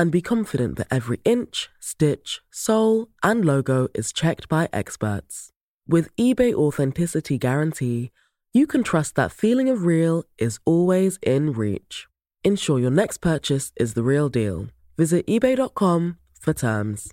and 0.00 0.10
be 0.10 0.22
confident 0.22 0.78
that 0.78 0.86
every 0.90 1.20
inch, 1.26 1.68
stitch, 1.78 2.40
sole, 2.50 3.08
and 3.22 3.44
logo 3.44 3.86
is 3.92 4.14
checked 4.14 4.48
by 4.48 4.66
experts. 4.72 5.50
With 5.86 6.08
eBay 6.16 6.54
Authenticity 6.54 7.36
Guarantee, 7.36 8.10
you 8.54 8.66
can 8.66 8.82
trust 8.82 9.14
that 9.16 9.30
feeling 9.30 9.68
of 9.68 9.84
real 9.84 10.24
is 10.38 10.58
always 10.64 11.18
in 11.22 11.52
reach. 11.52 12.08
Ensure 12.42 12.78
your 12.78 12.90
next 12.90 13.18
purchase 13.18 13.72
is 13.76 13.92
the 13.92 14.02
real 14.02 14.30
deal. 14.30 14.68
Visit 14.96 15.26
eBay.com 15.26 16.16
for 16.40 16.54
terms. 16.54 17.12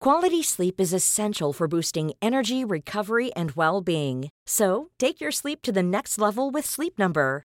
Quality 0.00 0.42
sleep 0.42 0.80
is 0.80 0.94
essential 0.94 1.52
for 1.52 1.68
boosting 1.68 2.12
energy, 2.22 2.64
recovery, 2.64 3.34
and 3.34 3.52
well 3.52 3.82
being. 3.82 4.30
So, 4.46 4.88
take 4.98 5.20
your 5.20 5.30
sleep 5.30 5.60
to 5.62 5.72
the 5.72 5.82
next 5.82 6.18
level 6.18 6.50
with 6.50 6.64
Sleep 6.64 6.98
Number. 6.98 7.44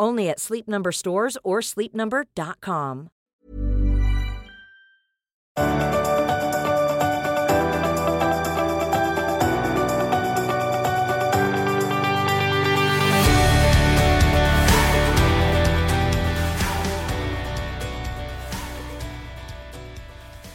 Only 0.00 0.30
at 0.30 0.40
Sleep 0.40 0.66
Number 0.66 0.92
stores 0.92 1.38
or 1.44 1.60
sleepnumber.com. 1.60 3.08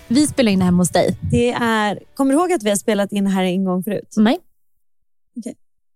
Vi 0.07 0.27
spelar 0.27 0.51
in 0.51 0.61
hemma 0.61 0.77
hos 0.77 0.89
dig. 0.89 1.17
Det 1.31 1.51
är, 1.51 1.99
kommer 2.13 2.33
du 2.33 2.39
ihåg 2.39 2.53
att 2.53 2.63
vi 2.63 2.69
har 2.69 2.77
spelat 2.77 3.11
in 3.11 3.27
här 3.27 3.43
en 3.43 3.65
gång 3.65 3.83
förut? 3.83 4.13
Nej. 4.17 4.39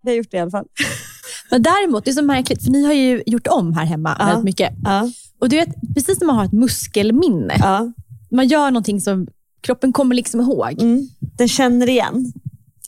Vi 0.02 0.12
har 0.12 0.18
gjort 0.18 0.32
det 0.32 0.38
i 0.38 0.40
alla 0.40 0.52
fall. 0.52 0.68
Men 1.52 1.62
däremot, 1.64 2.06
det 2.06 2.12
är 2.12 2.16
så 2.16 2.22
märkligt, 2.22 2.64
för 2.64 2.72
ni 2.72 2.86
har 2.86 2.94
ju 2.94 3.24
gjort 3.26 3.48
om 3.48 3.74
här 3.74 3.86
hemma 3.86 4.16
Ja. 4.20 4.26
väldigt 4.26 4.44
mycket. 4.44 4.74
Ja. 4.84 5.10
Och 5.42 5.50
du 5.50 5.56
vet, 5.56 5.70
precis 5.96 6.18
som 6.18 6.28
man 6.28 6.36
har 6.36 6.46
ett 6.46 6.52
muskelminne. 6.52 7.56
Ja. 7.60 7.92
Man 8.32 8.48
gör 8.48 8.72
någonting 8.72 9.02
som 9.02 9.28
kroppen 9.62 9.94
kommer 9.94 10.16
liksom 10.16 10.42
ihåg. 10.42 10.82
Mm. 10.82 11.10
Den 11.20 11.48
känner 11.48 11.90
igen. 11.90 12.34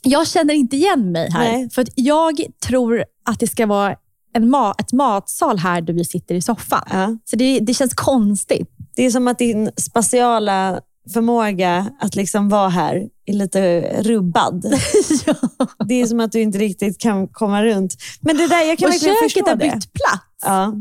Jag 0.02 0.26
känner 0.26 0.54
inte 0.54 0.76
igen 0.76 1.12
mig 1.12 1.30
här. 1.30 1.52
Nej. 1.52 1.70
För 1.70 1.82
att 1.82 1.88
jag 1.94 2.40
tror 2.66 3.04
att 3.30 3.40
det 3.40 3.46
ska 3.46 3.66
vara 3.66 3.96
en 4.34 4.54
ma- 4.54 4.74
ett 4.78 4.92
matsal 4.92 5.58
här 5.58 5.80
där 5.80 5.92
vi 5.92 6.04
sitter 6.04 6.34
i 6.34 6.42
soffan. 6.42 6.82
Ja. 6.90 7.16
Så 7.24 7.36
det, 7.36 7.60
det 7.60 7.74
känns 7.74 7.94
konstigt. 7.94 8.70
Det 8.96 9.06
är 9.06 9.10
som 9.10 9.28
att 9.28 9.38
din 9.38 9.70
spatiala 9.76 10.80
förmåga 11.12 11.90
att 12.00 12.16
liksom 12.16 12.48
vara 12.48 12.68
här 12.68 13.02
är 13.26 13.32
lite 13.32 13.80
rubbad. 14.02 14.64
ja. 15.26 15.34
Det 15.88 15.94
är 16.00 16.06
som 16.06 16.20
att 16.20 16.32
du 16.32 16.40
inte 16.40 16.58
riktigt 16.58 16.98
kan 16.98 17.28
komma 17.28 17.64
runt. 17.64 17.96
Men 18.20 18.36
det 18.36 18.46
där, 18.48 18.62
jag 18.68 18.78
kan 18.78 18.86
Och 18.88 18.92
verkligen 18.92 19.14
köket 19.14 19.32
förstå 19.32 19.48
har 19.50 19.56
det. 19.56 19.64
bytt 19.64 19.92
plats. 19.92 20.24
Ja. 20.44 20.74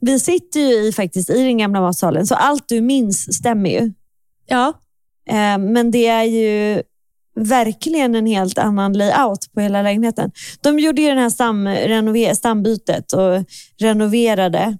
Vi 0.00 0.20
sitter 0.20 0.60
ju 0.60 0.66
i, 0.88 0.92
faktiskt 0.92 1.30
i 1.30 1.42
den 1.44 1.58
gamla 1.58 1.80
matsalen, 1.80 2.26
så 2.26 2.34
allt 2.34 2.64
du 2.68 2.80
minns 2.80 3.34
stämmer 3.36 3.70
ju. 3.70 3.92
Ja. 4.46 4.72
Eh, 5.28 5.58
Men 5.58 5.90
det 5.90 6.06
är 6.06 6.24
ju 6.24 6.82
verkligen 7.36 8.14
en 8.14 8.26
helt 8.26 8.58
annan 8.58 8.92
layout 8.92 9.52
på 9.54 9.60
hela 9.60 9.82
lägenheten. 9.82 10.30
De 10.60 10.78
gjorde 10.78 11.02
ju 11.02 11.08
den 11.08 11.18
här 11.18 12.34
stambytet 12.34 13.12
och 13.12 13.44
renoverade. 13.80 14.78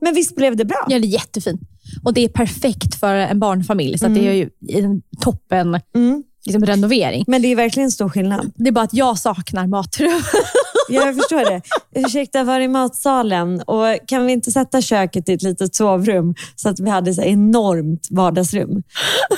Men 0.00 0.14
visst 0.14 0.36
blev 0.36 0.56
det 0.56 0.64
bra? 0.64 0.86
ja, 0.88 0.98
det 0.98 1.06
är 1.06 1.08
jättefint. 1.08 1.60
Och 2.04 2.14
det 2.14 2.24
är 2.24 2.28
perfekt 2.28 2.94
för 2.94 3.14
en 3.14 3.40
barnfamilj. 3.40 3.98
Så 3.98 4.06
att 4.06 4.14
det 4.14 4.28
är 4.28 4.32
ju 4.32 4.50
en 4.68 5.02
toppen 5.20 5.80
Mm. 5.94 6.22
Liksom, 6.46 6.66
renovering. 6.66 7.24
Men 7.26 7.42
det 7.42 7.52
är 7.52 7.56
verkligen 7.56 7.90
stor 7.90 8.08
skillnad. 8.08 8.52
Det 8.54 8.68
är 8.68 8.72
bara 8.72 8.84
att 8.84 8.94
jag 8.94 9.18
saknar 9.18 9.66
matrum. 9.66 10.22
Jag 10.88 11.14
förstår 11.16 11.44
det. 11.50 11.62
Ursäkta, 11.94 12.44
var 12.44 12.60
är 12.60 12.68
matsalen? 12.68 13.60
Och 13.60 13.86
kan 14.06 14.26
vi 14.26 14.32
inte 14.32 14.52
sätta 14.52 14.82
köket 14.82 15.28
i 15.28 15.32
ett 15.32 15.42
litet 15.42 15.74
sovrum 15.74 16.34
så 16.56 16.68
att 16.68 16.80
vi 16.80 16.90
hade 16.90 17.14
så 17.14 17.22
enormt 17.22 18.08
vardagsrum? 18.10 18.82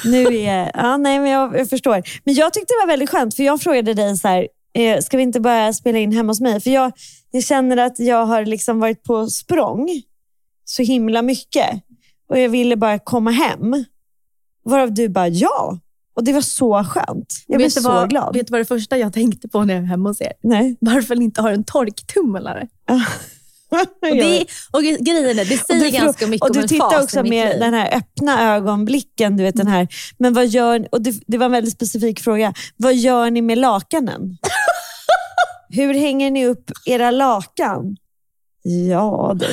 Nu 0.05 0.37
är, 0.37 0.71
ja, 0.75 0.97
nej, 0.97 1.19
men 1.19 1.31
jag, 1.31 1.59
jag 1.59 1.69
förstår. 1.69 2.03
Men 2.25 2.35
jag 2.35 2.53
tyckte 2.53 2.75
det 2.75 2.87
var 2.87 2.93
väldigt 2.93 3.11
skönt, 3.11 3.37
för 3.37 3.43
jag 3.43 3.61
frågade 3.61 3.95
dig 3.95 4.17
så 4.17 4.29
här, 4.29 4.49
eh, 4.75 5.01
ska 5.01 5.17
vi 5.17 5.23
inte 5.23 5.41
börja 5.41 5.73
spela 5.73 5.99
in 5.99 6.13
hemma 6.13 6.31
hos 6.31 6.41
mig? 6.41 6.61
För 6.61 6.71
jag, 6.71 6.93
jag 7.31 7.45
känner 7.45 7.77
att 7.77 7.99
jag 7.99 8.27
har 8.27 8.45
liksom 8.45 8.81
varit 8.81 9.03
på 9.03 9.27
språng 9.27 10.03
så 10.65 10.83
himla 10.83 11.23
mycket. 11.23 11.71
Och 12.31 12.39
jag 12.39 12.49
ville 12.49 12.77
bara 12.77 12.99
komma 12.99 13.31
hem. 13.31 13.85
Varav 14.65 14.95
du 14.95 15.09
bara, 15.09 15.29
ja. 15.29 15.79
Och 16.19 16.25
det 16.25 16.33
var 16.33 16.41
så 16.41 16.85
skönt. 16.85 17.45
Jag 17.47 17.59
blev 17.59 17.69
du 17.69 17.71
så 17.71 17.89
vad, 17.89 18.11
glad. 18.11 18.35
Vet 18.35 18.47
du 18.47 18.51
vad 18.51 18.61
det 18.61 18.65
första 18.65 18.99
jag 18.99 19.13
tänkte 19.13 19.49
på 19.49 19.65
när 19.65 19.75
jag 19.75 19.81
var 19.81 19.89
hemma 19.89 20.09
hos 20.09 20.21
er? 20.21 20.33
Nej. 20.43 20.77
Varför 20.81 21.23
inte 21.23 21.43
har 21.43 21.53
en 21.53 21.65
torktumlare? 21.65 22.69
Och, 23.71 24.17
det, 24.17 24.47
och 24.71 24.83
grejen 24.83 25.39
är, 25.39 25.45
det 25.45 25.67
säger 25.67 25.85
du, 25.85 25.91
ganska 25.91 26.27
mycket 26.27 26.49
och 26.49 26.53
du 26.53 26.59
om 26.59 26.63
en 26.63 26.69
tittar 26.69 27.03
också 27.03 27.23
med 27.23 27.61
den 27.61 27.75
här 27.75 27.97
öppna 27.97 28.55
ögonblicken. 28.55 29.37
Du 29.37 29.43
vet, 29.43 29.57
den 29.57 29.67
här. 29.67 29.89
Men 30.19 30.35
vad 30.35 30.47
gör 30.47 30.89
och 30.93 31.03
det, 31.03 31.21
det 31.27 31.39
var 31.39 31.47
en 31.47 31.53
väldigt 31.53 31.73
specifik 31.73 32.21
fråga. 32.21 32.55
Vad 32.77 32.95
gör 32.95 33.31
ni 33.31 33.43
med 33.43 33.59
lakanen? 33.59 34.39
Hur 35.69 35.95
hänger 35.95 36.31
ni 36.31 36.47
upp 36.47 36.71
era 36.87 37.11
lakan? 37.11 37.97
Ja, 38.63 39.37
du. 39.37 39.47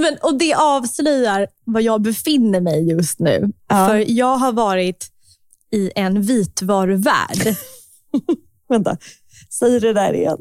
Men, 0.00 0.16
och 0.22 0.38
det 0.38 0.54
avslöjar 0.54 1.46
var 1.64 1.80
jag 1.80 2.02
befinner 2.02 2.60
mig 2.60 2.90
just 2.90 3.18
nu. 3.18 3.52
Ja. 3.68 3.88
För 3.88 4.04
jag 4.10 4.36
har 4.36 4.52
varit 4.52 5.13
i 5.74 5.90
en 5.94 6.22
vitvaruvärld. 6.22 7.56
Vänta, 8.68 8.96
säg 9.50 9.80
det 9.80 9.92
där 9.92 10.12
igen. 10.12 10.38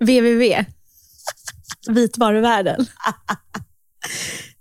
www. 0.00 0.64
Vitvaruvärlden. 1.88 2.86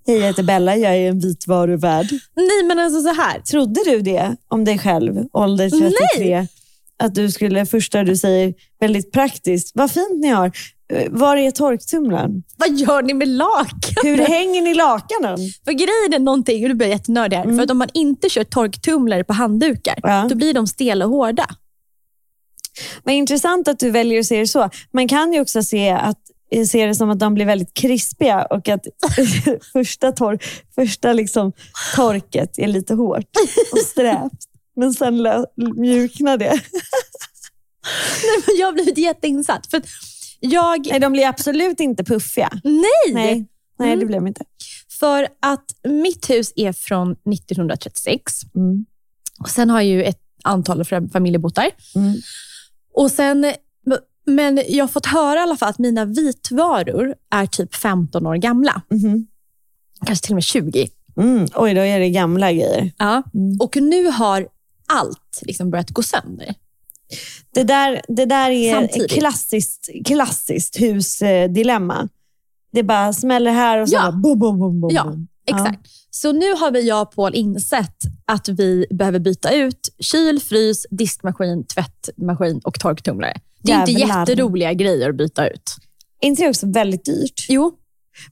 Hej, 0.08 0.18
jag 0.18 0.28
heter 0.28 0.44
Bella. 0.44 0.76
Jag 0.76 0.96
är 0.96 1.10
en 1.10 1.20
vitvaruvärd. 1.20 2.08
Nej, 2.36 2.64
men 2.68 2.80
alltså 2.80 3.02
så 3.02 3.14
här. 3.14 3.40
Trodde 3.40 3.82
du 3.86 4.02
det 4.02 4.36
om 4.48 4.66
dig 4.66 4.80
själv, 4.80 5.26
ålder 5.34 5.70
33? 5.70 6.48
Att 6.98 7.16
du 7.16 7.32
skulle, 7.32 7.66
första 7.66 8.04
du 8.04 8.16
säger, 8.18 8.54
väldigt 8.80 9.12
praktiskt. 9.12 9.72
Vad 9.76 9.92
fint 9.92 10.22
ni 10.22 10.28
har. 10.28 10.52
Eh, 10.94 11.08
Var 11.12 11.38
är 11.38 11.52
torktumlaren? 11.52 12.44
Vad 12.58 12.76
gör 12.76 13.02
ni 13.02 13.14
med 13.14 13.28
lakan? 13.28 13.96
Hur 14.04 14.18
hänger 14.18 14.62
ni 14.62 14.74
lakanen? 14.74 15.38
För 15.66 15.72
grejen 15.72 16.14
är 16.14 16.20
någonting, 16.20 16.64
och 16.64 16.70
nu 16.70 16.76
blir 16.76 16.88
jag 16.88 16.94
jättenördig 16.98 17.38
här, 17.38 17.44
för 17.44 17.62
att 17.64 17.72
om 17.72 17.78
man 17.78 17.90
inte 17.94 18.30
kör 18.30 18.44
torktumlare 18.44 19.24
på 19.24 19.34
handdukar, 19.34 20.00
Ja. 20.04 20.26
då 20.30 20.36
blir 20.36 20.54
de 20.54 20.68
stela 20.68 21.06
och 21.06 21.12
hårda. 21.12 21.48
Vad 23.04 23.16
intressant 23.16 23.68
att 23.68 23.80
du 23.80 23.92
väljer 23.92 24.20
att 24.20 24.26
se 24.26 24.40
det 24.40 24.48
så. 24.48 24.70
Man 24.94 25.08
kan 25.08 25.34
ju 25.34 25.42
också 25.42 25.64
se, 25.64 25.90
att, 25.90 26.18
eh, 26.52 26.66
se 26.66 26.86
det 26.86 26.96
som 26.96 27.10
att 27.10 27.20
de 27.20 27.34
blir 27.34 27.46
väldigt 27.46 27.74
krispiga 27.74 28.46
och 28.46 28.70
att 28.70 28.86
första, 29.74 30.12
tor, 30.12 30.40
första 30.76 31.14
liksom 31.14 31.52
torket 31.96 32.60
är 32.60 32.68
lite 32.68 32.94
hårt 32.94 33.30
och 33.72 33.78
strävt. 33.80 34.40
Men 34.76 34.94
sen 34.94 35.28
mjuknar 35.78 36.38
det. 36.38 36.46
Nej, 38.24 38.44
men 38.48 38.56
jag 38.60 38.68
har 38.68 38.74
blivit 38.74 38.98
jätteinsatt. 38.98 39.68
För 39.72 39.82
jag, 40.40 40.88
Nej, 40.92 41.00
de 41.00 41.12
blir 41.12 41.28
absolut 41.28 41.80
inte 41.80 42.04
puffiga. 42.04 42.50
nej! 42.64 43.14
Nej, 43.14 43.46
nej 43.80 43.88
Mm. 43.88 44.00
det 44.00 44.06
blir 44.06 44.16
de 44.18 44.28
inte. 44.28 44.44
För 45.00 45.28
att 45.40 45.66
mitt 45.84 46.30
hus 46.30 46.54
är 46.56 46.72
från 46.74 47.12
1936. 47.12 48.34
Mm. 48.56 48.86
Och 49.40 49.50
Sen 49.50 49.70
har 49.70 49.82
jag 49.82 49.88
ju 49.90 50.04
ett 50.04 50.22
antal 50.44 50.84
fam- 50.84 51.10
familjer 51.12 51.40
bott 51.40 51.56
där. 51.56 51.72
Mm. 51.96 52.16
Och 52.94 53.12
sen, 53.12 53.54
men 54.26 54.62
jag 54.68 54.84
har 54.84 54.88
fått 54.88 55.06
höra 55.06 55.40
i 55.40 55.44
alla 55.44 55.58
fall 55.58 55.70
att 55.70 55.80
mina 55.80 56.06
vitvaror 56.06 57.16
är 57.32 57.46
typ 57.46 57.76
15 57.76 58.26
år 58.26 58.36
gamla. 58.36 58.82
Mhm. 58.92 59.28
Kanske 60.06 60.26
till 60.26 60.32
och 60.34 60.36
med 60.36 60.44
20. 60.44 60.88
Mm. 61.18 61.48
Oj, 61.56 61.74
då 61.74 61.82
är 61.82 62.00
det 62.00 62.10
gamla 62.10 62.52
grejer. 62.52 62.92
Ja. 62.98 63.24
Mm. 63.34 63.58
Och 63.60 63.76
nu 63.82 64.06
har 64.08 64.48
allt 64.88 65.40
liksom 65.42 65.70
börjat 65.70 65.90
gå 65.90 66.04
sönder. 66.04 66.56
Det 67.54 67.64
där, 67.64 68.02
det 68.08 68.26
där 68.26 68.50
är 68.52 68.74
Samtidigt. 68.74 69.12
ett 69.12 69.18
klassiskt, 69.20 69.90
klassiskt 70.06 70.80
husdilemma. 70.82 72.10
Det 72.72 72.84
bara 72.84 73.14
smäller 73.14 73.52
här 73.52 73.82
och 73.82 73.90
så 73.90 73.96
Ja. 73.96 74.12
boom, 74.12 74.40
boom, 74.40 74.60
boom, 74.60 74.82
boom. 74.82 74.92
Ja. 74.94 75.14
Exakt. 75.46 75.80
Så 76.12 76.32
nu 76.32 76.54
har 76.54 76.72
vi, 76.72 76.88
jag 76.88 77.02
och 77.02 77.12
Paul 77.16 77.36
insett 77.36 77.96
att 78.26 78.50
vi 78.50 78.86
behöver 78.90 79.20
byta 79.20 79.54
ut 79.54 79.90
kyl, 80.00 80.40
frys, 80.40 80.86
diskmaskin, 80.92 81.66
tvättmaskin 81.66 82.62
och 82.64 82.80
torktumlare. 82.80 83.34
Det 83.62 83.72
är 83.72 83.80
inte 83.80 83.92
Jävlar. 83.92 84.20
jätteroliga 84.20 84.74
grejer 84.74 85.10
att 85.10 85.16
byta 85.18 85.48
ut. 85.48 85.76
Är 86.22 86.28
inte 86.28 86.44
det 86.44 86.50
också 86.50 86.68
väldigt 86.72 87.06
dyrt? 87.06 87.46
Jo, 87.50 87.72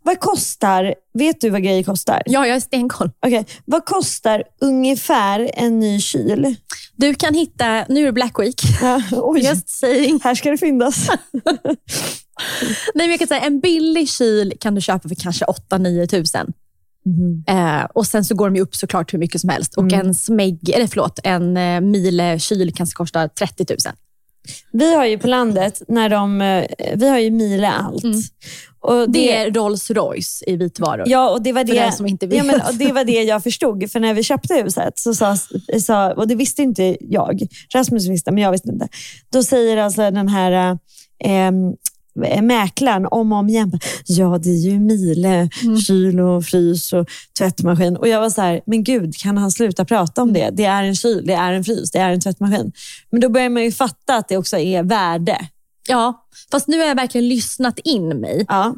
Vad 0.03 0.19
kostar, 0.19 0.95
vet 1.13 1.41
du 1.41 1.49
vad 1.49 1.63
grejer 1.63 1.83
kostar? 1.83 2.23
ja, 2.25 2.47
jag 2.47 2.55
är 2.55 2.59
stenkoll. 2.59 3.11
Okej, 3.25 3.45
Vad 3.65 3.85
kostar 3.85 4.43
ungefär 4.61 5.51
en 5.53 5.79
ny 5.79 5.99
kyl? 6.01 6.55
Du 6.95 7.15
kan 7.15 7.33
hitta, 7.33 7.85
nu 7.89 8.01
är 8.01 8.05
det 8.05 8.11
Black 8.11 8.39
Week, 8.39 8.61
Ja, 8.81 9.01
oj, 9.11 9.45
just 9.45 9.69
saying. 9.69 10.19
här 10.23 10.35
ska 10.35 10.51
det 10.51 10.57
finnas. 10.57 11.07
Nej, 12.93 13.07
men 13.07 13.09
jag 13.09 13.19
kan 13.19 13.27
säga, 13.27 13.41
en 13.41 13.59
billig 13.59 14.09
kyl 14.09 14.53
kan 14.59 14.75
du 14.75 14.81
köpa 14.81 15.07
för 15.09 15.15
kanske 15.15 15.45
8-9 15.45 16.05
tusen. 16.07 16.53
Eh, 17.47 17.83
och 17.93 18.07
Sen 18.07 18.25
så 18.25 18.35
går 18.35 18.49
de 18.49 18.55
ju 18.55 18.61
upp 18.61 18.75
såklart 18.75 19.13
hur 19.13 19.19
mycket 19.19 19.41
som 19.41 19.49
helst. 19.49 19.77
Och 19.77 19.93
en 19.93 20.15
smeg, 20.15 20.69
eller 20.69 20.87
förlåt, 20.87 21.19
en 21.23 21.57
eh, 21.57 21.81
Miele 21.81 22.39
kyl 22.39 22.73
kanske 22.75 22.95
kostar 22.95 23.27
30 23.27 23.65
000. 23.69 23.77
Vi 24.71 24.95
har 24.95 25.05
ju 25.05 25.17
på 25.17 25.27
landet, 25.27 25.81
när 25.87 26.09
de, 26.09 26.41
eh, 26.41 26.65
vi 26.95 27.09
har 27.09 27.19
ju 27.19 27.31
Miele 27.31 27.69
allt. 27.71 28.03
Och 28.79 28.93
Mm. 28.93 29.11
Det 29.11 29.35
är 29.35 29.51
Rolls 29.51 29.91
Royce 29.91 30.43
i 30.47 30.55
vitvaror. 30.55 31.03
Ja, 31.07 31.29
och 31.29 31.41
det 31.41 31.53
var 31.53 31.63
det, 31.63 31.91
som 31.91 32.05
inte 32.05 32.27
vet. 32.27 32.37
Ja, 32.37 32.43
men, 32.43 32.55
och 32.61 32.73
det 32.73 32.91
var 32.91 33.03
det 33.03 33.23
jag 33.23 33.43
förstod. 33.43 33.91
För 33.91 33.99
när 33.99 34.13
vi 34.13 34.23
köpte 34.23 34.53
huset, 34.53 34.99
så 34.99 35.13
sa, 35.13 35.37
sa, 35.81 36.13
och 36.13 36.27
det 36.27 36.35
visste 36.35 36.61
inte 36.61 36.97
jag. 36.99 37.41
Rasmus 37.73 38.07
visste, 38.09 38.31
men 38.31 38.43
jag 38.43 38.51
visste 38.51 38.69
inte. 38.69 38.87
Då 39.31 39.43
säger 39.43 39.77
alltså 39.77 40.11
den 40.11 40.27
här 40.27 40.77
eh, 41.23 41.51
mäklaren 42.41 43.05
om 43.11 43.31
och 43.31 43.37
om 43.37 43.49
igen, 43.49 43.79
ja 44.05 44.37
det 44.43 44.49
är 44.49 44.57
ju 44.69 44.79
Miele, 44.79 45.49
Mm. 45.63 45.77
kyl 45.79 46.19
och 46.19 46.45
frys 46.45 46.93
och 46.93 47.07
tvättmaskin. 47.37 47.97
Och 47.97 48.07
jag 48.07 48.19
var 48.21 48.29
så 48.29 48.41
här, 48.41 48.61
men 48.65 48.83
gud, 48.83 49.17
kan 49.17 49.37
han 49.37 49.51
sluta 49.51 49.85
prata 49.85 50.21
om 50.21 50.33
det? 50.33 50.49
Det 50.53 50.65
är 50.65 50.83
en 50.83 50.95
kyl, 50.95 51.23
det 51.25 51.33
är 51.33 51.53
en 51.53 51.63
frys, 51.63 51.91
det 51.91 51.99
är 51.99 52.09
en 52.09 52.21
tvättmaskin. 52.21 52.71
Men 53.09 53.21
då 53.21 53.29
börjar 53.29 53.49
man 53.49 53.63
ju 53.63 53.71
fatta 53.71 54.15
att 54.15 54.27
det 54.27 54.37
också 54.37 54.57
är 54.57 54.83
värde. 54.83 55.47
Ja, 55.87 56.25
fast 56.51 56.67
nu 56.67 56.79
har 56.79 56.85
jag 56.85 56.95
verkligen 56.95 57.27
lyssnat 57.29 57.79
in 57.79 58.07
mig. 58.07 58.45
Ja. 58.47 58.75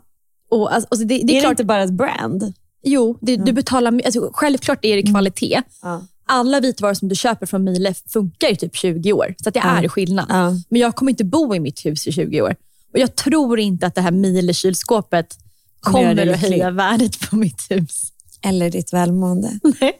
Och, 0.52 0.74
alltså, 0.74 0.88
alltså, 0.92 1.08
det, 1.08 1.18
det 1.18 1.24
Det 1.24 1.34
är 1.34 1.38
är 1.38 1.42
klart, 1.42 1.52
inte 1.52 1.64
bara 1.66 1.84
ett 1.84 1.94
brand. 1.94 2.54
jo, 2.84 3.18
det, 3.22 3.36
du 3.38 3.54
betalar, 3.54 4.02
alltså, 4.06 4.30
självklart 4.34 4.86
är 4.86 4.96
det 4.96 5.04
kvalitet. 5.04 5.62
Ja. 5.82 6.02
Alla 6.32 6.60
vitvaror 6.60 6.94
som 6.94 7.08
du 7.10 7.16
köper 7.16 7.46
från 7.46 7.64
Miele 7.64 7.94
funkar 8.08 8.52
i 8.52 8.56
typ 8.56 8.76
20 8.76 9.14
år, 9.14 9.36
så 9.44 9.50
att 9.50 9.54
det 9.54 9.62
Ja. 9.64 9.84
är 9.84 9.88
skillnad. 9.88 10.26
Ja. 10.30 10.52
Men 10.70 10.82
jag 10.82 10.96
kommer 10.96 11.10
inte 11.10 11.26
bo 11.26 11.56
i 11.56 11.60
mitt 11.60 11.86
hus 11.86 12.08
i 12.08 12.12
20 12.12 12.42
år. 12.42 12.56
Och 12.94 13.00
Jag 13.00 13.16
tror 13.16 13.60
inte 13.60 13.88
att 13.88 13.96
det 13.96 14.02
här 14.02 14.12
Miele-kylskåpet 14.12 15.38
Kommer 15.80 16.28
att 16.28 16.40
höja 16.40 16.72
värdet 16.72 17.30
på 17.30 17.36
mitt 17.36 17.72
hus. 17.72 18.14
Eller 18.42 18.70
ditt 18.70 18.94
välmående. 18.94 19.60
Nej. 19.82 20.00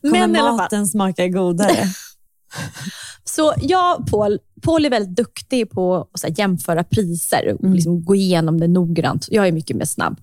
Kommer 0.00 0.26
Men 0.26 0.32
maten 0.32 0.86
smaka 0.86 1.28
godare? 1.28 1.86
Så 3.24 3.54
jag 3.60 4.06
Paul, 4.06 4.38
Paul 4.62 4.84
är 4.84 4.90
väldigt 4.90 5.16
duktig 5.16 5.70
på 5.70 6.08
att 6.22 6.38
jämföra 6.38 6.84
priser 6.84 7.54
och 7.54 7.60
Mm. 7.60 7.74
liksom 7.74 8.04
gå 8.04 8.14
igenom 8.14 8.60
det 8.60 8.68
noggrant. 8.68 9.26
Jag 9.30 9.48
är 9.48 9.52
mycket 9.52 9.76
mer 9.76 9.84
snabb. 9.84 10.20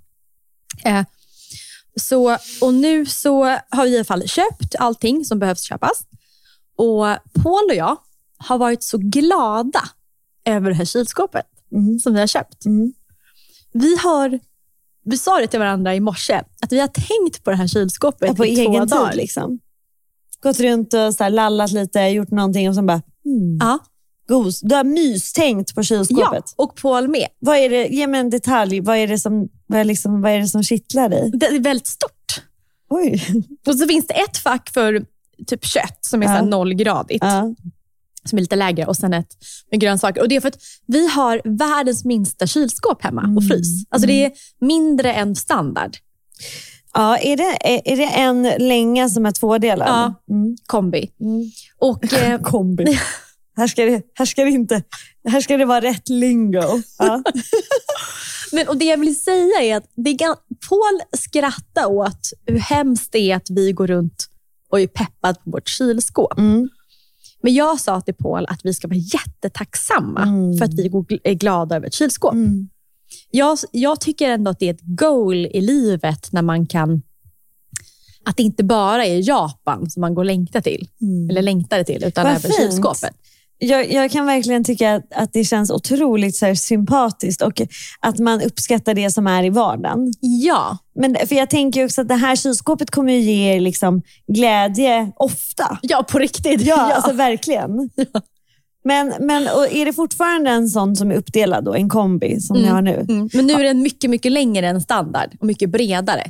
Eh, 0.85 1.03
så, 1.95 2.37
och 2.61 2.73
nu 2.73 3.05
så 3.05 3.43
har 3.69 3.83
vi 3.83 3.89
i 3.91 3.95
alla 3.95 4.05
fall 4.05 4.27
köpt 4.27 4.75
allting 4.79 5.25
som 5.25 5.39
behövs 5.39 5.61
köpas. 5.61 6.03
Och 6.75 7.05
Paul 7.43 7.69
och 7.69 7.75
jag 7.75 7.97
har 8.37 8.57
varit 8.57 8.83
så 8.83 8.97
glada 8.97 9.89
över 10.45 10.69
det 10.69 10.75
här 10.75 10.85
kylskåpet 10.85 11.45
Mm. 11.71 11.99
som 11.99 12.13
vi 12.13 12.19
har 12.19 12.27
köpt. 12.27 12.65
Mm. 12.65 12.93
Vi 13.73 13.95
har 13.97 14.39
vi 15.05 15.17
sa 15.17 15.39
det 15.39 15.47
till 15.47 15.59
varandra 15.59 15.95
i 15.95 15.99
morse, 15.99 16.41
att 16.61 16.71
vi 16.71 16.79
har 16.79 16.87
tänkt 16.87 17.43
på 17.43 17.49
det 17.49 17.55
här 17.55 17.67
kylskåpet 17.67 18.29
Ja, 18.29 18.35
på 18.35 18.45
i 18.45 18.55
två 18.55 18.61
egen 18.71 18.87
dagar. 18.87 19.09
tid 19.11 19.17
liksom. 19.17 19.59
Gått 20.43 20.59
runt 20.59 20.93
och 20.93 21.13
så 21.15 21.29
lallat 21.29 21.71
lite, 21.71 21.99
gjort 21.99 22.31
någonting 22.31 22.69
och 22.69 22.75
sen 22.75 22.85
bara, 22.85 23.01
hmm, 23.23 23.57
Ja. 23.59 23.79
gos. 24.27 24.61
Du 24.61 24.75
har 24.75 24.83
mystänkt 24.83 25.75
på 25.75 25.79
ja, 25.79 25.83
kylskåpet. 25.83 26.53
och 26.55 26.75
Paul 26.75 27.07
med. 27.07 27.27
Vad 27.39 27.57
är 27.57 27.69
det, 27.69 27.87
ge 27.87 28.07
mig 28.07 28.19
en 28.19 28.29
detalj. 28.29 28.79
Vad 28.81 28.97
är 28.97 29.07
det 29.07 29.19
som, 29.19 29.49
vad 29.67 29.79
är 29.79 29.83
liksom, 29.83 30.21
vad 30.21 30.31
är 30.31 30.39
det 30.39 30.47
som 30.47 30.63
kittlar 30.63 31.09
dig? 31.09 31.31
Det 31.33 31.45
är 31.45 31.59
väldigt 31.59 31.87
stort. 31.87 32.43
Oj. 32.89 33.23
Och 33.67 33.75
så 33.75 33.87
finns 33.87 34.07
det 34.07 34.13
ett 34.13 34.37
fack 34.37 34.69
för 34.73 35.05
typ 35.47 35.65
kött 35.65 35.97
som 36.01 36.23
är 36.23 36.35
Ja. 36.35 36.41
nollgradigt, 36.45 37.23
Ja. 37.23 37.55
Som 38.29 38.37
är 38.37 38.41
lite 38.41 38.55
lägre 38.55 38.85
och 38.85 38.95
sen 38.95 39.13
ett 39.13 39.37
med 39.71 39.79
grönsaker. 39.79 40.21
Och 40.21 40.29
Det 40.29 40.35
är 40.35 40.41
för 40.41 40.47
att 40.47 40.61
vi 40.87 41.07
har 41.07 41.41
världens 41.43 42.05
minsta 42.05 42.47
kylskåp 42.47 43.03
hemma 43.03 43.33
och 43.37 43.47
frys. 43.47 43.67
Alltså 43.89 44.07
Det 44.07 44.25
är 44.25 44.31
mindre 44.59 45.13
än 45.13 45.35
standard 45.35 45.97
Ja, 46.93 47.17
är, 47.17 47.37
det, 47.37 47.57
är, 47.91 47.97
det 47.97 48.05
en 48.05 48.43
länga 48.67 49.09
som 49.09 49.25
är 49.25 49.31
tvådelad? 49.31 49.87
Ja. 49.87 50.33
Mm. 50.35 50.57
kombi. 50.65 51.11
Mm. 51.21 51.51
Och, 51.77 52.13
eh, 52.13 52.41
Kombi. 52.41 52.99
här, 53.57 53.67
ska 53.67 53.85
det, 53.85 54.01
här, 54.13 54.25
ska 54.25 54.43
det 54.43 54.51
inte, 54.51 54.83
här 55.27 55.41
ska 55.41 55.57
det 55.57 55.65
vara 55.65 55.81
rätt 55.81 56.09
lingo. 56.09 56.61
Ja. 56.97 57.23
men, 58.51 58.67
och 58.67 58.77
Det 58.77 58.85
jag 58.85 58.97
vill 58.97 59.19
säga 59.23 59.61
är 59.61 59.77
att 59.77 59.91
det 59.95 60.13
gan- 60.13 60.37
Paul 60.69 61.19
skrattar 61.19 61.85
åt 61.85 62.31
hur 62.45 62.59
hemskt 62.59 63.11
det 63.11 63.31
är 63.31 63.35
att 63.35 63.49
vi 63.49 63.71
går 63.71 63.87
runt 63.87 64.27
och 64.69 64.79
är 64.79 64.87
peppad 64.87 65.43
på 65.43 65.51
vårt 65.51 65.69
kylskåp. 65.69 66.37
Mm. 66.37 66.69
Men 67.41 67.53
jag 67.53 67.79
sa 67.79 68.01
till 68.01 68.13
Paul 68.13 68.45
att 68.49 68.59
vi 68.63 68.73
ska 68.73 68.87
vara 68.87 68.97
jättetacksamma 68.97 70.21
Mm. 70.23 70.57
för 70.57 70.65
att 70.65 70.73
vi 70.73 70.91
är 71.23 71.33
glada 71.33 71.75
över 71.75 71.87
ett 71.87 71.93
kylskåp. 71.93 72.33
Mm. 72.33 72.69
Jag, 73.31 73.57
jag 73.71 73.99
tycker 74.01 74.29
ändå 74.29 74.51
att 74.51 74.59
det 74.59 74.69
är 74.69 74.73
ett 74.73 74.81
goal 74.83 75.35
i 75.45 75.61
livet 75.61 76.31
när 76.31 76.41
man 76.41 76.65
kan... 76.67 77.01
Att 78.25 78.37
det 78.37 78.43
inte 78.43 78.63
bara 78.63 79.05
är 79.05 79.27
Japan 79.29 79.89
som 79.89 80.01
man 80.01 80.13
går 80.15 80.21
och 80.21 80.25
längtar 80.25 80.61
till, 80.61 80.87
Mm. 81.01 81.29
eller 81.29 81.41
längtade 81.41 81.83
till, 81.83 82.03
utan 82.03 82.23
Vad 82.23 82.31
även 82.31 82.41
fint. 82.41 82.55
kylskåpet. 82.55 83.15
Jag, 83.61 83.91
jag 83.91 84.11
kan 84.11 84.25
verkligen 84.25 84.63
tycka 84.63 84.95
att, 84.95 85.13
att 85.15 85.33
det 85.33 85.43
känns 85.43 85.71
otroligt 85.71 86.35
så 86.35 86.55
sympatiskt 86.55 87.41
och 87.41 87.61
att 87.99 88.19
man 88.19 88.41
uppskattar 88.41 88.93
det 88.93 89.11
som 89.11 89.27
är 89.27 89.43
i 89.43 89.49
vardagen. 89.49 90.13
Ja, 90.19 90.77
Men, 90.95 91.15
för 91.27 91.35
jag 91.35 91.49
tänker 91.49 91.85
också 91.85 92.01
att 92.01 92.07
det 92.07 92.15
här 92.15 92.35
kylskåpet 92.35 92.91
kommer 92.91 93.13
ju 93.13 93.19
ge 93.19 93.55
er 93.55 93.59
liksom 93.59 94.01
glädje 94.27 95.11
ofta. 95.15 95.79
ja 95.81 96.03
på 96.03 96.19
riktigt. 96.19 96.61
Ja, 96.61 96.93
alltså 96.95 97.13
verkligen. 97.13 97.89
Men, 98.83 99.13
men 99.19 99.47
och 99.47 99.73
är 99.73 99.85
det 99.85 99.93
fortfarande 99.93 100.49
en 100.49 100.69
sån 100.69 100.95
som 100.95 101.11
är 101.11 101.15
uppdelad, 101.15 101.65
då, 101.65 101.73
en 101.73 101.89
kombi 101.89 102.39
som 102.39 102.57
ni 102.57 102.67
har 102.67 102.81
nu? 102.81 103.05
Mm. 103.09 103.29
Men 103.33 103.47
nu 103.47 103.53
är 103.53 103.63
den 103.63 103.81
mycket, 103.81 104.09
mycket 104.09 104.31
längre 104.31 104.67
än 104.67 104.81
standard 104.81 105.35
och 105.39 105.47
mycket 105.47 105.69
bredare. 105.69 106.23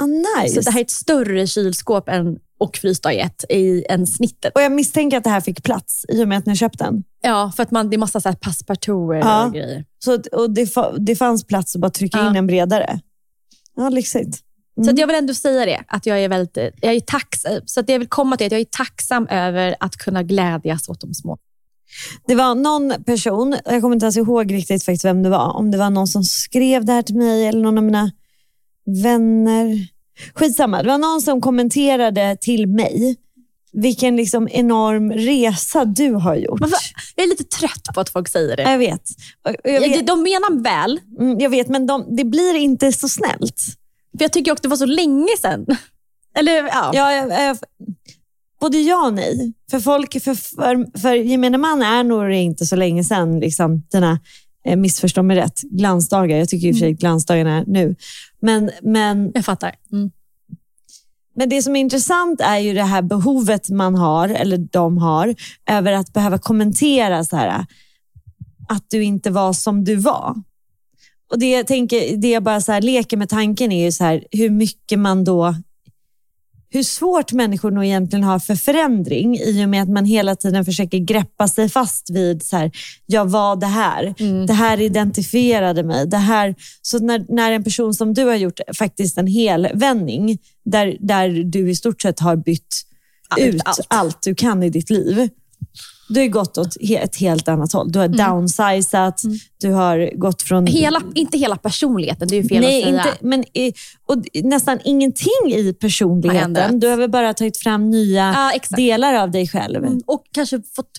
Ah, 0.00 0.06
nice. 0.06 0.54
Så 0.54 0.60
det 0.60 0.70
här 0.70 0.80
är 0.80 0.84
ett 0.84 0.90
större 0.90 1.46
kylskåp 1.46 2.08
än, 2.08 2.38
och 2.60 2.76
frysdag 2.76 3.14
i 3.14 3.18
ett 3.18 3.44
i 3.48 3.84
en 3.88 4.06
snittet. 4.06 4.52
Och 4.54 4.62
jag 4.62 4.72
misstänker 4.72 5.16
att 5.16 5.24
det 5.24 5.30
här 5.30 5.40
fick 5.40 5.62
plats 5.62 6.06
i 6.08 6.24
och 6.24 6.28
med 6.28 6.38
att 6.38 6.46
ni 6.46 6.56
köpte 6.56 6.84
den. 6.84 7.04
Ja, 7.22 7.52
för 7.56 7.62
att 7.62 7.70
man, 7.70 7.90
det 7.90 7.96
är 7.96 7.98
massa 7.98 8.20
så 8.20 8.28
här 8.28 8.36
passpartouter 8.36 9.18
Ja. 9.28 9.46
och 9.46 9.52
grejer. 9.52 9.84
Så, 9.98 10.18
och 10.32 10.50
det, 10.50 10.70
det 10.98 11.16
fanns 11.16 11.44
plats 11.46 11.74
att 11.74 11.80
bara 11.80 11.90
trycka 11.90 12.18
Ja. 12.18 12.30
in 12.30 12.36
en 12.36 12.46
bredare. 12.46 13.00
Ja, 13.76 13.88
lyxigt. 13.88 14.38
Så 14.84 14.90
att 14.90 14.98
jag 14.98 15.06
vill 15.06 15.16
ändå 15.16 15.34
säga 15.34 15.64
det, 15.66 15.80
att 15.88 16.06
jag 16.06 16.20
är 16.24 16.28
väldigt 16.28 16.56
jag 16.80 16.94
är 16.94 17.00
tacksam. 17.00 17.52
Så 17.66 17.80
att 17.80 17.86
det 17.86 17.92
jag 17.92 17.98
vill 17.98 18.08
komma 18.08 18.36
till 18.36 18.46
att 18.46 18.52
jag 18.52 18.60
är 18.60 18.64
tacksam 18.64 19.26
över 19.26 19.76
att 19.80 19.96
kunna 19.96 20.22
glädjas 20.22 20.88
åt 20.88 21.00
de 21.00 21.14
små. 21.14 21.38
Det 22.26 22.34
var 22.34 22.54
någon 22.54 23.04
person, 23.04 23.56
jag 23.64 23.80
kommer 23.82 23.96
inte 23.96 24.04
ens 24.04 24.16
ihåg 24.16 24.52
riktigt 24.54 24.84
faktiskt 24.84 25.04
vem 25.04 25.22
det 25.22 25.28
var, 25.28 25.52
om 25.52 25.70
det 25.70 25.78
var 25.78 25.90
någon 25.90 26.06
som 26.06 26.24
skrev 26.24 26.84
det 26.84 26.92
här 26.92 27.02
till 27.02 27.16
mig 27.16 27.46
eller 27.46 27.60
någon 27.60 27.78
av 27.78 27.84
mina 27.84 28.10
vänner. 29.02 29.86
Skitsamma, 30.34 30.82
det 30.82 30.88
var 30.88 30.98
någon 30.98 31.22
som 31.22 31.40
kommenterade 31.40 32.36
till 32.40 32.66
mig 32.66 33.16
vilken 33.72 34.16
liksom 34.16 34.48
enorm 34.48 35.12
resa 35.12 35.84
du 35.84 36.12
har 36.12 36.36
gjort. 36.36 36.60
Men 36.60 36.70
Jag 37.16 37.24
är 37.24 37.28
lite 37.28 37.44
trött 37.44 37.88
på 37.94 38.00
att 38.00 38.10
folk 38.10 38.28
säger 38.28 38.56
det. 38.56 38.62
Jag 38.62 38.78
vet. 38.78 39.02
Jag 39.64 39.80
vet, 39.80 40.06
de 40.06 40.22
menar 40.22 40.62
väl, 40.62 41.00
mm, 41.20 41.38
jag 41.38 41.50
vet 41.50 41.68
men 41.68 41.86
de, 41.86 42.16
det 42.16 42.24
blir 42.24 42.54
inte 42.56 42.92
så 42.92 43.08
snällt. 43.08 43.62
för 44.18 44.24
jag 44.24 44.32
tycker 44.32 44.52
också 44.52 44.62
det 44.62 44.68
var 44.68 44.76
så 44.76 44.86
länge 44.86 45.36
sedan. 45.40 45.66
Eller 46.38 46.52
ja. 46.52 46.90
Ja, 46.94 47.12
jag, 47.12 47.30
jag, 47.48 47.58
både 48.60 48.78
ja 48.78 49.06
och 49.06 49.14
nej. 49.14 49.52
För 49.70 49.80
folk, 49.80 50.22
för, 50.22 50.34
för, 50.34 50.98
för 51.00 51.14
gemene 51.14 51.58
man 51.58 51.82
är 51.82 52.04
nog 52.04 52.32
inte 52.32 52.66
så 52.66 52.76
länge 52.76 53.04
sedan 53.04 53.40
liksom, 53.40 53.82
dina, 53.92 54.20
eh, 54.64 54.76
missförstå 54.76 55.22
mig 55.22 55.36
rätt, 55.36 55.60
glansdagar. 55.60 56.36
Jag 56.36 56.48
tycker 56.48 56.68
i 56.68 56.72
och 56.72 56.74
för 56.74 56.80
sig 56.80 56.92
glansdagarna 56.92 57.58
är 57.58 57.64
nu. 57.66 57.96
Men, 58.40 58.70
men, 58.82 59.32
Jag 59.34 59.44
fattar. 59.44 59.74
Mm. 59.92 60.10
men 61.34 61.48
det 61.48 61.62
som 61.62 61.76
är 61.76 61.80
intressant 61.80 62.40
är 62.40 62.58
ju 62.58 62.74
det 62.74 62.82
här 62.82 63.02
behovet 63.02 63.70
man 63.70 63.94
har, 63.94 64.28
eller 64.28 64.58
de 64.58 64.98
har, 64.98 65.34
över 65.66 65.92
att 65.92 66.12
behöva 66.12 66.38
kommentera 66.38 67.24
så 67.24 67.36
här, 67.36 67.66
att 68.68 68.84
du 68.90 69.02
inte 69.02 69.30
var 69.30 69.52
som 69.52 69.84
du 69.84 69.96
var. 69.96 70.34
Och 71.30 71.38
Det 71.38 71.50
jag, 71.50 71.66
tänker, 71.66 72.16
det 72.16 72.30
jag 72.30 72.42
bara 72.42 72.60
så 72.60 72.72
här 72.72 72.80
leker 72.80 73.16
med 73.16 73.28
tanken 73.28 73.72
är 73.72 73.84
ju 73.84 73.92
så 73.92 74.04
här, 74.04 74.24
hur 74.30 74.50
mycket 74.50 74.98
man 74.98 75.24
då 75.24 75.54
hur 76.72 76.82
svårt 76.82 77.32
människor 77.32 77.70
nog 77.70 77.84
egentligen 77.84 78.24
har 78.24 78.38
för 78.38 78.54
förändring 78.54 79.36
i 79.38 79.64
och 79.64 79.68
med 79.68 79.82
att 79.82 79.88
man 79.88 80.04
hela 80.04 80.36
tiden 80.36 80.64
försöker 80.64 80.98
greppa 80.98 81.48
sig 81.48 81.68
fast 81.68 82.10
vid 82.10 82.42
så 82.42 82.56
här, 82.56 82.70
jag 83.06 83.30
var 83.30 83.56
det 83.56 83.66
här. 83.66 84.14
Det 84.46 84.52
här 84.52 84.80
identifierade 84.80 85.82
mig. 85.82 86.06
Det 86.06 86.16
här. 86.16 86.54
Så 86.82 86.98
när, 86.98 87.24
när 87.28 87.52
en 87.52 87.64
person 87.64 87.94
som 87.94 88.14
du 88.14 88.24
har 88.24 88.36
gjort 88.36 88.60
faktiskt 88.78 89.18
en 89.18 89.26
hel 89.26 89.68
vändning 89.74 90.38
där, 90.64 90.96
där 91.00 91.28
du 91.44 91.70
i 91.70 91.74
stort 91.74 92.02
sett 92.02 92.20
har 92.20 92.36
bytt 92.36 92.82
Allt, 93.28 93.42
ut 93.42 93.62
allt. 93.64 93.86
allt. 93.88 94.22
du 94.22 94.34
kan 94.34 94.62
i 94.62 94.70
ditt 94.70 94.90
liv. 94.90 95.28
Du 96.14 96.20
har 96.20 96.26
gått 96.26 96.58
åt 96.58 96.76
ett 96.90 97.16
helt 97.16 97.48
annat 97.48 97.72
håll. 97.72 97.92
Du 97.92 97.98
har 97.98 98.08
downsizat, 98.08 99.22
du 99.60 99.70
har 99.72 100.18
gått 100.18 100.42
från... 100.42 100.66
Hela, 100.66 101.02
inte 101.14 101.38
hela 101.38 101.56
personligheten, 101.56 102.28
det 102.28 102.36
är 102.36 102.42
ju 102.42 102.48
fel 102.48 102.60
Nej, 102.60 102.82
att 102.82 102.88
säga. 102.88 103.12
inte, 103.12 103.26
men 103.26 103.44
och 104.06 104.16
nästan 104.44 104.78
ingenting 104.84 105.52
i 105.54 105.72
personligheten. 105.80 106.80
Du 106.80 106.88
har 106.88 106.96
väl 106.96 107.10
bara 107.10 107.34
tagit 107.34 107.56
fram 107.56 107.90
nya 107.90 108.50
Ja, 108.52 108.76
delar 108.76 109.14
av 109.14 109.30
dig 109.30 109.48
själv. 109.48 110.00
Och 110.06 110.24
kanske 110.32 110.62
fått 110.76 110.90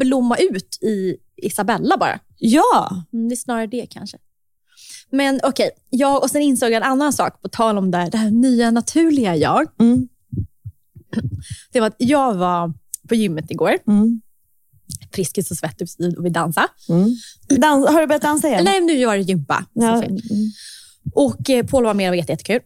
blomma 0.00 0.36
ut 0.36 0.78
i 0.82 1.16
Isabella 1.42 1.96
bara. 1.96 2.18
Ja, 2.38 3.04
Mm, 3.12 3.28
det 3.28 3.34
är 3.34 3.36
snarare 3.36 3.66
det 3.66 3.86
kanske. 3.90 4.18
Men 5.10 5.40
okej, 5.42 5.70
jag, 5.90 6.22
och 6.22 6.30
sen 6.30 6.42
insåg 6.42 6.70
jag 6.70 6.76
en 6.76 6.82
annan 6.82 7.12
sak 7.12 7.42
på 7.42 7.48
tal 7.48 7.78
om 7.78 7.90
det 7.90 7.98
här, 7.98 8.10
det 8.10 8.18
här 8.18 8.30
nya 8.30 8.70
naturliga 8.70 9.36
jag. 9.36 9.66
Mm. 9.80 10.08
Det 11.72 11.80
var 11.80 11.86
att 11.86 11.94
jag 11.98 12.34
var 12.34 12.72
på 13.08 13.14
gymmet 13.14 13.50
igår, 13.50 13.78
Mm. 13.88 14.20
Friskis 15.12 15.50
och 15.50 15.56
Svettis 15.56 15.96
och 16.18 16.24
vi 16.24 16.30
dansade. 16.30 16.68
Mm. 16.88 17.08
Dans, 17.60 17.88
har 17.88 18.00
du 18.00 18.06
börjat 18.06 18.22
dansa 18.22 18.48
igen? 18.48 18.64
Nej, 18.64 18.80
nu 18.80 19.06
var 19.06 19.16
det 19.16 19.22
gympa. 19.22 19.64
Ja. 19.72 20.02
Mm. 20.02 20.18
Och 21.14 21.50
eh, 21.50 21.66
Paul 21.66 21.84
var 21.84 21.94
med 21.94 22.08
och 22.08 22.12
var 22.12 22.16
jätte, 22.16 22.32
jättekul. 22.32 22.60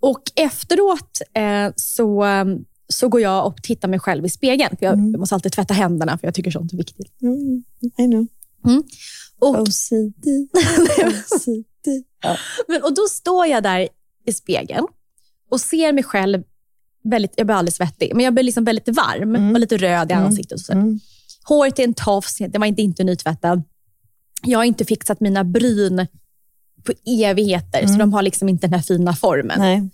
Och 0.00 0.22
efteråt 0.34 1.20
eh, 1.34 1.72
så, 1.76 2.24
så 2.88 3.08
går 3.08 3.20
jag 3.20 3.46
och 3.46 3.62
tittar 3.62 3.88
mig 3.88 3.98
själv 3.98 4.24
i 4.26 4.28
spegeln. 4.28 4.76
För 4.76 4.86
jag, 4.86 4.94
Mm. 4.94 5.10
jag 5.10 5.18
måste 5.20 5.34
alltid 5.34 5.52
tvätta 5.52 5.74
händerna, 5.74 6.18
för 6.18 6.26
jag 6.26 6.34
tycker 6.34 6.50
sånt 6.50 6.72
är 6.72 6.76
viktigt. 6.76 7.22
Mm. 7.22 7.64
I 7.98 8.10
know. 8.10 8.26
Och, 9.38 9.60
OCD. 9.60 10.26
OCD. 11.06 12.04
Ja. 12.22 12.36
men, 12.68 12.82
och 12.82 12.94
då 12.94 13.02
står 13.10 13.46
jag 13.46 13.62
där 13.62 13.88
i 14.26 14.32
spegeln 14.32 14.86
och 15.50 15.60
ser 15.60 15.92
mig 15.92 16.04
själv 16.04 16.42
väldigt, 17.04 17.32
jag 17.36 17.46
blir 17.46 17.56
alldeles 17.56 17.74
svettig, 17.76 18.12
men 18.14 18.24
jag 18.24 18.34
blir 18.34 18.44
liksom 18.44 18.64
väldigt 18.64 18.88
varm 18.88 19.34
Mm. 19.36 19.52
och 19.54 19.60
lite 19.60 19.76
röd 19.76 20.10
i 20.10 20.14
Mm. 20.14 20.26
ansiktet. 20.26 20.52
Och 20.52 20.60
så. 20.60 20.72
Mm. 20.72 21.00
Håret 21.48 21.78
är 21.78 21.84
en 21.84 21.94
tofs, 21.94 22.36
det 22.38 22.58
var 22.58 22.66
inte, 22.66 22.82
inte 22.82 23.04
nytvättad. 23.04 23.62
Jag 24.42 24.58
har 24.58 24.64
inte 24.64 24.84
fixat 24.84 25.20
mina 25.20 25.44
bryn 25.44 26.06
på 26.86 26.92
evigheter, 27.24 27.86
så 27.86 27.92
de 27.94 28.12
har 28.12 28.22
liksom 28.22 28.48
inte 28.48 28.66
den 28.66 28.74
här 28.74 28.82
fina 28.82 29.16
formen. 29.16 29.60
Mm. 29.60 29.80
Nej. 29.80 29.90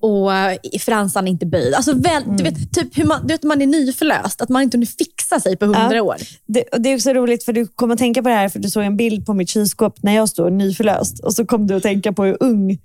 och 0.00 0.32
eh, 0.34 0.58
fransarna 0.80 1.26
är 1.28 1.30
inte 1.30 1.46
böjd. 1.46 1.74
Alltså 1.74 1.92
väl, 1.92 2.22
Mm. 2.22 2.36
du 2.36 2.44
vet, 2.44 2.72
typ 2.74 2.98
hur 2.98 3.04
man, 3.04 3.20
du 3.26 3.34
vet, 3.34 3.42
man 3.42 3.62
är 3.62 3.66
nyförlöst, 3.66 4.40
att 4.40 4.48
man 4.48 4.62
inte 4.62 4.76
hunnit 4.76 4.96
fixa 4.98 5.40
sig 5.40 5.56
på 5.56 5.64
hundra 5.66 5.94
Ja. 5.96 6.02
år. 6.02 6.16
Det, 6.46 6.64
det 6.78 6.88
är 6.88 6.94
också 6.96 7.12
roligt 7.12 7.44
för 7.44 7.52
du 7.52 7.66
kommer 7.66 7.94
att 7.94 7.98
tänka 7.98 8.22
på 8.22 8.28
det 8.28 8.34
här 8.34 8.48
för 8.48 8.58
du 8.58 8.70
såg 8.70 8.84
en 8.84 8.96
bild 8.96 9.26
på 9.26 9.34
mitt 9.34 9.48
kylskåp 9.48 10.02
när 10.02 10.14
jag 10.14 10.28
står 10.28 10.50
nyförlöst 10.50 11.18
och 11.24 11.34
så 11.34 11.46
kom 11.46 11.66
du 11.66 11.74
att 11.74 11.82
tänka 11.82 12.12
på 12.12 12.24
hur 12.24 12.36
ung 12.40 12.78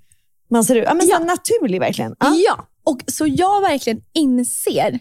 man 0.50 0.64
ser 0.64 0.76
ut. 0.76 0.84
Ja, 0.86 0.94
men 0.94 1.08
Ja. 1.08 1.16
Så 1.18 1.24
naturlig 1.24 1.80
verkligen. 1.80 2.14
Ja. 2.20 2.34
Ja, 2.46 2.66
och 2.84 3.00
så 3.06 3.26
jag 3.26 3.60
verkligen 3.60 4.02
inser 4.12 4.98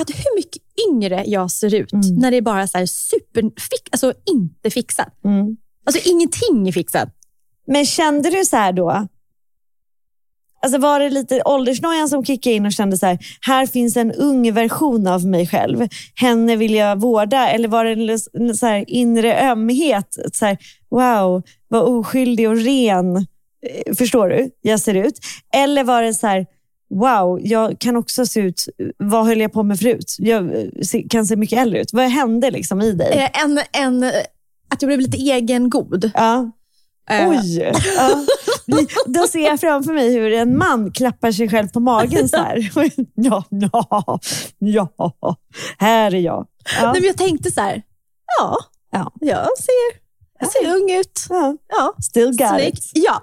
att 0.00 0.10
hur 0.10 0.36
mycket 0.36 0.62
yngre 0.88 1.24
jag 1.26 1.50
ser 1.50 1.74
ut 1.74 1.92
Mm. 1.92 2.14
när 2.16 2.30
det 2.30 2.36
är 2.36 2.40
bara 2.42 2.66
så 2.66 2.78
här 2.78 2.86
superfix, 2.86 3.82
alltså 3.90 4.12
inte 4.30 4.70
fixat. 4.70 5.24
Mm. 5.24 5.56
Alltså 5.86 6.08
ingenting 6.10 6.68
är 6.68 6.72
fixat. 6.72 7.08
Men 7.66 7.86
kände 7.86 8.30
du 8.30 8.44
så 8.44 8.56
här 8.56 8.72
då? 8.72 9.06
Alltså 10.62 10.78
var 10.78 11.00
det 11.00 11.10
lite 11.10 11.42
åldersnojan 11.44 12.08
som 12.08 12.24
kickade 12.24 12.56
in 12.56 12.66
och 12.66 12.72
kände 12.72 12.98
så 12.98 13.06
här, 13.06 13.18
här 13.40 13.66
finns 13.66 13.96
en 13.96 14.12
ung 14.12 14.52
version 14.52 15.06
av 15.06 15.26
mig 15.26 15.46
själv. 15.46 15.88
Henne 16.14 16.56
vill 16.56 16.74
jag 16.74 17.00
vårda. 17.00 17.48
Eller 17.48 17.68
var 17.68 17.84
det 17.84 17.92
en, 17.92 18.48
en 18.48 18.56
så 18.56 18.66
här 18.66 18.84
inre 18.90 19.50
ömhet? 19.50 20.16
Så 20.32 20.44
här, 20.46 20.58
wow, 20.90 21.42
vad 21.68 21.82
oskyldig 21.82 22.48
och 22.48 22.56
ren. 22.56 23.16
eh, 23.16 23.94
Förstår 23.98 24.28
du? 24.28 24.50
Jag 24.62 24.80
ser 24.80 24.94
ut. 24.94 25.18
Eller 25.54 25.84
var 25.84 26.02
det 26.02 26.14
så 26.14 26.26
här, 26.26 26.46
wow, 26.90 27.40
jag 27.42 27.78
kan 27.78 27.96
också 27.96 28.26
se 28.26 28.40
ut, 28.40 28.68
vad 28.96 29.26
höll 29.26 29.40
jag 29.40 29.52
på 29.52 29.62
med 29.62 29.78
förut? 29.78 30.16
Jag 30.18 30.54
eh, 30.60 31.02
kan 31.10 31.26
se 31.26 31.36
mycket 31.36 31.58
äldre 31.58 31.80
ut. 31.80 31.92
Vad 31.92 32.04
hände 32.04 32.50
liksom 32.50 32.80
i 32.82 32.92
dig? 32.92 33.12
Eh, 33.34 33.42
En, 33.44 33.60
en, 33.72 34.04
att 34.68 34.82
jag 34.82 34.86
blev 34.88 35.00
lite 35.00 35.16
egengod. 35.22 36.10
Ja. 36.14 36.50
Eh, 37.10 37.28
Oj! 37.30 37.72
Ja. 37.96 38.24
Då 39.06 39.26
ser 39.26 39.40
jag 39.40 39.60
framför 39.60 39.92
mig 39.92 40.12
hur 40.14 40.32
en 40.32 40.58
man 40.58 40.92
klappar 40.92 41.32
sig 41.32 41.48
själv 41.48 41.68
på 41.68 41.80
magen 41.80 42.28
så 42.28 42.36
här. 42.36 42.70
Ja, 43.14 43.44
ja, 43.50 44.18
ja, 44.58 45.36
här 45.78 46.14
är 46.14 46.18
jag. 46.20 46.46
Ja, 46.80 46.92
Nej, 46.92 47.00
men 47.00 47.04
jag 47.06 47.16
tänkte 47.16 47.50
så 47.50 47.60
här, 47.60 47.82
ja, 48.38 48.58
Ja. 48.90 49.12
jag 49.20 49.58
ser, 49.58 50.00
jag 50.40 50.52
ser 50.52 50.74
ung 50.76 50.90
ut. 51.00 51.26
ja. 51.28 51.56
Ja, 51.68 51.94
Still 52.02 52.26
got 52.36 52.48
Snyggt. 52.48 52.78
it. 52.78 52.90
Ja. 52.94 53.22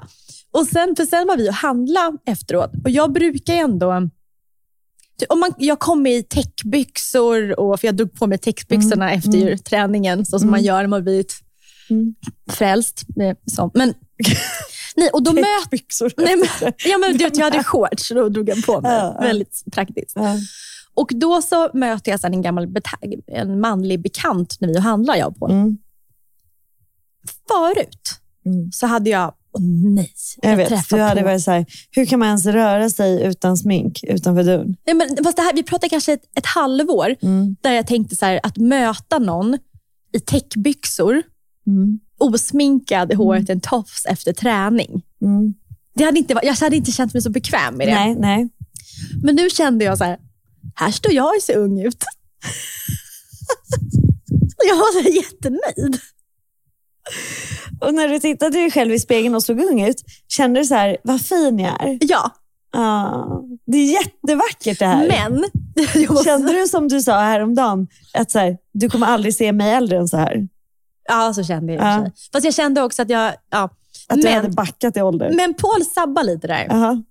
Och 0.54 0.66
sen, 0.68 0.96
för 0.96 1.06
sen 1.06 1.28
var 1.28 1.38
vi 1.38 1.50
och 1.50 1.54
handla 1.54 2.12
efteråt. 2.26 2.72
Och 2.84 2.90
jag 2.90 3.12
brukar 3.14 3.54
ju 3.54 3.60
ändå... 3.60 4.10
ty- 5.20 5.26
Om 5.30 5.40
man, 5.40 5.54
jag 5.58 5.80
kom 5.80 6.08
i 6.08 6.24
täckbyxor, 6.24 7.60
och, 7.60 7.80
för 7.80 7.88
jag 7.88 7.96
drog 7.96 8.14
på 8.14 8.28
mig 8.28 8.38
täckbyxorna 8.38 9.12
efter 9.12 9.58
träningen, 9.58 10.26
så 10.26 10.40
som 10.40 10.52
man 10.52 10.64
gör 10.64 10.82
när 10.82 10.88
man 10.88 11.04
blivit 11.04 11.34
Mm. 11.90 12.16
frälst. 12.52 13.04
eh, 13.22 13.38
Så. 13.46 13.72
Men, 13.74 13.94
nej, 14.96 15.10
och 15.14 15.24
då 15.24 15.34
möter... 15.34 15.70
Byxor. 15.72 16.14
Nej, 16.18 16.36
men, 16.36 16.48
ja, 16.86 16.98
men, 16.98 17.18
du 17.18 17.24
vet, 17.24 17.38
jag 17.38 17.44
hade 17.46 17.64
shorts 17.64 18.12
och 18.12 18.18
då 18.18 18.30
drog 18.30 18.50
jag 18.50 18.66
på 18.66 18.82
mig. 18.82 18.92
Ja. 18.92 19.18
Väldigt 19.22 19.64
praktiskt. 19.72 20.12
Ja. 20.16 20.36
Och 20.94 21.12
Då 21.16 21.42
så 21.42 21.70
möter 21.74 22.12
jag 22.12 22.20
sen 22.20 22.34
en 22.34 22.42
gammal 22.42 22.68
en 23.28 23.60
manlig 23.60 24.02
bekant 24.02 24.58
när 24.60 24.68
vi 24.68 24.80
handlar, 24.80 25.16
jag 25.16 25.28
och 25.28 25.40
Paul. 25.40 25.52
Mm. 25.52 25.78
Förut 27.48 28.20
Mm. 28.46 28.72
så 28.72 28.88
hade 28.88 29.10
jag, 29.10 29.34
åh 29.54 29.62
nej, 29.96 30.12
Jag 30.42 30.58
vet, 30.58 30.68
träffar 30.70 30.98
du 30.98 31.04
hade 31.04 31.22
på- 31.22 31.28
varit 31.28 31.44
så 31.44 31.52
här, 31.52 31.66
hur 31.92 32.06
kan 32.06 32.20
man 32.20 32.28
ens 32.28 32.46
röra 32.46 32.90
sig 32.90 33.24
utan 33.24 33.58
smink 33.58 34.00
utanför 34.04 34.44
dörren? 34.44 34.76
Nej, 34.86 34.96
men, 34.96 35.24
fast 35.24 35.36
det 35.38 35.42
här, 35.44 35.54
vi 35.54 35.64
pratar 35.64 35.90
kanske 35.90 36.14
ett, 36.14 36.24
ett 36.38 36.46
halvår 36.46 37.16
Mm. 37.22 37.56
där 37.62 37.72
jag 37.74 37.88
tänkte 37.88 38.16
så 38.16 38.26
här, 38.26 38.40
att 38.44 38.58
möta 38.58 39.20
någon 39.20 39.58
i 40.14 40.20
täckbyxor, 40.20 41.24
Mm. 41.68 42.00
osminkad, 42.18 43.14
håret 43.14 43.50
en 43.50 43.60
tofs 43.62 44.06
efter 44.06 44.34
träning. 44.34 45.02
Mm. 45.22 45.54
Det 45.96 46.04
hade 46.04 46.18
inte, 46.20 46.40
jag 46.44 46.54
hade 46.54 46.76
inte 46.76 46.92
känt 46.92 47.14
mig 47.14 47.22
så 47.24 47.30
bekväm 47.30 47.76
med 47.76 47.88
det. 47.88 47.94
Nej, 47.94 48.16
nej. 48.16 48.50
Men 49.24 49.36
nu 49.36 49.50
kände 49.50 49.86
jag 49.86 49.98
så 49.98 50.04
här, 50.04 50.18
här 50.76 50.92
står 50.92 51.14
jag 51.14 51.36
och 51.36 51.42
ser 51.44 51.58
ung 51.58 51.82
ut. 51.82 52.04
jag 54.68 54.76
var 54.76 55.04
så 55.04 55.10
jättenöjd. 55.10 56.00
Och 57.82 57.94
när 57.94 58.08
du 58.08 58.20
tittade 58.20 58.58
dig 58.58 58.72
själv 58.72 58.94
i 58.94 59.00
spegeln 59.00 59.36
och 59.36 59.44
såg 59.44 59.60
ung 59.60 59.82
ut, 59.82 60.02
kände 60.28 60.60
du 60.60 60.66
så 60.66 60.76
här, 60.76 60.98
vad 61.04 61.22
fin 61.22 61.60
jag 61.60 61.84
är? 61.84 61.98
Ja, 62.02 62.32
Ah, 62.76 63.26
det 63.66 63.78
är 63.78 63.92
jättevackert 63.94 64.80
det 64.80 64.86
här. 64.86 65.08
men... 65.08 65.44
måste- 66.10 66.24
Kände 66.26 66.54
du 66.54 66.68
som 66.68 66.88
du 66.88 67.02
sa 67.02 67.20
häromdagen, 67.20 67.88
att 68.14 68.32
så 68.32 68.40
här, 68.40 68.58
du 68.72 68.90
kommer 68.90 69.08
aldrig 69.08 69.36
se 69.36 69.52
mig 69.52 69.72
äldre 69.74 69.98
än 69.98 70.08
så 70.08 70.18
här? 70.18 70.48
Ja, 71.10 71.34
så 71.34 71.44
kände 71.44 71.74
jag 71.74 71.82
Ja. 71.84 72.06
Fast 72.34 72.46
jag 72.46 72.54
kände 72.54 72.82
också 72.82 73.02
att 73.02 73.10
jag... 73.10 73.34
Ja. 73.50 73.70
Att 74.10 74.22
du 74.22 74.28
hade 74.30 74.42
Men, 74.42 74.52
backat 74.56 74.98
i 74.98 75.02
ålder? 75.02 75.32
men 75.34 75.54
Paul 75.54 75.86
sabbar 75.96 76.24
lite 76.24 76.48
där. 76.48 76.66
Jaha. 76.70 76.90
För 76.94 77.04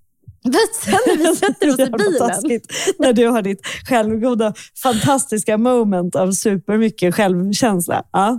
sen 0.80 0.99
när 1.06 1.18
vi 1.18 1.37
sätter 1.37 1.68
oss 1.68 1.78
i 1.78 1.90
bilen. 1.90 2.61
När 2.99 3.12
du 3.12 3.26
har 3.26 3.42
ditt 3.42 3.66
självgoda, 3.88 4.54
fantastiska 4.82 5.58
moment 5.58 6.14
av 6.14 6.32
supermycket 6.32 7.14
självkänsla. 7.14 8.04
Ja. 8.12 8.38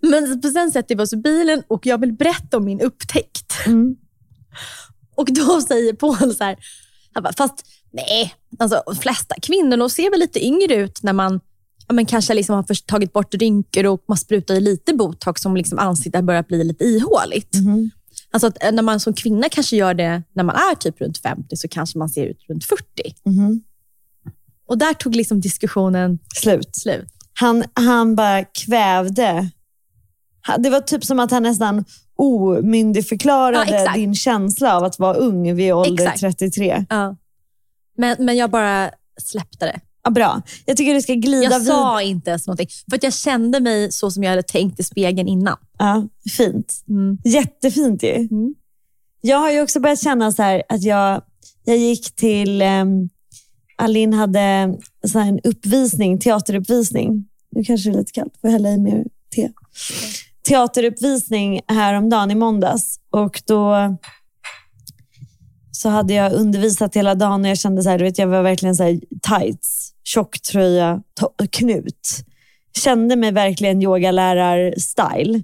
Men 0.00 0.42
sen 0.42 0.70
sätter 0.70 0.96
vi 0.96 1.02
oss 1.02 1.12
i 1.12 1.16
bilen 1.16 1.62
och 1.68 1.86
jag 1.86 2.00
vill 2.00 2.12
berätta 2.12 2.56
om 2.56 2.64
min 2.64 2.80
upptäckt. 2.80 3.66
Mm. 3.66 3.96
Och 5.16 5.28
då 5.32 5.60
säger 5.60 5.92
Paul 5.92 6.34
så 6.34 6.44
här, 6.44 6.56
han 7.12 7.22
bara, 7.22 7.32
fast 7.32 7.64
nej, 7.92 8.34
alltså, 8.58 8.82
de 8.86 8.96
flesta 8.96 9.34
kvinnor 9.42 9.88
ser 9.88 10.10
väl 10.10 10.20
lite 10.20 10.46
yngre 10.46 10.74
ut 10.74 11.02
när 11.02 11.12
man 11.12 11.40
ja, 11.88 11.94
men 11.94 12.06
kanske 12.06 12.34
liksom 12.34 12.54
har 12.54 12.62
först 12.62 12.86
tagit 12.86 13.12
bort 13.12 13.34
rynkor 13.34 13.86
och 13.86 14.04
man 14.08 14.18
sprutar 14.18 14.60
lite 14.60 14.94
botox 14.94 15.42
som 15.42 15.56
liksom 15.56 15.78
ansiktet 15.78 16.24
börjar 16.24 16.42
bli 16.42 16.64
lite 16.64 16.84
ihåligt. 16.84 17.54
Mhm. 17.54 17.90
Alltså 18.30 18.46
att 18.46 18.64
eh, 18.64 18.72
när 18.72 18.82
man 18.82 19.00
som 19.00 19.12
kvinna 19.14 19.48
kanske 19.48 19.76
gör 19.76 19.94
det 19.94 20.22
när 20.32 20.44
man 20.44 20.56
är 20.56 20.74
typ 20.74 21.00
runt 21.00 21.18
50 21.18 21.56
så 21.56 21.68
kanske 21.68 21.98
man 21.98 22.08
ser 22.08 22.26
ut 22.26 22.44
runt 22.48 22.64
40. 22.64 22.82
Mhm. 23.24 23.62
Och 24.68 24.78
där 24.78 24.94
tog 24.94 25.16
liksom 25.16 25.40
diskussionen 25.40 26.18
Slut. 26.34 26.76
slut. 26.76 27.08
Han, 27.32 27.64
han 27.72 28.16
bara 28.16 28.44
kvävde. 28.44 29.50
Det 30.58 30.70
var 30.70 30.80
typ 30.80 31.04
som 31.04 31.18
att 31.18 31.30
han 31.30 31.42
nästan 31.42 31.84
omyndigförklarade 32.16 33.70
Ja, 33.70 33.92
din 33.94 34.14
känsla 34.14 34.76
av 34.76 34.84
att 34.84 34.98
vara 34.98 35.14
ung 35.14 35.54
vid 35.54 35.72
ålder 35.72 36.04
Exakt. 36.04 36.20
33. 36.20 36.86
Ja. 36.90 37.16
Men, 37.96 38.16
men 38.18 38.36
jag 38.36 38.50
bara 38.50 38.90
släppte 39.20 39.66
det. 39.66 39.80
Ja, 40.08 40.12
bra. 40.12 40.42
Jag 40.66 40.76
tycker 40.76 40.94
du 40.94 41.02
ska 41.02 41.14
glida 41.14 41.50
Jag 41.52 41.58
vid. 41.58 41.68
sa 41.68 42.02
inte 42.02 42.30
ens 42.30 42.46
någonting. 42.46 42.68
För 42.90 42.96
att 42.96 43.02
jag 43.02 43.14
kände 43.14 43.60
mig 43.60 43.92
så 43.92 44.10
som 44.10 44.22
jag 44.22 44.30
hade 44.30 44.42
tänkt 44.42 44.80
i 44.80 44.82
spegeln 44.82 45.28
innan. 45.28 45.56
Ja, 45.78 46.06
fint. 46.30 46.84
Mm. 46.88 47.18
Jättefint 47.24 48.02
ju. 48.02 48.14
Mm. 48.14 48.54
Jag 49.20 49.38
har 49.38 49.50
ju 49.50 49.62
också 49.62 49.80
börjat 49.80 50.02
känna 50.02 50.32
så 50.32 50.42
här 50.42 50.62
att 50.68 50.82
jag, 50.82 51.22
jag 51.64 51.76
gick 51.76 52.16
till 52.16 52.62
ehm, 52.62 53.08
Alin 53.76 54.12
hade 54.12 54.76
så 55.06 55.18
en 55.18 55.40
uppvisning, 55.44 56.18
teateruppvisning. 56.18 57.24
Nu 57.50 57.64
kanske 57.64 57.90
det 57.90 57.94
är 57.96 57.98
lite 57.98 58.12
kallt, 58.12 58.34
får 58.40 58.48
hälla 58.48 58.68
i 58.70 58.78
mer 58.78 59.04
te. 59.34 59.50
Teateruppvisning 60.48 61.60
häromdagen 61.66 62.30
i 62.30 62.34
måndags 62.34 63.00
och 63.10 63.42
då 63.46 63.96
så 65.72 65.88
hade 65.88 66.14
jag 66.14 66.32
undervisat 66.32 66.96
hela 66.96 67.14
dagen 67.14 67.40
och 67.44 67.50
jag 67.50 67.58
kände 67.58 67.82
så 67.82 67.88
här, 67.90 67.98
du 67.98 68.04
vet, 68.04 68.18
jag 68.18 68.26
var 68.26 68.42
verkligen 68.42 68.74
så 68.76 68.82
här 68.82 69.00
tights, 69.22 69.87
tjocktröja, 70.08 71.02
knut. 71.50 72.24
Kände 72.76 73.16
mig 73.16 73.32
verkligen 73.32 73.82
yogalärar-style. 73.82 75.42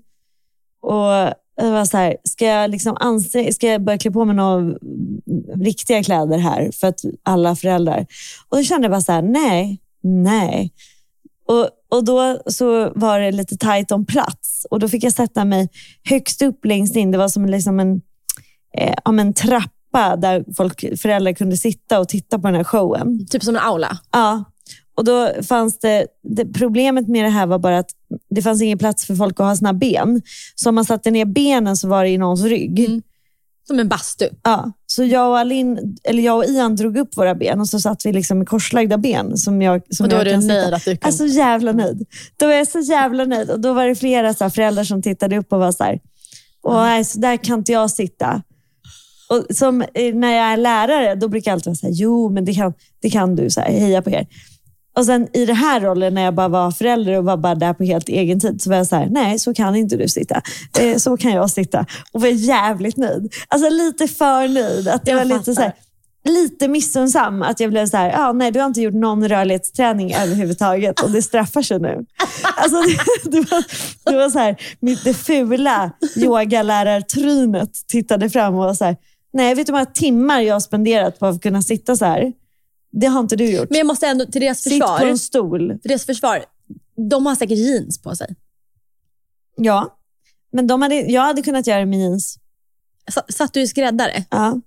Och 0.80 1.34
jag 1.56 1.70
var 1.72 1.84
så 1.84 1.96
här, 1.96 2.16
ska 2.24 2.46
jag, 2.46 2.70
liksom 2.70 2.96
ansträ- 2.96 3.52
ska 3.52 3.66
jag 3.66 3.84
börja 3.84 3.98
klä 3.98 4.10
på 4.10 4.24
mig 4.24 4.36
några 4.36 4.78
riktiga 5.54 6.02
kläder 6.02 6.38
här 6.38 6.70
för 6.72 6.86
att 6.86 7.00
alla 7.22 7.56
föräldrar? 7.56 8.06
Och 8.48 8.56
då 8.56 8.62
kände 8.62 8.84
jag 8.84 8.90
bara 8.90 9.00
så 9.00 9.12
här, 9.12 9.22
nej, 9.22 9.80
nej. 10.02 10.72
Och, 11.48 11.68
och 11.88 12.04
då 12.04 12.38
så 12.46 12.92
var 12.94 13.20
det 13.20 13.32
lite 13.32 13.56
tajt 13.56 13.92
om 13.92 14.06
plats 14.06 14.66
och 14.70 14.80
då 14.80 14.88
fick 14.88 15.04
jag 15.04 15.12
sätta 15.12 15.44
mig 15.44 15.68
högst 16.04 16.42
upp 16.42 16.64
längst 16.64 16.96
in. 16.96 17.10
Det 17.10 17.18
var 17.18 17.28
som 17.28 17.46
liksom 17.46 17.80
en, 17.80 18.00
eh, 18.78 18.94
om 19.04 19.18
en 19.18 19.34
trappa 19.34 20.16
där 20.16 20.44
folk, 20.56 21.00
föräldrar 21.00 21.32
kunde 21.32 21.56
sitta 21.56 22.00
och 22.00 22.08
titta 22.08 22.38
på 22.38 22.46
den 22.46 22.54
här 22.54 22.64
showen. 22.64 23.26
Typ 23.26 23.42
som 23.42 23.56
en 23.56 23.62
aula. 23.62 23.98
Ja, 24.12 24.44
och 24.96 25.04
då 25.04 25.32
fanns 25.42 25.78
det, 25.78 26.06
det, 26.22 26.44
problemet 26.44 27.08
med 27.08 27.24
det 27.24 27.30
här 27.30 27.46
var 27.46 27.58
bara 27.58 27.78
att 27.78 27.90
det 28.30 28.42
fanns 28.42 28.62
ingen 28.62 28.78
plats 28.78 29.06
för 29.06 29.14
folk 29.14 29.40
att 29.40 29.46
ha 29.46 29.56
sina 29.56 29.72
ben. 29.72 30.22
Så 30.54 30.68
om 30.68 30.74
man 30.74 30.84
satte 30.84 31.10
ner 31.10 31.24
benen 31.24 31.76
så 31.76 31.88
var 31.88 32.04
det 32.04 32.10
i 32.10 32.18
någons 32.18 32.44
rygg. 32.44 32.78
Mm. 32.78 33.02
Som 33.66 33.78
en 33.78 33.88
bastu. 33.88 34.28
Ja, 34.42 34.72
så 34.86 35.04
jag 35.04 35.28
och, 35.28 35.38
Alin, 35.38 35.96
eller 36.04 36.22
jag 36.22 36.36
och 36.36 36.44
Ian 36.44 36.76
drog 36.76 36.96
upp 36.96 37.16
våra 37.16 37.34
ben 37.34 37.60
och 37.60 37.68
så 37.68 37.80
satt 37.80 38.06
vi 38.06 38.12
liksom 38.12 38.38
med 38.38 38.48
korslagda 38.48 38.98
ben. 38.98 39.36
Som 39.36 39.62
jag, 39.62 39.82
som 39.90 40.04
Och 40.04 40.10
då 40.10 40.16
jag 40.16 40.26
är 40.26 40.36
du 40.36 40.46
nöjd 40.46 40.74
att 40.74 40.84
du 40.84 40.96
kan... 40.96 41.08
Alltså 41.08 41.26
jävla 41.26 41.72
nöjd. 41.72 42.06
Då 42.36 42.46
var 42.46 42.52
jag 42.52 42.68
så 42.68 42.80
jävla 42.80 43.24
nöjd. 43.24 43.50
Och 43.50 43.60
då 43.60 43.72
var 43.72 43.86
det 43.86 43.94
flera 43.94 44.34
så 44.34 44.44
här 44.44 44.50
föräldrar 44.50 44.84
som 44.84 45.02
tittade 45.02 45.38
upp 45.38 45.52
och 45.52 45.58
var 45.58 45.72
så 45.72 45.84
här, 45.84 46.00
Åh, 46.62 46.82
nej, 46.82 47.04
så 47.04 47.18
där 47.18 47.36
kan 47.36 47.58
inte 47.58 47.72
jag 47.72 47.90
sitta. 47.90 48.42
Och 49.28 49.56
som, 49.56 49.82
eh, 49.82 50.14
när 50.14 50.32
jag 50.32 50.52
är 50.52 50.56
lärare, 50.56 51.14
då 51.14 51.28
brukar 51.28 51.50
jag 51.50 51.56
alltid 51.56 51.66
vara 51.66 51.76
så 51.76 51.86
här, 51.86 51.94
jo 51.94 52.30
men 52.30 52.44
det 52.44 52.54
kan, 52.54 52.74
det 53.00 53.10
kan 53.10 53.36
du, 53.36 53.50
så 53.50 53.60
här, 53.60 53.70
heja 53.70 54.02
på 54.02 54.10
er. 54.10 54.26
Och 54.96 55.06
sen 55.06 55.28
i 55.32 55.46
den 55.46 55.56
här 55.56 55.80
rollen, 55.80 56.14
när 56.14 56.22
jag 56.22 56.34
bara 56.34 56.48
var 56.48 56.70
förälder 56.70 57.18
och 57.18 57.24
var 57.24 57.36
bara 57.36 57.54
där 57.54 57.74
på 57.74 57.84
helt 57.84 58.08
egen 58.08 58.40
tid, 58.40 58.62
så 58.62 58.70
var 58.70 58.76
jag 58.76 58.86
så 58.86 58.96
här, 58.96 59.08
nej 59.10 59.38
så 59.38 59.54
kan 59.54 59.76
inte 59.76 59.96
du 59.96 60.08
sitta. 60.08 60.42
Eh, 60.80 60.96
så 60.96 61.16
kan 61.16 61.32
jag 61.32 61.50
sitta. 61.50 61.86
Och 62.12 62.20
var 62.20 62.28
jävligt 62.28 62.96
nöjd. 62.96 63.34
Alltså 63.48 63.68
lite 63.68 64.08
för 64.08 64.48
nöjd. 64.48 64.88
Att 64.88 65.08
jag 65.08 65.16
var 65.16 65.24
lite 65.24 65.54
så 65.54 65.60
här, 65.60 65.72
lite 66.24 66.68
missunnsam. 66.68 67.42
Att 67.42 67.60
jag 67.60 67.70
blev 67.70 67.86
så 67.86 67.96
här, 67.96 68.14
ah, 68.16 68.32
nej 68.32 68.50
du 68.50 68.60
har 68.60 68.66
inte 68.66 68.80
gjort 68.80 68.94
någon 68.94 69.28
rörlighetsträning 69.28 70.14
överhuvudtaget 70.14 71.00
och 71.00 71.10
det 71.10 71.22
straffar 71.22 71.62
sig 71.62 71.80
nu. 71.80 72.04
Alltså, 72.56 72.80
det, 72.80 73.30
det 73.30 73.50
var, 73.50 73.64
det 74.10 74.16
var 74.16 74.30
så 74.30 74.38
här, 74.38 74.56
mitt, 74.80 75.04
det 75.04 75.14
fula 75.14 75.90
yogalärartrynet 76.16 77.70
tittade 77.88 78.30
fram 78.30 78.54
och 78.54 78.64
var 78.64 78.74
så 78.74 78.84
här, 78.84 78.96
nej 79.32 79.54
vet 79.54 79.66
du 79.66 79.72
hur 79.72 79.78
många 79.78 79.86
timmar 79.86 80.40
jag 80.40 80.54
har 80.54 80.60
spenderat 80.60 81.18
på 81.18 81.26
att 81.26 81.42
kunna 81.42 81.62
sitta 81.62 81.96
så 81.96 82.04
här? 82.04 82.32
Det 83.00 83.06
har 83.06 83.20
inte 83.20 83.36
du 83.36 83.50
gjort. 83.50 83.70
Men 83.70 83.78
jag 83.78 83.86
måste 83.86 84.06
ändå, 84.06 84.24
till 84.26 84.40
deras 84.40 84.58
Sitt 84.62 84.80
på 84.82 84.86
försvar, 84.88 85.06
en 85.10 85.18
stol. 85.18 85.78
för 85.82 85.88
deras 85.88 86.06
försvar, 86.06 86.44
de 87.10 87.26
har 87.26 87.34
säkert 87.34 87.58
jeans 87.58 88.02
på 88.02 88.16
sig. 88.16 88.34
Ja, 89.56 89.96
men 90.52 90.66
de 90.66 90.82
hade, 90.82 90.94
jag 90.94 91.22
hade 91.22 91.42
kunnat 91.42 91.66
göra 91.66 91.80
det 91.80 91.86
med 91.86 91.98
jeans. 91.98 92.38
S- 93.08 93.36
Satt 93.36 93.52
du 93.52 93.60
i 93.60 93.68
skräddare? 93.68 94.24
Ja, 94.30 94.60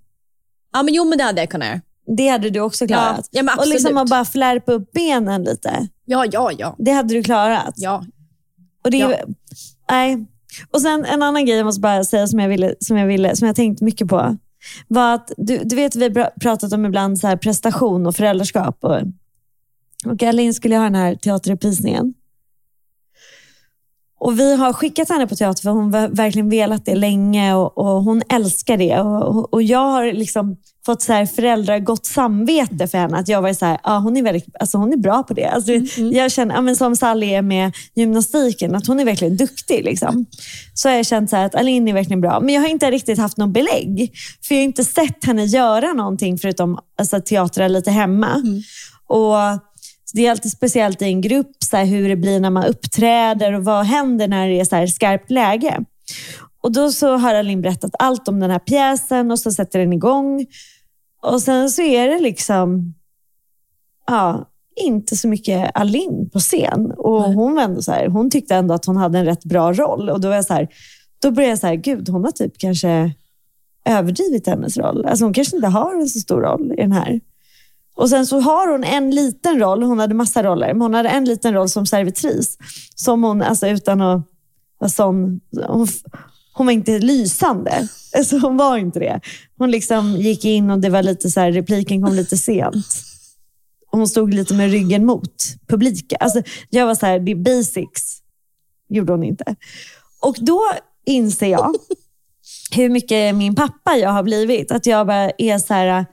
Ja, 0.72 0.82
men 0.82 0.94
jo, 0.94 1.04
men 1.04 1.18
det 1.18 1.24
hade 1.24 1.40
jag 1.42 1.50
kunnat 1.50 1.68
göra. 1.68 1.80
det 2.16 2.28
hade 2.28 2.50
du 2.50 2.60
också 2.60 2.86
klarat. 2.86 3.28
Ja, 3.30 3.42
men 3.42 3.58
och 3.58 3.66
liksom 3.66 3.96
att 3.96 4.10
bara 4.10 4.24
flärpa 4.24 4.72
upp 4.72 4.92
benen 4.92 5.44
lite. 5.44 5.88
Ja, 6.04 6.24
ja, 6.32 6.52
ja. 6.58 6.76
Det 6.78 6.90
hade 6.92 7.14
du 7.14 7.22
klarat. 7.22 7.74
ja. 7.76 8.04
Och 8.84 8.90
det 8.90 9.00
är, 9.00 9.10
Ja. 9.10 9.24
nej. 9.90 10.26
Och 10.70 10.80
sen 10.82 11.04
en 11.04 11.22
annan 11.22 11.46
grej 11.46 11.56
jag 11.56 11.64
måste 11.64 11.80
bara 11.80 12.04
säga 12.04 12.26
som 12.26 12.38
jag, 12.38 12.48
ville, 12.48 12.74
som 12.80 12.96
jag, 12.96 13.06
ville, 13.06 13.36
som 13.36 13.46
jag 13.46 13.56
tänkt 13.56 13.80
mycket 13.80 14.08
på. 14.08 14.36
Var 14.88 15.14
att, 15.14 15.32
du, 15.36 15.58
du 15.64 15.76
vet 15.76 15.96
vi 15.96 16.04
har 16.04 16.40
pratat 16.40 16.72
om 16.72 16.86
ibland 16.86 17.18
så 17.18 17.26
här 17.26 17.36
prestation 17.36 18.06
och 18.06 18.16
föräldraskap. 18.16 18.78
Och, 18.80 19.00
och 20.06 20.22
Elin 20.22 20.54
skulle 20.54 20.76
ha 20.76 20.84
den 20.84 20.94
här 20.94 21.14
teateruppvisningen. 21.14 22.14
Och 24.20 24.38
vi 24.38 24.56
har 24.56 24.72
skickat 24.72 25.08
henne 25.08 25.26
på 25.26 25.36
teater 25.36 25.62
för 25.62 25.70
hon 25.70 25.94
har 25.94 26.08
verkligen 26.08 26.50
velat 26.50 26.84
det 26.84 26.94
länge 26.94 27.54
och, 27.54 27.78
och 27.78 28.04
hon 28.04 28.22
älskar 28.28 28.76
det. 28.76 29.00
Och, 29.00 29.54
och 29.54 29.62
jag 29.62 29.90
har 29.90 30.12
liksom 30.12 30.56
fått 30.86 31.02
så 31.02 31.12
här 31.12 31.26
föräldragott 31.26 32.06
samvete 32.06 32.88
för 32.88 32.98
henne. 32.98 33.16
Att 33.16 33.28
jag 33.28 33.42
var 33.42 33.52
så 33.52 33.66
här, 33.66 33.78
ja, 33.84 33.98
hon, 33.98 34.16
är 34.16 34.22
väldigt, 34.22 34.46
alltså 34.60 34.78
hon 34.78 34.92
är 34.92 34.96
bra 34.96 35.22
på 35.22 35.34
det. 35.34 35.44
Alltså, 35.44 35.72
Jag 35.96 36.32
känner, 36.32 36.54
ja, 36.54 36.60
men 36.60 36.76
som 36.76 36.96
Sally 36.96 37.26
är 37.26 37.42
med 37.42 37.72
gymnastiken, 37.94 38.74
att 38.74 38.86
hon 38.86 39.00
är 39.00 39.04
verkligen 39.04 39.36
duktig. 39.36 39.84
Liksom. 39.84 40.26
Så 40.74 40.88
har 40.88 40.96
jag 40.96 41.06
känt 41.06 41.30
så 41.30 41.36
här 41.36 41.46
att 41.46 41.54
Aline 41.54 41.88
är 41.88 41.92
verkligen 41.92 42.20
bra. 42.20 42.40
Men 42.40 42.54
jag 42.54 42.62
har 42.62 42.68
inte 42.68 42.90
riktigt 42.90 43.18
haft 43.18 43.36
något 43.36 43.50
belägg. 43.50 44.12
För 44.42 44.54
jag 44.54 44.60
har 44.60 44.64
inte 44.64 44.84
sett 44.84 45.24
henne 45.24 45.44
göra 45.44 45.92
någonting 45.92 46.38
förutom 46.38 46.78
alltså, 46.98 47.20
teatra 47.20 47.68
lite 47.68 47.90
hemma. 47.90 48.42
Och 49.08 49.34
det 50.14 50.26
är 50.26 50.30
alltid 50.30 50.52
speciellt 50.52 51.02
i 51.02 51.04
en 51.04 51.20
grupp, 51.20 51.56
så 51.70 51.76
här, 51.76 51.84
hur 51.84 52.08
det 52.08 52.16
blir 52.16 52.40
när 52.40 52.50
man 52.50 52.64
uppträder 52.64 53.52
och 53.52 53.64
vad 53.64 53.84
händer 53.84 54.28
när 54.28 54.48
det 54.48 54.60
är 54.60 54.64
så 54.64 54.76
här 54.76 54.86
skarpt 54.86 55.30
läge. 55.30 55.84
Och 56.60 56.72
Då 56.72 56.92
så 56.92 57.16
har 57.16 57.34
Alin 57.34 57.62
berättat 57.62 57.90
allt 57.98 58.28
om 58.28 58.40
den 58.40 58.50
här 58.50 58.58
pjäsen 58.58 59.30
och 59.30 59.38
så 59.38 59.50
sätter 59.50 59.78
den 59.78 59.92
igång. 59.92 60.46
Och 61.22 61.42
sen 61.42 61.70
så 61.70 61.82
är 61.82 62.08
det 62.08 62.18
liksom 62.18 62.94
ja, 64.06 64.48
inte 64.76 65.16
så 65.16 65.28
mycket 65.28 65.70
Alin 65.74 66.30
på 66.32 66.38
scen. 66.38 66.92
Och 66.96 67.22
hon, 67.22 67.54
var 67.54 67.62
ändå 67.62 67.82
så 67.82 67.92
här, 67.92 68.06
hon 68.06 68.30
tyckte 68.30 68.54
ändå 68.54 68.74
att 68.74 68.84
hon 68.84 68.96
hade 68.96 69.18
en 69.18 69.24
rätt 69.24 69.44
bra 69.44 69.72
roll. 69.72 70.10
Och 70.10 70.20
Då, 70.20 70.28
var 70.28 70.34
jag 70.34 70.44
så 70.44 70.54
här, 70.54 70.68
då 71.22 71.30
började 71.30 71.50
jag 71.50 71.58
så 71.58 71.66
här, 71.66 71.74
gud 71.74 72.08
hon 72.08 72.24
har 72.24 72.30
typ 72.30 72.58
kanske 72.58 73.12
överdrivit 73.84 74.46
hennes 74.46 74.76
roll. 74.76 75.06
Alltså 75.06 75.24
hon 75.24 75.32
kanske 75.32 75.56
inte 75.56 75.68
har 75.68 75.94
en 75.94 76.08
så 76.08 76.20
stor 76.20 76.40
roll 76.40 76.72
i 76.72 76.82
den 76.82 76.92
här. 76.92 77.20
Och 77.98 78.08
sen 78.08 78.26
så 78.26 78.40
har 78.40 78.68
hon 78.72 78.84
en 78.84 79.10
liten 79.10 79.58
roll, 79.58 79.82
hon 79.82 79.98
hade 79.98 80.14
massa 80.14 80.42
roller, 80.42 80.72
men 80.72 80.80
hon 80.80 80.94
hade 80.94 81.08
en 81.08 81.24
liten 81.24 81.54
roll 81.54 81.68
som 81.68 81.86
servitris. 81.86 82.58
Som 82.94 83.22
hon, 83.24 83.42
alltså 83.42 83.68
utan 83.68 84.02
att 84.02 84.26
vara 84.78 84.90
sån, 84.90 85.40
hon, 85.66 85.86
hon 86.52 86.66
var 86.66 86.72
inte 86.72 86.98
lysande. 86.98 87.88
Alltså 88.16 88.38
hon 88.38 88.56
var 88.56 88.76
inte 88.76 88.98
det. 88.98 89.20
Hon 89.58 89.70
liksom 89.70 90.16
gick 90.16 90.44
in 90.44 90.70
och 90.70 90.78
det 90.78 90.90
var 90.90 91.02
lite 91.02 91.30
så 91.30 91.40
här, 91.40 91.52
repliken 91.52 92.02
kom 92.02 92.14
lite 92.14 92.36
sent. 92.36 92.86
Hon 93.90 94.08
stod 94.08 94.34
lite 94.34 94.54
med 94.54 94.70
ryggen 94.70 95.06
mot 95.06 95.34
publiken. 95.66 96.18
Alltså, 96.20 96.42
jag 96.70 96.86
var 96.86 96.94
så 96.94 97.06
här, 97.06 97.18
det 97.18 97.30
är 97.30 97.36
basics. 97.36 98.18
gjorde 98.88 99.12
hon 99.12 99.24
inte. 99.24 99.56
Och 100.20 100.36
då 100.40 100.62
inser 101.06 101.46
jag 101.46 101.74
hur 102.76 102.88
mycket 102.88 103.34
min 103.34 103.54
pappa 103.54 103.96
jag 103.96 104.10
har 104.10 104.22
blivit. 104.22 104.72
Att 104.72 104.86
jag 104.86 105.06
bara 105.06 105.30
är 105.38 105.58
så 105.58 105.74
här, 105.74 106.06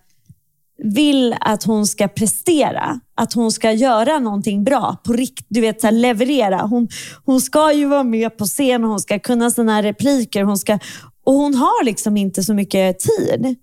vill 0.84 1.36
att 1.42 1.64
hon 1.64 1.88
ska 1.88 2.08
prestera. 2.08 3.00
Att 3.16 3.34
hon 3.34 3.52
ska 3.52 3.72
göra 3.72 4.20
någonting 4.20 4.64
bra. 4.64 4.98
På 5.04 5.14
rikt, 5.14 5.46
du 5.48 5.62
vet, 5.62 5.82
så 5.82 5.88
här, 5.88 5.92
leverera. 5.92 6.62
Hon, 6.62 6.88
hon 7.26 7.42
ska 7.42 7.74
ju 7.74 7.86
vara 7.86 8.04
med 8.04 8.38
på 8.38 8.46
scen 8.46 8.84
och 8.84 8.90
hon 8.90 9.00
ska 9.00 9.20
kunna 9.20 9.52
sina 9.52 9.84
repliker. 9.84 10.44
Hon 10.44 10.58
ska, 10.58 10.80
och 11.24 11.34
hon 11.34 11.56
har 11.56 11.86
liksom 11.86 12.18
inte 12.18 12.44
så 12.44 12.54
mycket 12.54 13.00
tid. 13.00 13.56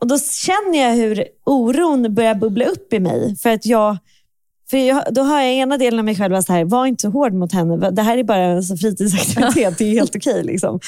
Och 0.00 0.06
Då 0.06 0.18
känner 0.18 0.88
jag 0.88 0.94
hur 0.94 1.24
oron 1.46 2.14
börjar 2.14 2.34
bubbla 2.34 2.64
upp 2.64 2.92
i 2.92 3.00
mig. 3.00 3.36
För 3.36 3.50
att 3.50 3.66
jag, 3.66 3.96
för 4.70 4.78
jag, 4.78 5.04
då 5.10 5.22
har 5.22 5.40
jag 5.40 5.52
ena 5.52 5.78
delen 5.78 5.98
av 5.98 6.04
mig 6.04 6.16
själv 6.16 6.40
så 6.42 6.52
här, 6.52 6.64
var 6.64 6.86
inte 6.86 7.02
så 7.02 7.10
hård 7.10 7.32
mot 7.32 7.52
henne. 7.52 7.90
Det 7.90 8.02
här 8.02 8.18
är 8.18 8.24
bara 8.24 8.44
en 8.44 8.62
fritidsaktivitet. 8.62 9.78
Det 9.78 9.84
är 9.84 9.92
helt 9.92 10.16
okej. 10.16 10.44
liksom. 10.44 10.80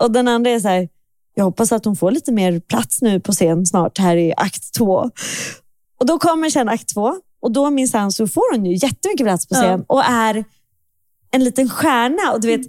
Och 0.00 0.10
den 0.10 0.28
andra 0.28 0.50
är 0.50 0.60
så 0.60 0.68
här, 0.68 0.88
jag 1.34 1.44
hoppas 1.44 1.72
att 1.72 1.84
hon 1.84 1.96
får 1.96 2.10
lite 2.10 2.32
mer 2.32 2.60
plats 2.60 3.02
nu 3.02 3.20
på 3.20 3.32
scen 3.32 3.66
snart 3.66 3.98
här 3.98 4.16
i 4.16 4.34
akt 4.36 4.74
två. 4.74 5.10
Och 6.00 6.06
då 6.06 6.18
kommer 6.18 6.50
sen 6.50 6.68
akt 6.68 6.94
två 6.94 7.14
och 7.42 7.52
då 7.52 7.70
minsann 7.70 8.12
så 8.12 8.28
får 8.28 8.56
hon 8.56 8.66
ju 8.66 8.72
jättemycket 8.72 9.26
plats 9.26 9.46
på 9.46 9.54
scen 9.54 9.84
och 9.86 10.04
är 10.04 10.44
en 11.30 11.44
liten 11.44 11.68
stjärna. 11.68 12.32
Och 12.32 12.40
du 12.40 12.48
vet, 12.48 12.66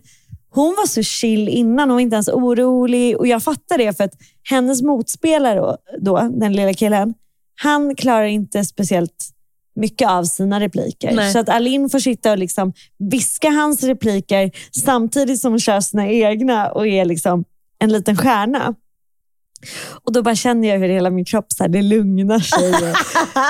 hon 0.50 0.76
var 0.78 0.88
så 0.88 1.04
chill 1.04 1.50
innan, 1.50 1.90
hon 1.90 1.96
var 1.96 2.02
inte 2.02 2.16
ens 2.16 2.30
orolig. 2.30 3.18
Och 3.18 3.28
jag 3.28 3.44
fattar 3.44 3.78
det 3.78 3.98
för 3.98 4.04
att 4.04 4.14
hennes 4.50 4.82
motspelare, 4.82 5.60
då, 5.60 5.78
då, 6.02 6.30
den 6.34 6.54
lilla 6.54 6.74
killen, 6.74 7.14
han 7.56 7.96
klarar 7.96 8.26
inte 8.26 8.66
speciellt 8.66 9.30
mycket 9.76 10.10
av 10.10 10.24
sina 10.24 10.60
repliker. 10.60 11.16
Nej. 11.16 11.34
Så 11.34 11.40
att 11.40 11.50
Alin 11.50 11.90
får 11.90 12.00
sitta 12.00 12.32
och 12.32 12.38
liksom 12.38 12.74
viska 12.98 13.50
hans 13.50 13.84
repliker 13.84 14.52
samtidigt 14.84 15.42
som 15.42 15.52
hon 15.52 15.60
kör 15.60 15.80
sina 15.80 16.08
egna 16.10 16.72
och 16.72 16.88
är 16.88 17.06
liksom 17.06 17.46
en 17.84 17.92
liten 17.92 18.18
stjärna. 18.18 18.76
Och 20.06 20.14
Då 20.14 20.22
bara 20.22 20.36
känner 20.36 20.70
jag 20.70 20.80
hur 20.80 20.90
hela 20.90 21.10
min 21.10 21.26
kropp 21.26 21.46
så 21.52 21.64
här, 21.64 21.70
det 21.70 21.82
lugnar 21.82 22.40
sig. 22.40 22.72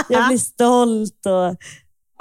Jag 0.09 0.27
blir 0.27 0.37
stolt. 0.37 1.25
Och, 1.25 1.49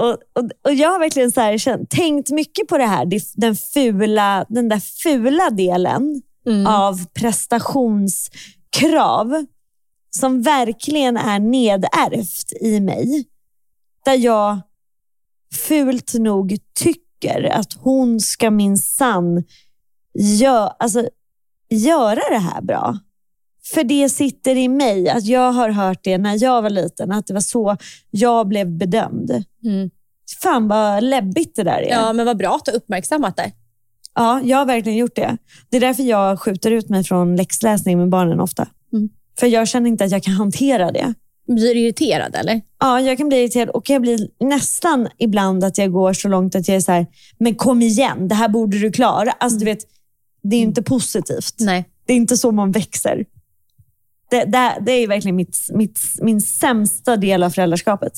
och, 0.07 0.17
och, 0.33 0.51
och 0.65 0.75
Jag 0.75 0.91
har 0.91 0.99
verkligen 0.99 1.33
så 1.33 1.41
här, 1.41 1.59
känt, 1.59 1.91
tänkt 1.91 2.31
mycket 2.31 2.69
på 2.69 2.79
det 2.79 2.87
här. 2.87 3.07
Den, 3.35 3.57
fula, 3.57 4.47
den 4.49 4.69
där 4.69 4.81
fula 5.03 5.51
delen 5.51 6.23
Mm. 6.47 6.67
av 6.67 7.07
prestationskrav 7.07 9.47
som 10.11 10.43
verkligen 10.43 11.17
är 11.17 11.39
nedärvt 11.39 12.53
i 12.61 12.81
mig. 12.81 13.25
Där 14.05 14.15
jag 14.15 14.61
fult 15.69 16.15
nog 16.15 16.57
tycker 16.75 17.43
att 17.53 17.73
hon 17.73 18.21
ska 18.21 18.51
minsann 18.51 19.45
gö 20.19 20.69
alltså, 20.79 21.09
göra 21.75 22.21
det 22.31 22.39
här 22.39 22.63
bra. 22.63 22.99
För 23.75 23.85
det 23.85 24.09
sitter 24.09 24.57
i 24.57 24.69
mig. 24.69 25.09
Att 25.09 25.27
jag 25.27 25.53
har 25.53 25.69
hört 25.69 26.01
det 26.03 26.19
när 26.19 26.43
jag 26.43 26.63
var 26.63 26.71
liten. 26.71 27.13
Att 27.13 27.27
det 27.27 27.35
var 27.35 27.41
så 27.41 27.77
jag 28.11 28.49
blev 28.49 28.71
bedömd. 28.71 29.45
Mm. 29.65 29.91
Fan 30.43 30.69
vad 30.69 31.05
läbbigt 31.05 31.57
det 31.57 31.63
där 31.63 31.79
är. 31.83 31.91
Ja, 31.91 32.13
men 32.13 32.27
vad 32.27 32.37
bra 32.37 32.55
att 32.55 32.65
du 32.65 32.71
har 32.71 32.77
uppmärksammat 32.77 33.37
det. 33.37 33.53
Ja, 34.15 34.41
jag 34.45 34.59
har 34.59 34.67
verkligen 34.67 34.99
gjort 34.99 35.17
det. 35.17 35.37
Det 35.71 35.77
är 35.77 35.81
därför 35.81 36.03
jag 36.03 36.41
skjuter 36.41 36.71
ut 36.71 36.89
mig 36.89 37.05
från 37.05 37.37
läxläsning 37.37 37.99
med 37.99 38.09
barnen 38.09 38.41
ofta. 38.41 38.69
Mm. 38.93 39.09
För 39.39 39.47
jag 39.47 39.69
känner 39.69 39.89
inte 39.89 40.05
att 40.05 40.11
jag 40.11 40.23
kan 40.23 40.35
hantera 40.35 40.93
det. 40.93 41.15
Blir 41.47 41.75
du 41.75 41.81
irriterad 41.81 42.37
eller? 42.37 42.61
Ja, 42.81 43.01
jag 43.01 43.19
kan 43.19 43.29
bli 43.29 43.39
irriterad 43.39 43.69
och 43.69 43.91
jag 43.91 44.03
blir 44.03 44.29
nästan 44.41 45.09
ibland 45.19 45.65
att 45.65 45.79
jag 45.79 45.93
går 45.93 46.13
så 46.13 46.29
långt 46.29 46.55
att 46.55 46.69
jag 46.69 46.77
är 46.77 46.81
så 46.81 46.93
här, 46.93 47.07
men 47.39 47.55
kom 47.55 47.83
igen, 47.83 48.29
det 48.29 48.35
här 48.35 48.49
borde 48.49 48.79
du 48.79 48.93
klara. 48.93 49.33
Alltså, 49.33 49.59
du 49.59 49.65
vet, 49.65 49.79
det 50.43 50.57
är 50.57 50.61
ju 50.61 50.67
inte 50.67 50.83
positivt. 50.83 51.55
Nej. 51.61 51.85
Det 52.07 52.13
är 52.13 52.17
inte 52.17 52.37
så 52.37 52.53
man 52.53 52.73
växer. 52.73 53.25
Det, 54.31 54.45
det, 54.45 54.79
det 54.81 54.93
är 54.93 55.09
verkligen 55.09 55.37
mitt, 55.37 55.59
mitt, 55.73 56.01
min 56.21 56.41
sämsta 56.41 57.17
del 57.17 57.43
av 57.43 57.51
föräldraskapet. 57.51 58.13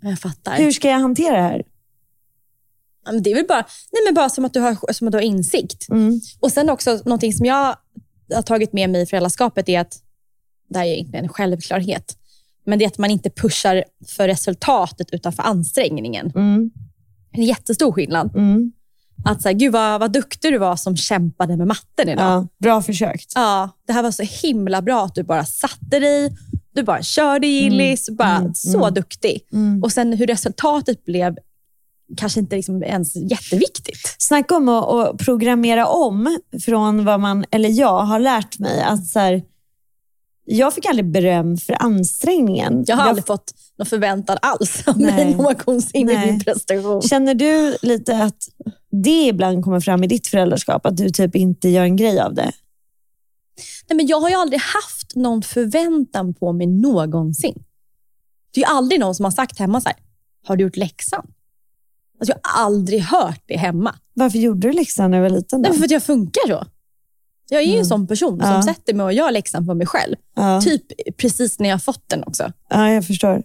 Jag 0.00 0.18
fattar. 0.18 0.56
Hur 0.56 0.72
ska 0.72 0.88
jag 0.88 0.98
hantera 0.98 1.36
det 1.36 1.42
här? 1.42 1.62
Ja, 3.04 3.12
men 3.12 3.22
det 3.22 3.30
är 3.30 3.34
väl 3.34 3.46
bara, 3.46 3.66
nej, 3.92 4.02
men 4.06 4.14
bara 4.14 4.28
som, 4.28 4.44
att 4.44 4.52
du 4.52 4.60
har, 4.60 4.92
som 4.92 5.08
att 5.08 5.12
du 5.12 5.18
har 5.18 5.22
insikt. 5.22 5.88
Mm. 5.90 6.20
Och 6.40 6.52
sen 6.52 6.70
också 6.70 7.00
någonting 7.04 7.32
som 7.32 7.46
jag 7.46 7.76
har 8.34 8.42
tagit 8.42 8.72
med 8.72 8.90
mig 8.90 9.02
i 9.02 9.06
föräldraskapet 9.06 9.68
är 9.68 9.80
att, 9.80 10.02
det 10.68 10.78
här 10.78 10.86
är 10.86 10.92
egentligen 10.92 11.24
en 11.24 11.28
självklarhet, 11.28 12.16
men 12.64 12.78
det 12.78 12.84
är 12.84 12.86
att 12.86 12.98
man 12.98 13.10
inte 13.10 13.30
pushar 13.30 13.84
för 14.06 14.28
resultatet 14.28 15.10
utan 15.12 15.32
för 15.32 15.42
ansträngningen. 15.42 16.32
Mm. 16.34 16.70
Det 17.30 17.38
är 17.38 17.40
en 17.40 17.46
jättestor 17.48 17.92
skillnad. 17.92 18.36
Mm. 18.36 18.72
Att 19.24 19.42
så 19.42 19.48
här, 19.48 19.54
gud 19.54 19.72
vad, 19.72 20.00
vad 20.00 20.12
duktig 20.12 20.52
du 20.52 20.58
var 20.58 20.76
som 20.76 20.96
kämpade 20.96 21.56
med 21.56 21.66
matten 21.66 22.08
idag. 22.08 22.24
Ja. 22.24 22.34
Ja, 22.34 22.46
bra 22.58 22.82
försökt. 22.82 23.32
det 23.86 23.92
här 23.92 24.02
var 24.02 24.10
så 24.10 24.22
himla 24.22 24.82
bra 24.82 25.04
att 25.04 25.14
du 25.14 25.22
bara 25.22 25.44
satte 25.44 25.98
dig, 25.98 26.36
du 26.74 26.82
bara 26.82 27.02
körde 27.02 27.46
Gillis, 27.46 28.10
bara 28.10 28.36
mm, 28.36 28.54
så 28.54 28.78
mm. 28.78 28.94
duktig. 28.94 29.40
Mm. 29.52 29.82
Och 29.82 29.92
sen 29.92 30.12
hur 30.12 30.26
resultatet 30.26 31.04
blev 31.04 31.36
kanske 32.16 32.40
inte 32.40 32.56
liksom 32.56 32.82
ens 32.82 33.16
jätteviktigt. 33.16 34.16
Snacka 34.18 34.56
om 34.56 34.68
att, 34.68 34.88
att 34.88 35.18
programmera 35.18 35.86
om 35.86 36.38
från 36.64 37.04
vad 37.04 37.20
man, 37.20 37.44
eller 37.50 37.68
jag, 37.68 37.98
har 37.98 38.18
lärt 38.18 38.58
mig. 38.58 38.82
Att 38.82 39.06
så 39.06 39.18
här, 39.18 39.42
jag 40.52 40.74
fick 40.74 40.86
aldrig 40.86 41.10
beröm 41.10 41.56
för 41.56 41.82
ansträngningen. 41.82 42.84
Jag 42.86 42.96
har 42.96 43.08
aldrig 43.08 43.26
fått 43.26 43.54
någon 43.78 43.86
förväntan 43.86 44.38
alls 44.42 44.88
av 44.88 45.00
mig 45.00 45.34
någonsin 45.34 46.10
i 46.10 46.18
min 46.26 46.40
prestation. 46.40 47.02
Känner 47.02 47.34
du 47.34 47.76
lite 47.82 48.22
att 48.22 48.48
det 48.90 49.26
ibland 49.26 49.64
kommer 49.64 49.80
fram 49.80 50.04
i 50.04 50.06
ditt 50.06 50.26
föräldraskap? 50.26 50.86
Att 50.86 50.96
du 50.96 51.10
typ 51.10 51.36
inte 51.36 51.68
gör 51.68 51.82
en 51.82 51.96
grej 51.96 52.20
av 52.20 52.34
det? 52.34 52.52
Nej, 53.88 53.96
men 53.96 54.06
jag 54.06 54.20
har 54.20 54.28
ju 54.28 54.34
aldrig 54.34 54.60
haft 54.60 55.14
någon 55.14 55.42
förväntan 55.42 56.34
på 56.34 56.52
mig 56.52 56.66
någonsin. 56.66 57.64
Det 58.54 58.60
är 58.60 58.64
ju 58.64 58.76
aldrig 58.76 59.00
någon 59.00 59.14
som 59.14 59.24
har 59.24 59.32
sagt 59.32 59.58
hemma 59.58 59.80
så 59.80 59.88
här, 59.88 59.98
har 60.46 60.56
du 60.56 60.64
gjort 60.64 60.76
läxan? 60.76 61.26
Alltså, 62.20 62.32
jag 62.32 62.50
har 62.50 62.64
aldrig 62.64 63.00
hört 63.00 63.42
det 63.46 63.56
hemma. 63.56 63.94
Varför 64.14 64.38
gjorde 64.38 64.68
du 64.68 64.72
läxan 64.72 65.10
när 65.10 65.18
du 65.18 65.22
var 65.22 65.30
liten? 65.30 65.62
Då? 65.62 65.68
Nej, 65.68 65.78
för 65.78 65.84
att 65.84 65.90
jag 65.90 66.02
funkar 66.02 66.48
så. 66.48 66.64
Jag 67.50 67.62
är 67.62 67.66
ju 67.66 67.78
en 67.78 67.86
sån 67.86 68.06
person 68.06 68.40
som 68.42 68.62
sätter 68.62 68.94
mig 68.94 69.04
och 69.04 69.12
gör 69.12 69.30
läxan 69.30 69.66
för 69.66 69.74
mig 69.74 69.86
själv. 69.86 70.16
Typ 70.64 70.82
precis 71.16 71.58
när 71.58 71.68
jag 71.68 71.74
har 71.74 71.80
fått 71.80 72.08
den 72.08 72.24
också. 72.24 72.52
ja, 72.70 72.90
jag 72.92 73.06
förstår. 73.06 73.42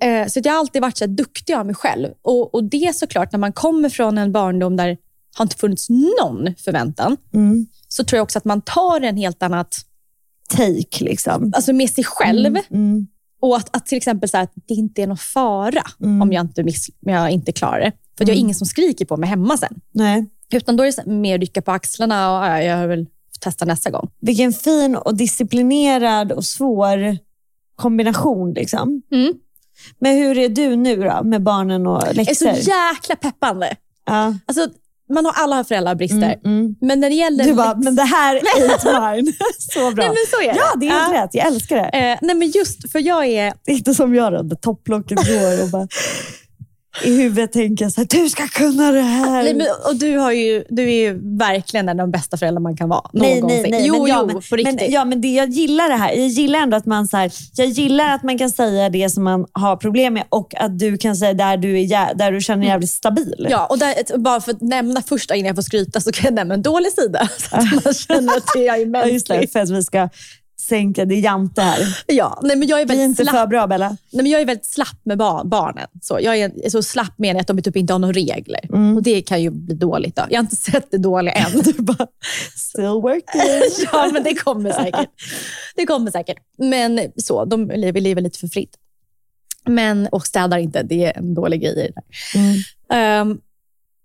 Eh, 0.00 0.26
Så 0.28 0.40
jag 0.44 0.52
har 0.52 0.58
alltid 0.58 0.82
varit 0.82 0.96
så 0.96 1.06
duktig 1.06 1.54
av 1.54 1.66
mig 1.66 1.74
själv. 1.74 2.08
Och, 2.22 2.54
och 2.54 2.64
det 2.64 2.76
är 2.86 2.92
såklart, 2.92 3.32
när 3.32 3.38
man 3.38 3.52
kommer 3.52 3.88
från 3.88 4.18
en 4.18 4.32
barndom 4.32 4.76
där 4.76 4.88
det 4.88 4.96
har 5.36 5.44
inte 5.44 5.56
funnits 5.56 5.86
någon 5.90 6.54
förväntan, 6.54 7.16
Mm. 7.34 7.66
så 7.88 8.04
tror 8.04 8.16
jag 8.16 8.22
också 8.22 8.38
att 8.38 8.44
man 8.44 8.60
tar 8.60 9.00
en 9.00 9.16
helt 9.16 9.42
annat, 9.42 9.76
Take 10.50 11.04
liksom. 11.04 11.52
alltså 11.56 11.72
med 11.72 11.90
sig 11.90 12.04
själv. 12.04 12.46
Mm. 12.46 12.62
Mm. 12.70 13.06
Och 13.40 13.56
att, 13.56 13.76
att 13.76 13.86
till 13.86 13.96
exempel 13.98 14.28
så 14.28 14.36
här, 14.36 14.44
att 14.44 14.52
det 14.68 14.74
inte 14.74 15.02
är 15.02 15.06
någon 15.06 15.16
fara 15.16 15.82
Mm. 16.00 16.22
om 16.22 16.32
jag 16.32 16.40
inte, 16.44 16.62
miss, 16.62 16.88
om 17.06 17.12
jag 17.12 17.30
inte 17.30 17.52
klarar 17.52 17.80
det. 17.80 17.92
För 18.18 18.24
jag 18.24 18.28
har 18.28 18.32
Mm. 18.32 18.40
ingen 18.44 18.54
som 18.54 18.66
skriker 18.66 19.04
på 19.04 19.16
mig 19.16 19.28
hemma 19.28 19.56
sen. 19.56 19.80
Nej. 19.92 20.26
Utan 20.52 20.76
då 20.76 20.82
är 20.82 20.86
det 20.86 20.92
så 20.92 21.00
här, 21.00 21.08
mer 21.08 21.38
rycka 21.38 21.62
på 21.62 21.70
axlarna 21.72 22.38
och 22.38 22.46
ja, 22.46 22.62
jag 22.62 22.76
har 22.76 22.86
väl 22.86 23.06
testa 23.40 23.64
nästa 23.64 23.90
gång. 23.90 24.10
Vilken 24.20 24.52
fin 24.52 24.96
och 24.96 25.16
disciplinerad 25.16 26.32
och 26.32 26.44
svår 26.44 27.18
kombination. 27.76 28.54
Liksom. 28.54 29.02
Mm. 29.12 29.32
Men 30.00 30.16
hur 30.16 30.38
är 30.38 30.48
du 30.48 30.76
nu 30.76 30.96
då 30.96 31.20
med 31.24 31.42
barnen 31.42 31.86
och 31.86 32.00
Det 32.04 32.10
är 32.10 32.14
läxor? 32.14 32.52
så 32.52 32.70
jäkla 32.70 33.16
peppande. 33.16 33.76
ja. 34.06 34.34
Alltså, 34.46 34.68
man 35.14 35.24
har 35.24 35.32
alla 35.36 35.56
har 35.56 35.64
föräldrabrister. 35.64 36.16
mm, 36.16 36.38
mm. 36.44 36.74
Men 36.80 37.00
när 37.00 37.10
det 37.10 37.16
gäller... 37.16 37.44
Du 37.44 37.54
bara, 37.54 37.74
men 37.74 37.96
det 37.96 38.02
här 38.02 38.36
är 38.36 39.16
mine. 39.16 39.32
så 39.58 39.78
bra. 39.80 40.04
Nej, 40.04 40.08
men 40.08 40.16
så 40.30 40.50
är 40.50 40.52
det. 40.52 40.58
Ja, 40.58 40.76
det 40.80 40.88
är 40.88 40.90
helt 40.90 41.14
rätt. 41.14 41.34
Jag 41.34 41.46
älskar 41.46 41.76
det. 41.76 41.82
Eh, 42.10 42.18
nej, 42.22 42.34
men 42.36 42.48
just 42.50 42.92
för 42.92 42.98
jag 42.98 43.26
är... 43.26 43.54
Inte 43.66 43.94
som 43.94 44.14
jag 44.14 44.48
då, 44.48 44.56
topplocket 44.56 45.18
går 45.28 45.62
och 45.62 45.68
bara 45.70 45.88
i 47.04 47.16
huvudet 47.16 47.52
tänker 47.52 47.84
jag 47.84 47.92
så 47.92 48.00
här, 48.00 48.08
du 48.10 48.28
ska 48.28 48.48
kunna 48.48 48.92
det 48.92 49.00
här. 49.00 49.42
Nej, 49.42 49.54
men, 49.54 49.66
och 49.86 49.96
du, 49.96 50.16
har 50.16 50.32
ju, 50.32 50.64
du 50.68 50.82
är 50.82 51.08
ju 51.08 51.36
verkligen 51.38 51.88
en 51.88 52.00
av 52.00 52.06
de 52.06 52.10
bästa 52.10 52.36
föräldrar 52.36 52.60
man 52.60 52.76
kan 52.76 52.88
vara. 52.88 53.10
Nej, 53.12 53.40
någonsin. 53.40 53.62
nej, 53.62 53.70
nej. 53.70 53.86
Jo, 53.86 54.02
men, 54.02 54.06
ja, 54.06 54.28
jo, 54.32 54.40
men. 54.50 54.76
Men, 54.76 54.90
ja, 54.90 55.04
men 55.04 55.20
det, 55.20 55.28
jag 55.28 55.48
gillar 55.48 55.88
det 55.88 55.94
här. 55.94 56.12
Jag 56.12 56.28
gillar 56.28 56.58
ändå 56.58 56.76
att 56.76 56.86
man 56.86 57.08
så 57.08 57.16
här, 57.16 57.32
jag 57.56 57.66
gillar 57.66 58.14
att 58.14 58.22
man 58.22 58.38
kan 58.38 58.50
säga 58.50 58.88
det 58.88 59.10
som 59.10 59.24
man 59.24 59.46
har 59.52 59.76
problem 59.76 60.14
med 60.14 60.24
och 60.28 60.54
att 60.56 60.78
du 60.78 60.98
kan 60.98 61.16
säga 61.16 61.34
där 61.34 61.56
du, 61.56 61.80
är, 61.80 62.14
där 62.14 62.32
du 62.32 62.40
känner 62.40 62.60
dig 62.62 62.68
jävligt 62.68 62.90
stabil. 62.90 63.46
Ja, 63.50 63.66
och 63.66 63.78
där, 63.78 64.18
bara 64.18 64.40
för 64.40 64.50
att 64.50 64.60
nämna 64.60 65.02
första 65.02 65.34
innan 65.34 65.46
jag 65.46 65.56
får 65.56 65.62
skryta 65.62 66.00
så 66.00 66.12
kan 66.12 66.24
jag 66.24 66.34
nämna 66.34 66.54
en 66.54 66.62
dålig 66.62 66.92
sida. 66.92 67.28
Så 67.38 67.56
att 67.56 67.84
man 67.84 67.94
känner 67.94 68.36
att 68.36 68.46
det 68.54 68.68
är 68.68 68.76
Ja, 68.76 69.06
just 69.06 69.26
det, 69.26 69.34
mänsklig. 69.34 69.52
för 69.52 69.60
att 69.60 69.70
vi 69.70 69.82
ska 69.82 70.08
sänka, 70.60 71.04
det 71.04 71.14
är 71.14 71.20
jante 71.20 71.62
här. 71.62 71.98
Ja, 72.06 72.40
nej, 72.42 72.56
men 72.56 72.68
jag 72.68 72.80
är 72.80 72.86
Vi 72.86 72.92
är 72.92 72.96
väldigt 72.96 73.08
inte 73.08 73.22
slapp. 73.24 73.36
för 73.36 73.46
bra 73.46 73.66
Bella. 73.66 73.88
Nej, 73.88 73.98
men 74.22 74.26
jag 74.26 74.40
är 74.40 74.44
väldigt 74.46 74.66
slapp 74.66 75.00
med 75.04 75.18
bar- 75.18 75.44
barnen. 75.44 75.86
Så 76.02 76.18
jag 76.22 76.38
är 76.38 76.70
så 76.70 76.82
slapp 76.82 77.18
med 77.18 77.36
att 77.36 77.46
de 77.46 77.62
typ 77.62 77.76
inte 77.76 77.92
har 77.94 77.98
några 77.98 78.12
regler. 78.12 78.60
Mm. 78.74 78.96
Och 78.96 79.02
Det 79.02 79.20
kan 79.22 79.42
ju 79.42 79.50
bli 79.50 79.74
dåligt. 79.74 80.16
Då. 80.16 80.22
Jag 80.30 80.38
har 80.38 80.42
inte 80.42 80.56
sett 80.56 80.90
det 80.90 80.98
dåliga 80.98 81.34
än. 81.34 81.64
Still 82.56 82.84
working. 82.84 83.40
ja, 83.92 84.10
men 84.12 84.22
det 84.22 84.34
kommer 84.34 84.72
säkert. 84.72 85.08
Det 85.76 85.86
kommer 85.86 86.10
säkert. 86.10 86.36
Men 86.58 87.00
så, 87.16 87.44
de 87.44 87.70
lever, 87.70 88.00
lever 88.00 88.22
lite 88.22 88.38
för 88.38 88.48
fritt. 88.48 88.74
Men, 89.66 90.06
och 90.12 90.26
städar 90.26 90.58
inte, 90.58 90.82
det 90.82 91.04
är 91.04 91.18
en 91.18 91.34
dålig 91.34 91.60
grej 91.62 91.72
i 91.72 91.74
det 91.74 91.92
där. 91.94 92.04
Mm. 92.40 92.56
Ehm, 93.30 93.38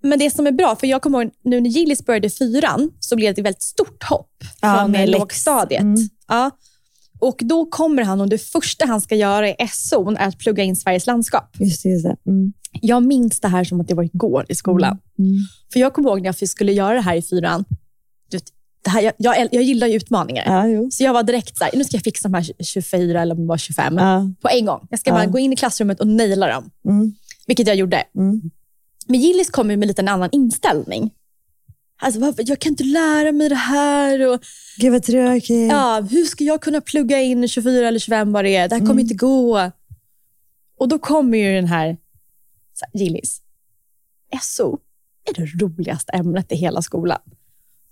men 0.05 0.19
det 0.19 0.29
som 0.31 0.47
är 0.47 0.51
bra, 0.51 0.75
för 0.75 0.87
jag 0.87 1.01
kommer 1.01 1.21
ihåg 1.23 1.31
nu 1.43 1.61
när 1.61 1.69
Gillis 1.69 2.05
började 2.05 2.29
fyran, 2.29 2.91
så 2.99 3.15
blev 3.15 3.33
det 3.35 3.41
ett 3.41 3.45
väldigt 3.45 3.61
stort 3.61 4.03
hopp 4.03 4.29
Ja, 4.61 4.75
från 4.93 5.05
lågstadiet. 5.11 5.81
Mm. 5.81 6.09
Ja. 6.27 6.51
Och 7.19 7.39
då 7.43 7.65
kommer 7.65 8.03
han 8.03 8.21
och 8.21 8.29
det 8.29 8.37
första 8.37 8.85
han 8.85 9.01
ska 9.01 9.15
göra 9.15 9.49
i 9.49 9.55
SO 9.71 10.09
är 10.09 10.27
att 10.27 10.37
plugga 10.37 10.63
in 10.63 10.75
Sveriges 10.75 11.07
landskap. 11.07 11.55
Just 11.59 11.83
det. 11.83 11.89
Just 11.89 12.05
det. 12.05 12.15
Mm. 12.27 12.53
Jag 12.81 13.03
minns 13.03 13.39
det 13.39 13.47
här 13.47 13.63
som 13.63 13.81
att 13.81 13.87
det 13.87 13.93
var 13.93 14.03
igår 14.03 14.45
i 14.49 14.55
skolan. 14.55 14.97
Mm. 15.19 15.31
För 15.73 15.79
jag 15.79 15.93
kommer 15.93 16.09
ihåg 16.09 16.21
när 16.21 16.35
jag 16.39 16.49
skulle 16.49 16.71
göra 16.73 16.93
det 16.93 17.01
här 17.01 17.15
i 17.15 17.21
fyran. 17.21 17.65
Det 18.83 18.89
här, 18.89 19.01
jag, 19.01 19.13
jag, 19.17 19.47
jag 19.51 19.63
gillar 19.63 19.87
ju 19.87 19.95
utmaningar. 19.95 20.67
Ja. 20.67 20.89
Så 20.91 21.03
jag 21.03 21.13
var 21.13 21.23
direkt 21.23 21.57
så 21.57 21.63
här, 21.63 21.71
nu 21.75 21.83
ska 21.83 21.95
jag 21.97 22.03
fixa 22.03 22.29
de 22.29 22.33
här 22.33 22.63
24 22.63 23.21
eller 23.21 23.35
om 23.35 23.41
det 23.41 23.47
var 23.47 23.57
25 23.57 23.97
Ja. 23.97 24.29
på 24.41 24.49
en 24.49 24.65
gång. 24.65 24.87
Jag 24.89 24.99
ska 24.99 25.09
Ja. 25.09 25.15
bara 25.15 25.25
gå 25.25 25.39
in 25.39 25.53
i 25.53 25.55
klassrummet 25.55 25.99
och 25.99 26.07
naila 26.07 26.47
dem. 26.47 26.69
Mm. 26.89 27.13
Vilket 27.47 27.67
jag 27.67 27.75
gjorde. 27.75 28.03
Mm. 28.17 28.41
Men 29.07 29.19
Gillis 29.19 29.49
kom 29.49 29.67
med 29.67 29.99
en 29.99 30.07
annan 30.07 30.29
inställning. 30.31 31.11
Alltså, 32.01 32.19
varför- 32.21 32.43
jag 32.47 32.59
kan 32.59 32.69
inte 32.71 32.83
lära 32.83 33.31
mig 33.31 33.49
det 33.49 33.55
här. 33.55 34.27
Och, 34.27 34.39
Gud 34.77 34.91
vad 34.91 35.03
tråkigt. 35.03 35.71
ja, 35.71 36.07
hur 36.11 36.25
ska 36.25 36.43
jag 36.43 36.61
kunna 36.61 36.81
plugga 36.81 37.21
in 37.21 37.47
24 37.47 37.87
eller 37.87 37.99
25 37.99 38.31
vad 38.33 38.45
det 38.45 38.55
är? 38.55 38.67
Det 38.69 38.75
här 38.75 38.79
kommer 38.79 38.91
Mm. 38.91 38.99
inte 38.99 39.13
gå. 39.15 39.71
Och 40.79 40.87
då 40.87 40.99
kommer 40.99 41.37
ju 41.37 41.53
den 41.55 41.65
här, 41.67 41.97
så 42.73 42.85
här 42.93 42.99
Gillis. 43.03 43.41
SO 44.41 44.77
är 45.29 45.33
det 45.33 45.63
roligaste 45.65 46.11
ämnet 46.11 46.51
i 46.51 46.55
hela 46.55 46.81
skolan. 46.81 47.19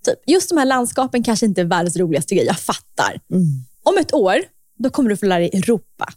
Typ, 0.04 0.18
just 0.26 0.48
de 0.48 0.58
här 0.58 0.64
landskapen 0.66 1.22
kanske 1.22 1.46
inte 1.46 1.60
är 1.60 1.64
världens 1.64 1.96
roligaste 1.96 2.34
grej, 2.34 2.46
jag 2.46 2.58
fattar. 2.58 3.20
Mm. 3.30 3.44
Om 3.82 3.98
ett 3.98 4.14
år, 4.14 4.36
då 4.78 4.90
kommer 4.90 5.10
du 5.10 5.16
få 5.16 5.26
lära 5.26 5.38
dig 5.38 5.50
Europa. 5.52 6.12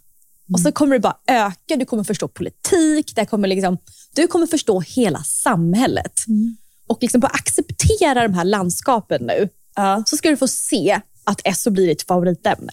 Och 0.52 0.60
så 0.60 0.72
kommer 0.72 0.94
det 0.96 1.00
bara 1.00 1.18
öka, 1.26 1.76
du 1.76 1.84
kommer 1.84 2.04
förstå 2.04 2.28
politik, 2.28 3.12
det 3.16 3.26
kommer 3.26 3.48
liksom, 3.48 3.78
du 4.14 4.26
kommer 4.26 4.46
förstå 4.46 4.80
hela 4.80 5.22
samhället. 5.22 6.24
Mm. 6.28 6.56
Och 6.86 6.98
liksom 7.00 7.20
bara 7.20 7.32
acceptera 7.32 8.22
de 8.22 8.34
här 8.34 8.44
landskapen 8.44 9.22
nu, 9.22 9.48
Ja. 9.76 10.02
så 10.06 10.16
ska 10.16 10.30
du 10.30 10.36
få 10.36 10.48
se 10.48 11.00
att 11.24 11.56
SO 11.56 11.70
blir 11.70 11.86
ditt 11.86 12.02
favoritämne. 12.02 12.72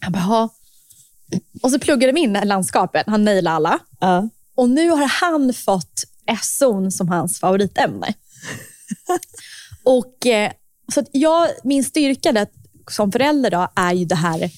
Han 0.00 0.12
bara. 0.12 0.48
Och 1.62 1.70
så 1.70 1.78
pluggade 1.78 2.12
vi 2.12 2.20
in 2.20 2.32
landskapen, 2.32 3.04
han 3.06 3.24
nailade 3.24 3.56
alla. 3.56 3.78
Ja. 4.00 4.28
Och 4.54 4.70
nu 4.70 4.90
har 4.90 5.06
han 5.06 5.54
fått 5.54 6.04
SO 6.42 6.90
som 6.90 7.08
hans 7.08 7.40
favoritämne. 7.40 8.14
och, 9.84 10.26
eh, 10.26 10.52
så 10.94 11.00
att 11.00 11.08
jag, 11.12 11.48
min 11.64 11.84
styrka 11.84 12.32
där, 12.32 12.46
som 12.90 13.12
förälder 13.12 13.50
då, 13.50 13.68
är 13.76 13.92
ju 13.92 14.04
det 14.04 14.14
här 14.14 14.50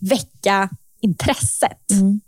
väcka 0.00 0.68
intresset. 1.00 1.90
Mm. 1.90 2.20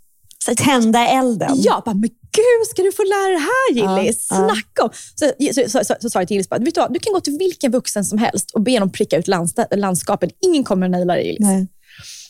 Så, 0.45 0.55
Tända 0.55 1.07
elden. 1.09 1.51
Ja, 1.57 1.83
bara, 1.85 1.95
men 1.95 2.09
gud, 2.09 2.67
ska 2.71 2.83
du 2.83 2.93
få 2.93 3.03
lära 3.03 3.33
det 3.33 3.39
här 3.39 3.99
Gillis? 4.01 4.27
Ja. 4.31 4.37
Snacka 4.37 4.83
om. 4.83 4.91
Så, 5.15 5.33
så, 5.55 5.71
så, 5.79 5.85
så, 5.85 5.95
så 6.01 6.11
sa 6.11 6.19
jag 6.21 6.29
till 6.29 6.35
Gillis, 6.35 6.49
bara, 6.49 6.61
vet 6.61 6.75
du, 6.75 6.81
vad? 6.81 6.93
du 6.93 6.99
kan 6.99 7.13
gå 7.13 7.21
till 7.21 7.37
vilken 7.39 7.73
vuxen 7.73 8.05
som 8.05 8.19
helst 8.19 8.51
och 8.51 8.61
be 8.61 8.79
dem 8.79 8.91
pricka 8.93 9.17
ut 9.17 9.29
lands, 9.29 9.55
landskapen. 9.77 10.31
Ingen 10.41 10.65
kommer 10.65 10.87
att 10.87 10.91
naila 10.91 11.15
dig 11.15 11.27
Gillis. 11.27 11.41
Nej. 11.41 11.69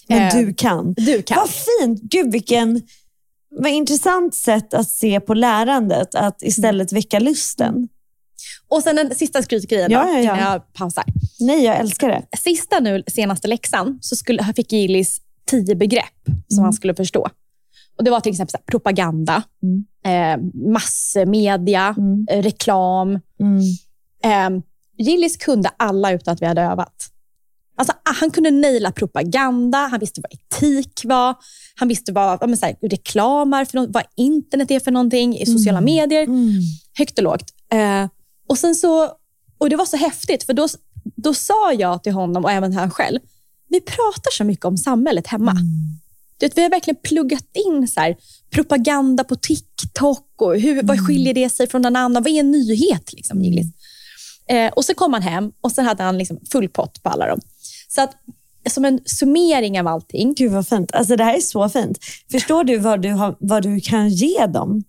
Men 0.08 0.22
Eh, 0.22 0.34
du 0.36 0.54
kan. 0.54 0.94
Du 0.96 1.22
kan. 1.22 1.36
Vad 1.36 1.50
fint. 1.50 2.00
Gud, 2.02 2.32
vilken 2.32 2.82
vad 3.60 3.72
intressant 3.72 4.34
sätt 4.34 4.74
att 4.74 4.88
se 4.90 5.20
på 5.20 5.34
lärandet. 5.34 6.14
Att 6.14 6.42
istället 6.42 6.92
väcka 6.92 7.18
lusten. 7.18 7.88
Och 8.68 8.82
sen 8.82 8.96
den 8.96 9.14
sista 9.14 9.42
skrytgrejen 9.42 9.90
Ja, 9.90 10.08
ja, 10.10 10.20
ja. 10.20 10.40
jag 10.52 10.72
pausar. 10.72 11.04
Nej, 11.40 11.64
jag 11.64 11.76
älskar 11.76 12.08
det. 12.08 12.22
Sista 12.38 12.80
nu, 12.80 13.02
senaste 13.06 13.48
läxan, 13.48 13.98
så 14.00 14.16
skulle, 14.16 14.52
fick 14.56 14.72
Gillis 14.72 15.20
tio 15.50 15.74
begrepp 15.76 16.24
som 16.26 16.58
Mm. 16.58 16.64
han 16.64 16.72
skulle 16.72 16.94
förstå. 16.94 17.28
Och 17.98 18.04
Det 18.04 18.10
var 18.10 18.20
till 18.20 18.32
exempel 18.32 18.60
propaganda, 18.66 19.42
eh, 20.04 20.40
massmedia, 20.72 21.94
Mm. 21.98 22.26
eh, 22.30 22.42
reklam. 22.42 23.20
Mm. 23.40 23.60
Eh, 24.24 24.62
Gillis 24.98 25.36
kunde 25.36 25.68
alla 25.76 26.12
utan 26.12 26.34
att 26.34 26.42
vi 26.42 26.46
hade 26.46 26.62
övat. 26.62 27.10
Alltså, 27.76 27.92
ah, 27.92 28.12
han 28.20 28.30
kunde 28.30 28.50
naila 28.50 28.92
propaganda, 28.92 29.78
han 29.78 30.00
visste 30.00 30.20
vad 30.20 30.32
etik 30.32 31.00
var, 31.04 31.34
han 31.76 31.88
visste 31.88 32.12
vad 32.12 32.48
men 32.48 32.56
så 32.56 32.66
här, 32.66 32.76
reklam 32.82 33.52
är 33.52 33.64
för 33.64 33.78
något, 33.78 33.90
vad 33.90 34.02
internet 34.16 34.70
är 34.70 34.80
för 34.80 34.90
någonting, 34.90 35.36
i 35.38 35.46
sociala 35.46 35.80
medier. 35.80 36.22
Mm. 36.24 36.50
Högt 36.98 37.18
och 37.18 37.24
lågt. 37.24 37.50
Eh, 37.72 38.08
och, 38.48 38.58
sen 38.58 38.74
så, 38.74 39.08
och 39.58 39.70
Det 39.70 39.76
var 39.76 39.84
så 39.86 39.96
häftigt, 39.96 40.42
för 40.42 40.52
då, 40.52 40.66
då 41.16 41.34
sa 41.34 41.72
jag 41.72 42.02
till 42.02 42.12
honom 42.12 42.44
och 42.44 42.50
även 42.50 42.72
han 42.72 42.90
själv, 42.90 43.20
vi 43.68 43.80
pratar 43.80 44.30
så 44.32 44.44
mycket 44.44 44.64
om 44.64 44.76
samhället 44.76 45.26
hemma. 45.26 45.50
Mm. 45.50 45.64
Vet, 46.44 46.58
vi 46.58 46.62
har 46.62 46.70
verkligen 46.70 46.96
pluggat 47.02 47.44
in 47.66 47.88
så 47.88 48.00
här, 48.00 48.16
propaganda 48.50 49.24
på 49.24 49.36
TikTok 49.36 50.28
och 50.42 50.60
hur, 50.60 50.72
Mm. 50.72 50.86
vad 50.86 51.06
skiljer 51.06 51.34
det 51.34 51.50
sig 51.50 51.66
från 51.68 51.82
någon 51.82 51.96
annan? 51.96 52.22
Vad 52.22 52.32
är 52.32 52.40
en 52.40 52.50
nyhet? 52.50 53.12
Liksom, 53.12 53.42
Gillis? 53.42 53.66
eh, 54.48 54.72
och 54.72 54.84
så 54.84 54.94
kom 54.94 55.12
han 55.12 55.22
hem 55.22 55.52
och 55.60 55.72
sen 55.72 55.84
hade 55.86 56.02
han 56.02 56.18
liksom 56.18 56.40
full 56.52 56.68
pott 56.68 57.02
på 57.02 57.08
alla 57.08 57.26
dem. 57.26 57.40
Så 57.88 58.00
att, 58.00 58.10
som 58.70 58.84
en 58.84 59.00
summering 59.04 59.80
av 59.80 59.86
allting. 59.86 60.34
Gud 60.34 60.52
vad 60.52 60.68
fint. 60.68 60.92
Alltså, 60.94 61.16
det 61.16 61.24
här 61.24 61.36
är 61.36 61.40
så 61.40 61.68
fint. 61.68 61.98
Förstår 62.30 62.64
du 62.64 62.76
vad 62.78 63.02
du, 63.02 63.10
har, 63.10 63.36
vad 63.40 63.62
du 63.62 63.80
kan 63.80 64.08
ge 64.08 64.46
dem? 64.46 64.82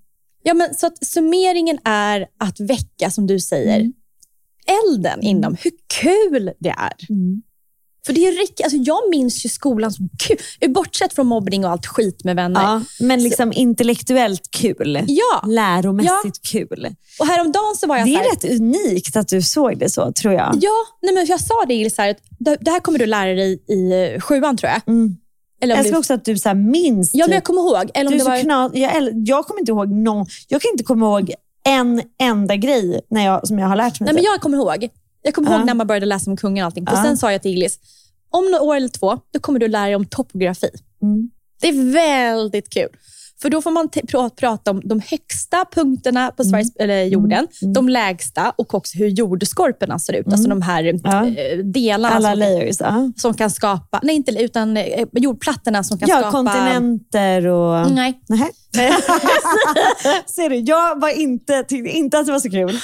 Ja, 0.44 0.54
men, 0.54 0.74
så 0.76 0.88
att 0.88 1.06
summeringen 1.06 1.80
är 1.84 2.28
att 2.40 2.60
väcka, 2.60 3.12
som 3.12 3.28
du 3.28 3.40
säger, 3.40 3.80
Mm. 3.80 3.94
elden 4.94 5.22
inom 5.22 5.56
hur 5.64 5.72
kul 6.02 6.52
det 6.60 6.70
är. 6.70 6.94
För 8.06 8.14
det 8.14 8.28
är 8.28 8.32
riktigt, 8.32 8.64
alltså 8.64 8.78
jag 8.78 9.10
minns 9.10 9.46
ju 9.46 9.50
skolan 9.50 9.92
som 9.92 10.10
kul. 10.28 10.70
Bortsett 10.72 11.14
från 11.14 11.28
mobbning 11.28 11.66
och 11.66 11.72
allt 11.72 11.86
skit 11.86 12.24
med 12.24 12.36
vänner. 12.36 12.62
Ja, 12.62 12.82
men 13.00 13.24
liksom 13.24 13.54
intellektuellt 13.54 14.52
kul. 14.52 15.04
Ja, 15.08 15.48
Läromässigt 15.48 16.48
kul. 16.52 16.96
och 17.20 17.28
häromdagen 17.28 17.76
så 17.76 17.88
var 17.88 17.98
jag 17.98 18.08
Det 18.08 18.12
så 18.12 18.18
här, 18.18 18.26
är 18.26 18.30
rätt 18.32 18.62
unikt 18.62 19.16
att 19.16 19.28
du 19.28 19.42
såg 19.42 19.78
det 19.78 19.90
så, 19.90 20.12
tror 20.12 20.34
jag. 20.34 20.56
Ja, 20.62 20.72
nej 21.02 21.14
men 21.14 21.26
jag 21.26 21.42
sa 21.42 21.66
det 21.68 21.96
så 21.96 22.02
här, 22.02 22.10
att 22.10 22.18
det, 22.40 22.72
här 22.72 22.80
kommer 22.80 23.00
du 23.00 23.06
lära 23.06 23.34
dig 23.34 23.64
i 23.68 24.14
eh, 24.14 24.22
sjuan 24.22 24.58
tror 24.58 24.72
jag. 24.72 24.82
Mm. 24.88 25.18
Eller 25.62 25.76
Jag 25.76 25.80
älskar 25.80 25.94
det, 25.94 26.00
också 26.00 26.14
att 26.14 26.26
du 26.26 26.38
så 26.38 26.50
här 26.50 26.56
minns... 26.56 27.12
ja, 27.14 27.24
men 27.24 27.28
typ- 27.28 27.34
jag 27.34 27.44
kommer 27.44 27.62
ihåg. 27.62 27.92
Eller 27.94 28.12
om 28.12 28.12
du 28.12 28.16
är 28.16 28.18
det 28.18 28.24
så 28.24 28.30
var, 28.30 28.40
knas, 28.40 28.72
jag, 28.74 29.28
jag 29.28 29.46
kommer 29.46 29.60
inte 29.60 29.72
ihåg 29.72 29.92
någon, 29.92 30.26
Jag 30.48 30.62
kan 30.62 30.72
inte 30.72 30.84
komma 30.84 31.06
ihåg 31.06 31.34
en 31.68 32.02
enda 32.20 32.56
grej 32.56 33.02
när 33.10 33.26
jag, 33.26 33.48
som 33.48 33.60
jag 33.60 33.68
har 33.68 33.76
lärt 33.76 34.00
mig. 34.00 34.06
nej, 34.06 34.14
men 34.14 34.24
typ. 34.24 34.32
jag 34.32 34.42
kommer 34.42 34.58
ihåg. 34.58 34.90
Jag 35.26 35.34
kommer 35.34 35.52
Ja. 35.52 35.58
ihåg 35.58 35.66
när 35.66 35.74
man 35.74 35.88
började 35.88 36.06
läsa 36.06 36.32
om 36.32 36.38
kungen 36.38 36.64
och 36.64 36.66
allting. 36.66 36.84
Och 36.88 36.94
Ja. 36.94 37.04
Sen 37.04 37.18
sa 37.18 37.32
jag 37.32 37.42
till 37.42 37.52
Gillis, 37.52 37.80
om 38.30 38.46
några 38.52 38.62
år 38.64 38.76
eller 38.76 38.88
två, 38.88 39.20
då 39.34 39.40
kommer 39.40 39.60
du 39.60 39.68
lära 39.68 39.86
dig 39.86 39.96
om 39.96 40.06
topografi. 40.06 40.70
Mm. 41.02 41.30
Det 41.62 41.68
är 41.68 41.94
väldigt 41.94 42.70
kul. 42.70 42.90
För 43.42 43.50
då 43.50 43.62
får 43.62 43.72
man 43.72 43.90
prata 44.36 44.72
om 44.72 44.82
de 44.86 45.02
högsta 45.10 45.66
punkterna 45.76 46.32
på 46.32 46.44
Sveriges, 46.44 46.76
eller 46.76 47.04
jorden, 47.04 47.48
Mm. 47.62 47.74
de 47.74 47.90
lägsta 47.90 48.54
och 48.58 48.74
också 48.74 48.98
hur 48.98 49.08
jordskorporna 49.08 50.00
ser 50.00 50.14
ut. 50.14 50.28
Alltså 50.28 50.50
de 50.50 50.62
här 50.62 51.00
Ja. 51.04 51.26
eh, 51.28 51.58
delarna 51.58 52.16
Alla 52.16 52.30
som, 52.30 52.40
layers. 52.40 52.76
Ja, 52.80 53.12
som 53.18 53.34
kan 53.34 53.50
skapa, 53.50 54.00
nej 54.04 54.16
inte 54.16 54.32
utan 54.32 54.78
eh, 54.78 55.06
jordplattorna 55.14 55.84
som 55.84 55.98
kan 56.00 56.10
ja 56.10 56.18
skapa... 56.20 56.32
kontinenter 56.32 57.48
och... 57.48 57.92
Nej. 57.92 58.20
Nähä. 58.30 58.50
Ser 60.26 60.50
du, 60.50 60.56
jag 60.56 61.02
var 61.02 61.10
inte, 61.10 61.64
tyckte 61.64 61.90
inte 61.90 62.20
att 62.20 62.26
det 62.26 62.32
var 62.32 62.40
så 62.40 62.50
kul. 62.50 62.80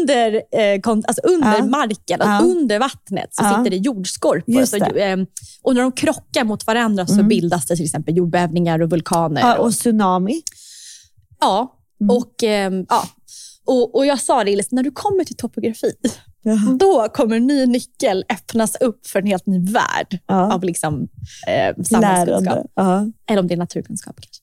under, 0.00 0.34
eh, 0.34 0.80
kon- 0.80 1.02
alltså 1.06 1.22
under 1.24 1.56
Ja. 1.58 1.64
marken, 1.66 2.20
alltså 2.20 2.46
Ja. 2.46 2.50
under 2.52 2.78
vattnet, 2.78 3.34
så 3.34 3.44
Ja. 3.44 3.48
sitter 3.58 3.70
det 3.70 3.76
jordskorpor. 3.76 4.64
Så, 4.64 4.78
det. 4.78 5.02
eh, 5.10 5.16
och 5.62 5.74
när 5.74 5.82
de 5.82 5.92
krockar 5.92 6.44
mot 6.44 6.66
varandra 6.66 7.06
så 7.06 7.22
bildas 7.22 7.66
det 7.66 7.76
till 7.76 7.84
exempel 7.84 8.16
jordbävningar 8.16 8.82
och 8.82 8.90
vulkaner. 8.90 9.58
Och, 9.58 9.66
och 9.66 9.72
tsunami. 9.72 10.42
ja, 11.40 11.72
och, 12.10 12.42
ehm, 12.42 12.86
ja. 12.88 13.04
Och, 13.68 13.94
och 13.96 14.06
jag 14.06 14.20
sa 14.20 14.44
det, 14.44 14.52
Elis, 14.52 14.70
när 14.70 14.82
du 14.82 14.90
kommer 14.90 15.24
till 15.24 15.36
topografi, 15.36 15.92
då 16.78 17.08
kommer 17.14 17.36
en 17.36 17.46
ny 17.46 17.66
nyckel 17.66 18.24
öppnas 18.32 18.76
upp 18.80 19.06
för 19.06 19.18
en 19.18 19.26
helt 19.26 19.46
ny 19.46 19.72
värld 19.72 20.18
Ja. 20.26 20.54
av 20.54 20.64
liksom, 20.64 21.08
eh, 21.48 21.82
samhällskunskap. 21.84 22.66
Ja. 22.74 23.06
Eller 23.30 23.40
om 23.40 23.46
det 23.48 23.54
är 23.54 23.58
naturkunskap 23.58 24.16
kanske. 24.20 24.42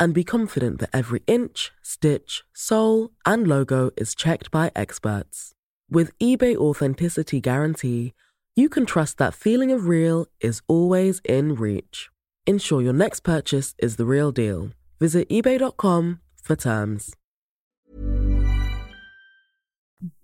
and 0.00 0.14
be 0.14 0.24
confident 0.24 0.80
that 0.80 0.90
every 0.92 1.22
inch, 1.26 1.70
stitch, 1.82 2.42
sole, 2.54 3.10
and 3.26 3.46
logo 3.46 3.90
is 3.96 4.14
checked 4.14 4.50
by 4.50 4.72
experts. 4.74 5.52
With 5.90 6.18
eBay 6.18 6.56
Authenticity 6.56 7.40
Guarantee, 7.40 8.14
you 8.56 8.68
can 8.68 8.86
trust 8.86 9.18
that 9.18 9.34
feeling 9.34 9.70
of 9.70 9.86
real 9.86 10.26
is 10.40 10.62
always 10.66 11.20
in 11.24 11.54
reach. 11.54 12.08
Ensure 12.46 12.82
your 12.82 12.94
next 12.94 13.20
purchase 13.20 13.74
is 13.78 13.96
the 13.96 14.06
real 14.06 14.32
deal. 14.32 14.70
Visit 14.98 15.28
eBay.com 15.28 16.20
for 16.42 16.56
terms. 16.56 17.14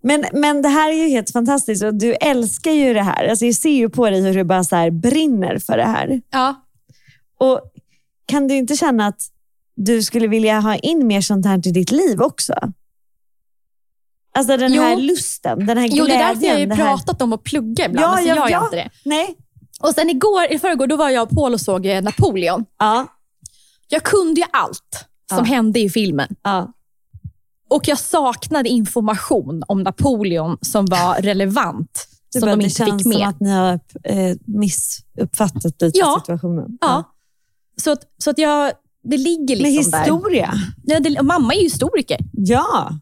Men, 0.03 0.25
men 0.33 0.63
det 0.63 0.69
här 0.69 0.91
är 0.91 0.95
ju 0.95 1.09
helt 1.09 1.31
fantastiskt 1.31 1.85
och 1.85 1.95
du 1.95 2.15
älskar 2.15 2.71
ju 2.71 2.95
det 2.95 3.03
här. 3.03 3.29
Alltså 3.29 3.45
jag 3.45 3.55
ser 3.55 3.71
ju 3.71 3.89
på 3.89 4.11
dig 4.11 4.23
hur 4.23 4.35
du 4.35 4.45
bara 4.45 4.65
så 4.65 4.77
här 4.77 4.91
brinner 4.91 5.59
för 5.59 5.77
det 5.77 5.85
här. 5.85 6.21
ja, 6.31 6.67
Och 7.39 7.73
Kan 8.27 8.49
du 8.49 8.55
inte 8.55 8.77
känna 8.77 9.07
att 9.07 9.21
du 9.77 10.03
skulle 10.03 10.27
vilja 10.27 10.61
ha 10.61 10.77
in 10.77 11.07
mer 11.07 11.21
sånt 11.21 11.47
här 11.47 11.59
till 11.59 11.73
ditt 11.73 11.91
liv 11.91 12.21
också? 12.23 12.55
Alltså 14.35 14.57
den 14.57 14.73
Jo. 14.73 14.83
här 14.83 14.97
lusten, 14.97 15.67
den 15.67 15.79
här 15.79 15.89
Jo, 15.91 16.05
det 16.05 16.11
glädjen. 16.11 16.21
är 16.21 16.35
därför 16.35 16.47
jag 16.47 16.53
har 16.53 16.59
ju 16.61 16.67
det 16.67 16.75
här... 16.75 16.85
pratat 16.97 17.23
om 17.23 17.33
att 17.33 17.43
plugga 17.45 17.87
ibland, 17.87 18.05
Ja, 18.07 18.15
men 18.15 18.23
så 18.25 18.29
ja, 18.29 18.35
gör 18.35 18.43
jag 18.43 18.51
ja. 18.51 18.65
inte 18.65 18.77
det. 18.77 18.91
Nej. 19.05 19.37
Och 19.81 19.91
sen 19.95 20.11
igår, 20.11 20.45
i 20.51 20.59
förrgår, 20.59 20.87
då 20.87 20.97
var 20.97 21.11
jag 21.11 21.23
och 21.23 21.31
Paul 21.37 21.53
och 21.55 21.61
såg 21.61 21.87
eh, 21.87 22.03
Napoleon. 22.03 22.65
Ja. 22.79 23.07
Jag 23.89 24.03
kunde 24.03 24.41
ju 24.41 24.47
allt 24.53 25.07
som 25.29 25.39
Ja. 25.39 25.45
hände 25.45 25.81
i 25.81 25.91
filmen. 25.91 26.37
ja. 26.43 26.73
Och 27.69 27.89
jag 27.89 27.99
saknade 27.99 28.69
information 28.69 29.63
om 29.69 29.83
Napoleon 29.83 30.59
som 30.61 30.87
var 30.87 31.15
relevant. 31.23 32.07
Det, 32.33 32.41
som 32.41 32.47
bara, 32.47 32.51
de 32.51 32.59
det 32.59 32.65
inte 32.65 32.77
känns 32.77 32.91
fick 32.93 33.03
som 33.03 33.21
med. 33.21 33.29
att 33.29 33.41
ni 33.41 33.51
har 33.51 33.81
eh, 34.05 34.37
missuppfattat 34.45 35.83
lite 35.83 35.99
Ja. 35.99 36.17
situationen. 36.21 36.79
Ja. 36.81 37.05
Så, 37.83 37.91
att, 37.93 38.03
så 38.19 38.31
att 38.31 38.39
jag, 38.39 38.73
det 39.07 39.17
ligger 39.17 39.57
Med 39.63 39.73
liksom 39.73 39.91
där. 39.91 39.99
historia? 39.99 40.55
Ja, 40.85 41.01
det, 41.01 41.23
mamma 41.23 41.55
är 41.55 41.59
ju 41.59 41.65
historiker. 41.65 42.19
Ja. 42.33 42.99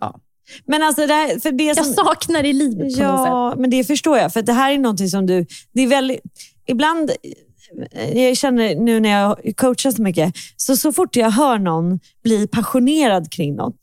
Ja. 0.00 0.20
Men 0.66 0.82
alltså, 0.82 1.06
det, 1.06 1.14
här, 1.14 1.40
för 1.40 1.52
det 1.52 1.64
Jag 1.64 1.84
som, 1.84 1.94
saknar 1.94 2.42
det 2.42 2.48
i 2.48 2.52
livet 2.52 2.78
på 2.78 2.84
något 2.84 2.92
sätt. 2.92 3.02
Ja, 3.02 3.54
men 3.58 3.70
det 3.70 3.84
förstår 3.84 4.18
jag. 4.18 4.32
För 4.32 4.42
det 4.42 4.52
här 4.52 4.72
är 4.72 4.78
någonting 4.78 5.08
som 5.08 5.26
du... 5.26 5.46
Det 5.72 5.82
är 5.82 5.86
väldigt, 5.86 6.20
ibland, 6.66 7.10
eh, 7.92 8.22
jag 8.22 8.36
känner 8.36 8.74
nu 8.74 9.00
när 9.00 9.10
jag 9.10 9.56
coachar 9.56 9.90
så 9.90 10.02
mycket, 10.02 10.34
så, 10.56 10.76
så 10.76 10.92
fort 10.92 11.16
jag 11.16 11.30
hör 11.30 11.58
någon 11.58 12.00
bli 12.22 12.46
passionerad 12.46 13.30
kring 13.32 13.54
något, 13.54 13.80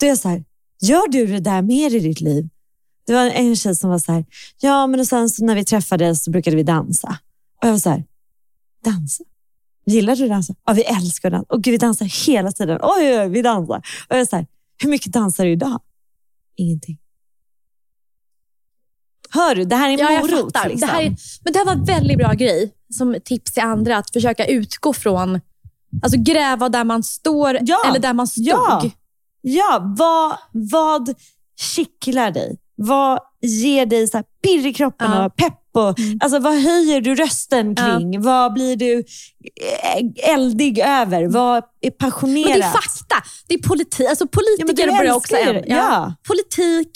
då 0.00 0.06
är 0.06 0.10
jag 0.10 0.18
så 0.18 0.28
här, 0.28 0.44
gör 0.80 1.08
du 1.08 1.26
det 1.26 1.40
där 1.40 1.62
mer 1.62 1.94
i 1.94 1.98
ditt 1.98 2.20
liv? 2.20 2.48
Det 3.06 3.12
var 3.12 3.30
en 3.30 3.56
tjej 3.56 3.74
som 3.74 3.90
var 3.90 3.98
så 3.98 4.12
här, 4.12 4.24
ja 4.60 4.86
men 4.86 5.00
och 5.00 5.06
sen 5.06 5.30
så 5.30 5.44
när 5.44 5.54
vi 5.54 5.64
träffades 5.64 6.24
så 6.24 6.30
brukade 6.30 6.56
vi 6.56 6.62
dansa. 6.62 7.18
Och 7.62 7.68
jag 7.68 7.72
var 7.72 7.78
så 7.78 7.90
här, 7.90 8.04
dansa? 8.84 9.24
Gillar 9.86 10.16
du 10.16 10.24
att 10.24 10.30
dansa? 10.30 10.54
Ja, 10.66 10.72
vi 10.72 10.82
älskar 10.82 11.28
att 11.28 11.32
dansa. 11.32 11.46
Och 11.54 11.62
gud, 11.62 11.72
vi 11.72 11.78
dansar 11.78 12.26
hela 12.26 12.52
tiden. 12.52 12.78
Oj, 12.82 12.90
oj, 13.10 13.18
oj, 13.20 13.28
vi 13.28 13.42
dansar. 13.42 13.76
Och 14.08 14.16
jag 14.16 14.28
här, 14.32 14.46
hur 14.82 14.90
mycket 14.90 15.12
dansar 15.12 15.44
du 15.44 15.52
idag? 15.52 15.80
Ingenting. 16.56 16.98
Hör 19.30 19.54
du? 19.54 19.64
Det 19.64 19.76
här 19.76 19.88
är 19.88 19.92
en 19.92 19.98
Ja, 19.98 20.12
jag 20.12 20.30
fattar. 20.30 20.68
Liksom. 20.68 20.88
Det 20.88 20.92
här 20.94 21.02
är, 21.02 21.16
men 21.44 21.52
det 21.52 21.58
här 21.58 21.66
var 21.66 21.72
en 21.72 21.84
väldigt 21.84 22.18
bra 22.18 22.32
grej, 22.32 22.74
som 22.90 23.16
tips 23.24 23.52
till 23.52 23.62
andra, 23.62 23.96
att 23.96 24.10
försöka 24.10 24.46
utgå 24.46 24.92
från, 24.92 25.40
alltså 26.02 26.18
gräva 26.20 26.68
där 26.68 26.84
man 26.84 27.02
står 27.02 27.58
Ja. 27.62 27.82
eller 27.88 27.98
där 27.98 28.12
man 28.12 28.26
stod. 28.26 28.44
Ja, 28.46 28.90
ja 29.40 29.94
vad, 29.98 30.36
vad 30.52 31.14
kittlar 31.56 32.30
dig? 32.30 32.58
Vad 32.76 33.18
ger 33.40 33.86
dig 33.86 34.08
så 34.08 34.22
pirr 34.42 34.66
i 34.66 34.74
kroppen 34.74 35.10
Ja. 35.10 35.26
och 35.26 35.36
pepp? 35.36 35.54
Och, 35.74 35.94
alltså, 36.20 36.38
vad 36.38 36.52
höjer 36.54 37.00
du 37.00 37.14
rösten 37.14 37.74
Ja. 37.78 37.84
kring? 37.96 38.20
Vad 38.22 38.52
blir 38.52 38.76
du 38.76 38.98
eh, 38.98 40.32
eldig 40.34 40.78
över? 40.78 41.26
Vad 41.26 41.64
är 41.80 41.90
passionerat? 41.90 42.48
Men 42.50 42.58
det 42.60 42.64
är 42.66 42.70
fakta. 42.72 43.16
Det 43.48 43.54
är 43.54 43.62
politik. 43.68 44.06
Alltså 44.08 44.24
Ja, 44.24 44.28
politiker 44.32 44.86
du 44.86 44.98
börjar 44.98 45.14
också 45.14 45.34
det. 45.34 45.64
Ja. 45.66 46.14
Politik, 46.28 46.90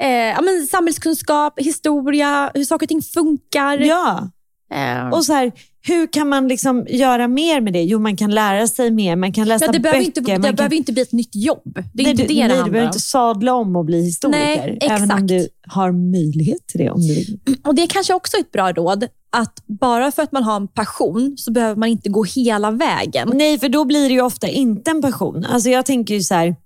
eh, 0.00 0.08
ja, 0.08 0.40
men 0.40 0.66
samhällskunskap, 0.66 1.54
historia, 1.60 2.50
hur 2.54 2.64
saker 2.64 2.84
och 2.86 2.88
ting 2.88 3.02
funkar. 3.02 3.78
Ja. 3.78 4.30
Eh, 4.74 5.08
Och 5.08 5.24
så 5.24 5.32
här, 5.32 5.52
hur 5.84 6.06
kan 6.06 6.28
man 6.28 6.48
liksom 6.48 6.86
göra 6.88 7.28
mer 7.28 7.60
med 7.60 7.72
det? 7.72 7.82
Jo, 7.82 7.98
man 7.98 8.16
kan 8.16 8.30
lära 8.30 8.66
sig 8.66 8.90
mer. 8.90 9.16
Man 9.16 9.32
kan 9.32 9.48
läsa 9.48 9.64
ja, 9.64 9.72
det 9.72 9.80
behöver 9.80 9.98
böcker. 9.98 10.06
inte, 10.06 10.20
det 10.20 10.42
kan... 10.48 10.56
behöver 10.56 10.76
inte 10.76 10.92
bli 10.92 11.02
ett 11.02 11.12
nytt 11.12 11.34
jobb. 11.34 11.62
Det 11.94 12.02
är 12.02 12.04
nej, 12.04 12.10
inte 12.10 12.22
du, 12.22 12.28
det 12.28 12.34
nej, 12.34 12.42
det 12.42 12.48
du 12.48 12.54
handlar 12.54 12.70
behöver 12.70 12.80
om. 12.80 12.88
inte 12.88 13.00
sadla 13.00 13.54
om 13.54 13.76
och 13.76 13.84
bli 13.84 14.02
historiker. 14.04 14.66
Nej, 14.66 14.78
även 14.80 15.10
om 15.10 15.26
du 15.26 15.48
har 15.68 15.92
möjlighet 15.92 16.66
till 16.66 16.80
det 16.80 16.90
om 16.90 17.00
du 17.00 17.14
vill. 17.14 17.38
Och 17.64 17.74
Det 17.74 17.82
är 17.82 17.86
kanske 17.86 18.14
också 18.14 18.36
ett 18.36 18.52
bra 18.52 18.72
råd, 18.72 19.08
att 19.30 19.62
bara 19.66 20.12
för 20.12 20.22
att 20.22 20.32
man 20.32 20.42
har 20.42 20.56
en 20.56 20.68
passion 20.68 21.34
så 21.38 21.52
behöver 21.52 21.76
man 21.76 21.88
inte 21.88 22.08
gå 22.08 22.24
hela 22.24 22.70
vägen. 22.70 23.30
Nej, 23.34 23.58
för 23.58 23.68
då 23.68 23.84
blir 23.84 24.08
det 24.08 24.14
ju 24.14 24.20
ofta 24.20 24.48
inte 24.48 24.90
en 24.90 25.02
passion. 25.02 25.44
Alltså 25.44 25.70
jag 25.70 25.86
tänker 25.86 26.14
ju 26.14 26.22
så 26.22 26.34
här, 26.34 26.56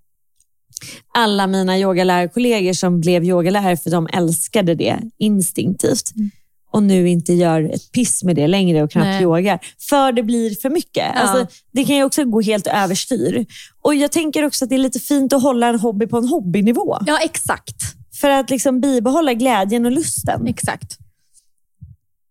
alla 1.14 1.46
mina 1.46 1.78
yogalärarkollegor 1.78 2.72
som 2.72 3.00
blev 3.00 3.24
yogalärare 3.24 3.76
för 3.76 3.90
de 3.90 4.08
älskade 4.12 4.74
det 4.74 5.00
instinktivt. 5.18 6.16
Mm. 6.16 6.30
Och 6.76 6.82
nu 6.82 7.08
inte 7.08 7.32
gör 7.32 7.62
ett 7.74 7.92
piss 7.92 8.24
med 8.24 8.36
det 8.36 8.46
längre 8.46 8.82
och 8.82 8.90
knappt 8.90 9.04
Nej. 9.06 9.22
yogar. 9.22 9.58
För 9.88 10.12
det 10.12 10.22
blir 10.22 10.54
för 10.54 10.70
mycket. 10.70 11.04
Ja. 11.14 11.20
Alltså, 11.20 11.56
det 11.72 11.84
kan 11.84 11.96
ju 11.96 12.04
också 12.04 12.24
gå 12.24 12.40
helt 12.40 12.66
överstyr. 12.66 13.46
Och 13.82 13.94
Jag 13.94 14.12
tänker 14.12 14.44
också 14.44 14.64
att 14.64 14.68
det 14.68 14.76
är 14.76 14.78
lite 14.78 14.98
fint 15.00 15.32
att 15.32 15.42
hålla 15.42 15.66
en 15.68 15.78
hobby 15.78 16.06
på 16.06 16.16
en 16.16 16.28
hobbynivå. 16.28 16.98
Ja, 17.06 17.18
exakt. 17.24 17.76
För 18.20 18.30
att 18.30 18.50
liksom 18.50 18.80
bibehålla 18.80 19.34
glädjen 19.34 19.86
och 19.86 19.92
lusten. 19.92 20.46
exakt. 20.46 20.98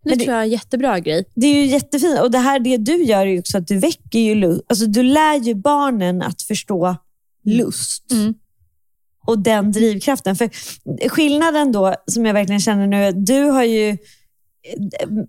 Det 0.03 0.15
det- 0.15 0.15
tror 0.15 0.29
jag 0.33 0.39
är 0.39 0.43
en 0.43 0.49
jättebra 0.49 0.99
grej. 0.99 1.25
Det 1.35 1.47
är 1.47 1.55
ju 1.55 1.65
jättefint. 1.65 2.19
Och 2.19 2.31
det 2.31 2.37
här 2.37 2.59
det 2.59 2.77
du 2.77 3.03
gör 3.03 3.25
är 3.25 3.39
också 3.39 3.57
att 3.57 3.67
du 3.67 3.77
väcker 3.77 4.19
ju. 4.19 4.59
Alltså 4.69 4.85
du 4.85 5.03
lär 5.03 5.35
ju 5.39 5.55
barnen 5.55 6.21
att 6.21 6.41
förstå 6.41 6.95
lust. 7.45 8.11
Mm. 8.11 8.33
Och 9.27 9.39
den 9.39 9.71
drivkraften. 9.71 10.35
För 10.35 10.49
skillnaden 11.09 11.71
då, 11.71 11.95
som 12.07 12.25
jag 12.25 12.33
verkligen 12.33 12.61
känner 12.61 12.87
nu, 12.87 13.11
du 13.11 13.43
har 13.43 13.63
ju 13.63 13.97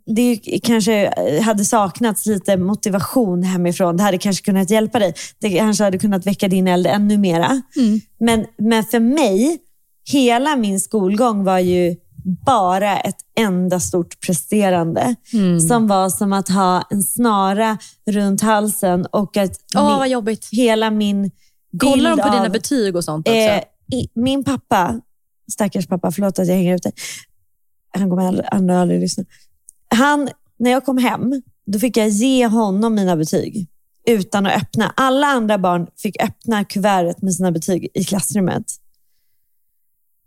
det 0.06 0.36
kanske 0.62 1.12
hade 1.42 1.64
saknats 1.64 2.26
lite 2.26 2.56
motivation 2.56 3.42
hemifrån. 3.42 3.96
Det 3.96 4.02
hade 4.02 4.18
kanske 4.18 4.44
kunnat 4.44 4.70
hjälpa 4.70 4.98
dig. 4.98 5.14
Det 5.38 5.50
kanske 5.50 5.84
hade 5.84 5.98
kunnat 5.98 6.26
väcka 6.26 6.48
din 6.48 6.68
eld 6.68 6.86
ännu 6.86 7.18
mera. 7.18 7.62
Mm. 7.76 8.00
Men, 8.18 8.46
men 8.58 8.84
för 8.84 9.00
mig, 9.00 9.58
hela 10.08 10.56
min 10.56 10.80
skolgång 10.80 11.44
var 11.44 11.58
ju 11.58 11.96
bara 12.46 12.98
ett 12.98 13.16
enda 13.38 13.80
stort 13.80 14.20
presterande. 14.26 15.14
Mm. 15.32 15.60
Som 15.60 15.86
var 15.86 16.08
som 16.08 16.32
att 16.32 16.48
ha 16.48 16.82
en 16.90 17.02
snara 17.02 17.78
runt 18.10 18.40
halsen 18.40 19.06
och 19.06 19.36
att 19.36 19.52
Åh, 19.76 20.02
min, 20.02 20.10
jobbigt. 20.10 20.48
hela 20.52 20.90
min 20.90 21.30
Kollar 21.80 22.10
de 22.10 22.22
på 22.22 22.28
dina 22.28 22.46
av, 22.46 22.52
betyg 22.52 22.96
och 22.96 23.04
sånt 23.04 23.28
också? 23.28 23.38
eh, 23.38 23.62
i, 23.92 24.08
Min 24.14 24.44
pappa, 24.44 25.00
stackars 25.52 25.86
pappa, 25.86 26.10
förlåt 26.10 26.38
att 26.38 26.48
jag 26.48 26.54
hänger 26.54 26.74
ut 26.74 26.82
dig. 26.82 26.92
Han 27.98 28.10
kommer 28.10 28.28
aldrig, 28.28 28.46
aldrig, 28.50 28.76
aldrig 28.76 29.00
lyssna. 29.00 29.24
Han, 29.94 30.28
när 30.58 30.70
jag 30.70 30.84
kom 30.84 30.98
hem, 30.98 31.42
då 31.66 31.78
fick 31.78 31.96
jag 31.96 32.08
ge 32.08 32.46
honom 32.46 32.94
mina 32.94 33.16
betyg 33.16 33.68
utan 34.06 34.46
att 34.46 34.62
öppna. 34.62 34.92
Alla 34.96 35.26
andra 35.26 35.58
barn 35.58 35.86
fick 35.96 36.22
öppna 36.22 36.64
kuvertet 36.64 37.22
med 37.22 37.34
sina 37.34 37.52
betyg 37.52 37.88
i 37.94 38.04
klassrummet. 38.04 38.64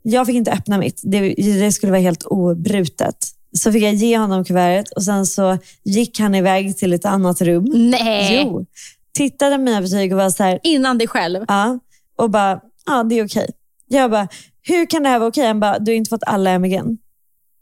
Jag 0.01 0.25
fick 0.25 0.35
inte 0.35 0.51
öppna 0.51 0.77
mitt. 0.77 1.01
Det, 1.03 1.33
det 1.37 1.71
skulle 1.71 1.91
vara 1.91 2.01
helt 2.01 2.23
obrutet. 2.23 3.15
Så 3.57 3.71
fick 3.71 3.83
jag 3.83 3.93
ge 3.93 4.17
honom 4.17 4.45
kuvertet 4.45 4.91
och 4.91 5.03
sen 5.03 5.25
så 5.25 5.57
gick 5.83 6.19
han 6.19 6.35
iväg 6.35 6.77
till 6.77 6.93
ett 6.93 7.05
annat 7.05 7.41
rum. 7.41 7.65
Nej, 7.73 8.43
Jo. 8.45 8.65
Tittade 9.13 9.55
på 9.55 9.61
mina 9.61 9.81
betyg 9.81 10.11
och 10.11 10.17
var 10.17 10.29
så 10.29 10.43
här, 10.43 10.59
innan 10.63 10.97
dig 10.97 11.07
själv. 11.07 11.45
Ja, 11.47 11.79
och 12.15 12.29
bara, 12.29 12.61
ja 12.85 13.03
det 13.03 13.19
är 13.19 13.25
okej. 13.25 13.49
Jag 13.87 14.11
bara, 14.11 14.27
hur 14.61 14.85
kan 14.85 15.03
det 15.03 15.09
här 15.09 15.19
vara 15.19 15.29
okej? 15.29 15.47
Han 15.47 15.59
bara, 15.59 15.79
du 15.79 15.91
har 15.91 15.95
inte 15.95 16.09
fått 16.09 16.23
alla 16.25 16.49
MG'n. 16.57 16.97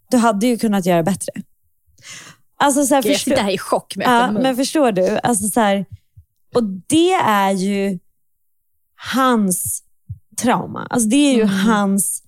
Du 0.10 0.18
hade 0.18 0.48
ju 0.48 0.58
kunnat 0.58 0.86
göra 0.86 1.04
bättre. 1.04 1.32
Alltså 2.60 2.86
så 2.86 2.96
här, 2.96 3.04
jag 3.06 3.20
sitter 3.20 3.42
här 3.42 3.52
i 3.52 3.58
chock 3.58 3.96
med 3.96 4.08
ja, 4.08 4.32
men 4.32 4.56
förstår 4.56 4.92
du? 4.92 5.20
Alltså 5.24 5.48
så 5.48 5.60
här, 5.60 5.86
och 6.56 6.64
det 6.64 7.14
är 7.14 7.52
ju 7.52 8.00
hans 9.14 9.84
trauma. 10.42 10.88
Alltså 10.90 11.10
det 11.10 11.16
är 11.16 11.34
ju 11.34 11.42
Mm. 11.42 11.56
hans 11.56 12.24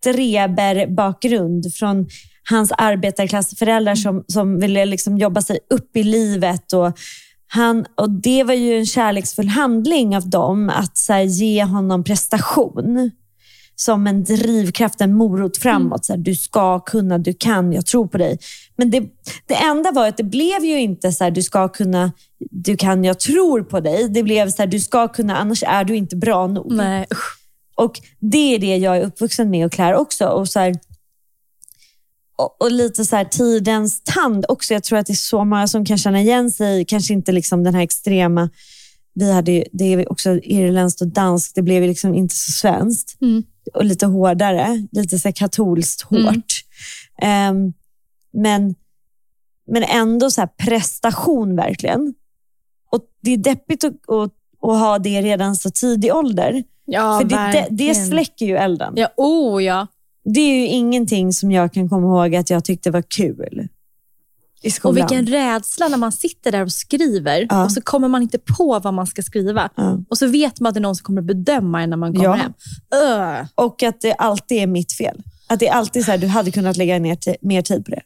streberbakgrund 0.00 1.74
från 1.74 2.06
hans 2.50 2.72
arbetarklassföräldrar 2.78 3.94
som, 3.94 4.24
som 4.28 4.58
ville 4.58 4.84
liksom 4.84 5.18
jobba 5.18 5.42
sig 5.42 5.58
upp 5.70 5.96
i 5.96 6.02
livet. 6.02 6.72
Och 6.72 6.98
han, 7.46 7.86
och 7.94 8.10
Det 8.10 8.44
var 8.44 8.54
ju 8.54 8.78
en 8.78 8.86
kärleksfull 8.86 9.48
handling 9.48 10.16
av 10.16 10.30
dem 10.30 10.70
att 10.70 10.98
så 10.98 11.12
här, 11.12 11.20
ge 11.22 11.64
honom 11.64 12.04
prestation 12.04 13.10
som 13.80 14.06
en 14.06 14.24
drivkraft, 14.24 15.00
en 15.00 15.14
morot 15.14 15.58
framåt. 15.58 16.04
Så 16.04 16.12
här, 16.12 16.20
du 16.20 16.34
ska 16.34 16.80
kunna, 16.80 17.18
du 17.18 17.34
kan, 17.34 17.72
jag 17.72 17.86
tror 17.86 18.06
på 18.06 18.18
dig. 18.18 18.38
Men 18.76 18.90
det, 18.90 19.00
det 19.46 19.54
enda 19.54 19.92
var 19.92 20.08
att 20.08 20.16
det 20.16 20.24
blev 20.24 20.64
ju 20.64 20.80
inte 20.80 21.12
så 21.12 21.24
här, 21.24 21.30
du 21.30 21.42
ska 21.42 21.68
kunna, 21.68 22.12
du 22.50 22.76
kan, 22.76 23.04
jag 23.04 23.20
tror 23.20 23.62
på 23.62 23.80
dig. 23.80 24.08
Det 24.08 24.22
blev 24.22 24.50
så 24.50 24.62
här, 24.62 24.66
du 24.66 24.80
ska 24.80 25.08
kunna, 25.08 25.36
annars 25.36 25.62
är 25.62 25.84
du 25.84 25.96
inte 25.96 26.16
bra 26.16 26.46
nog. 26.46 26.72
Nej. 26.72 27.06
Och 27.74 28.00
Det 28.18 28.54
är 28.54 28.58
det 28.58 28.76
jag 28.76 28.96
är 28.96 29.02
uppvuxen 29.02 29.50
med 29.50 29.66
och 29.66 29.72
Claire 29.72 29.96
också. 29.96 30.26
Och, 30.26 30.48
så 30.48 30.60
här, 30.60 30.74
och, 32.36 32.62
och 32.62 32.70
lite 32.70 33.04
så 33.04 33.16
här, 33.16 33.24
tidens 33.24 34.02
tand 34.04 34.44
också. 34.48 34.74
Jag 34.74 34.84
tror 34.84 34.98
att 34.98 35.06
det 35.06 35.12
är 35.12 35.14
så 35.14 35.44
många 35.44 35.68
som 35.68 35.84
kan 35.84 35.98
känna 35.98 36.20
igen 36.20 36.50
sig 36.50 36.84
kanske 36.84 37.12
inte 37.12 37.32
liksom 37.32 37.64
den 37.64 37.74
här 37.74 37.82
extrema, 37.82 38.50
vi 39.14 39.32
hade 39.32 39.64
det 39.72 39.84
är 39.84 40.12
också 40.12 40.40
irländskt 40.42 41.00
och 41.00 41.08
danskt, 41.08 41.54
det 41.54 41.62
blev 41.62 41.82
liksom 41.82 42.14
inte 42.14 42.34
så 42.34 42.52
svenskt. 42.52 43.20
Mm. 43.20 43.42
Och 43.74 43.84
lite 43.84 44.06
hårdare, 44.06 44.86
lite 44.92 45.18
så 45.18 45.32
katolskt 45.32 46.02
hårt. 46.02 46.18
Mm. 46.18 46.42
Ehm, 47.22 47.72
men, 48.32 48.74
men 49.66 49.82
ändå 49.82 50.30
så 50.30 50.40
här 50.40 50.48
prestation 50.48 51.56
verkligen. 51.56 52.14
Och 52.90 53.00
Det 53.20 53.30
är 53.30 53.36
deppigt 53.36 53.84
att, 53.84 53.92
att, 53.92 54.32
att 54.62 54.78
ha 54.78 54.98
det 54.98 55.22
redan 55.22 55.56
så 55.56 55.70
tidig 55.70 56.14
ålder. 56.14 56.64
Ja, 56.84 57.18
För 57.20 57.28
det, 57.28 57.36
det, 57.52 57.66
det 57.70 57.94
släcker 57.94 58.46
ju 58.46 58.56
elden. 58.56 58.92
Ja, 58.96 59.08
oh 59.16 59.64
ja. 59.64 59.86
Det 60.24 60.40
är 60.40 60.54
ju 60.54 60.66
ingenting 60.66 61.32
som 61.32 61.50
jag 61.52 61.72
kan 61.72 61.88
komma 61.88 62.06
ihåg 62.06 62.34
att 62.34 62.50
jag 62.50 62.64
tyckte 62.64 62.90
var 62.90 63.02
kul. 63.02 63.68
Och 64.82 64.96
vilken 64.96 65.26
rädsla 65.26 65.88
när 65.88 65.96
man 65.96 66.12
sitter 66.12 66.52
där 66.52 66.62
och 66.62 66.72
skriver 66.72 67.46
Ja. 67.50 67.64
och 67.64 67.72
så 67.72 67.80
kommer 67.80 68.08
man 68.08 68.22
inte 68.22 68.38
på 68.38 68.80
vad 68.84 68.94
man 68.94 69.06
ska 69.06 69.22
skriva. 69.22 69.70
Ja. 69.76 69.98
Och 70.08 70.18
så 70.18 70.26
vet 70.26 70.60
man 70.60 70.68
att 70.68 70.74
det 70.74 70.78
är 70.78 70.82
någon 70.82 70.96
som 70.96 71.04
kommer 71.04 71.22
bedöma 71.22 71.82
en 71.82 71.90
när 71.90 71.96
man 71.96 72.12
kommer 72.12 72.24
Ja. 72.24 72.32
hem. 72.32 72.52
Öh. 72.94 73.46
Och 73.54 73.82
att 73.82 74.00
det 74.00 74.12
alltid 74.12 74.58
är 74.62 74.66
mitt 74.66 74.92
fel. 74.92 75.22
Att 75.48 75.60
det 75.60 75.68
är 75.68 75.72
alltid 75.72 76.04
så 76.04 76.10
här, 76.10 76.18
du 76.18 76.26
hade 76.26 76.50
kunnat 76.50 76.76
lägga 76.76 76.98
ner 76.98 77.18
mer 77.46 77.62
tid 77.62 77.84
på 77.84 77.90
det. 77.90 78.00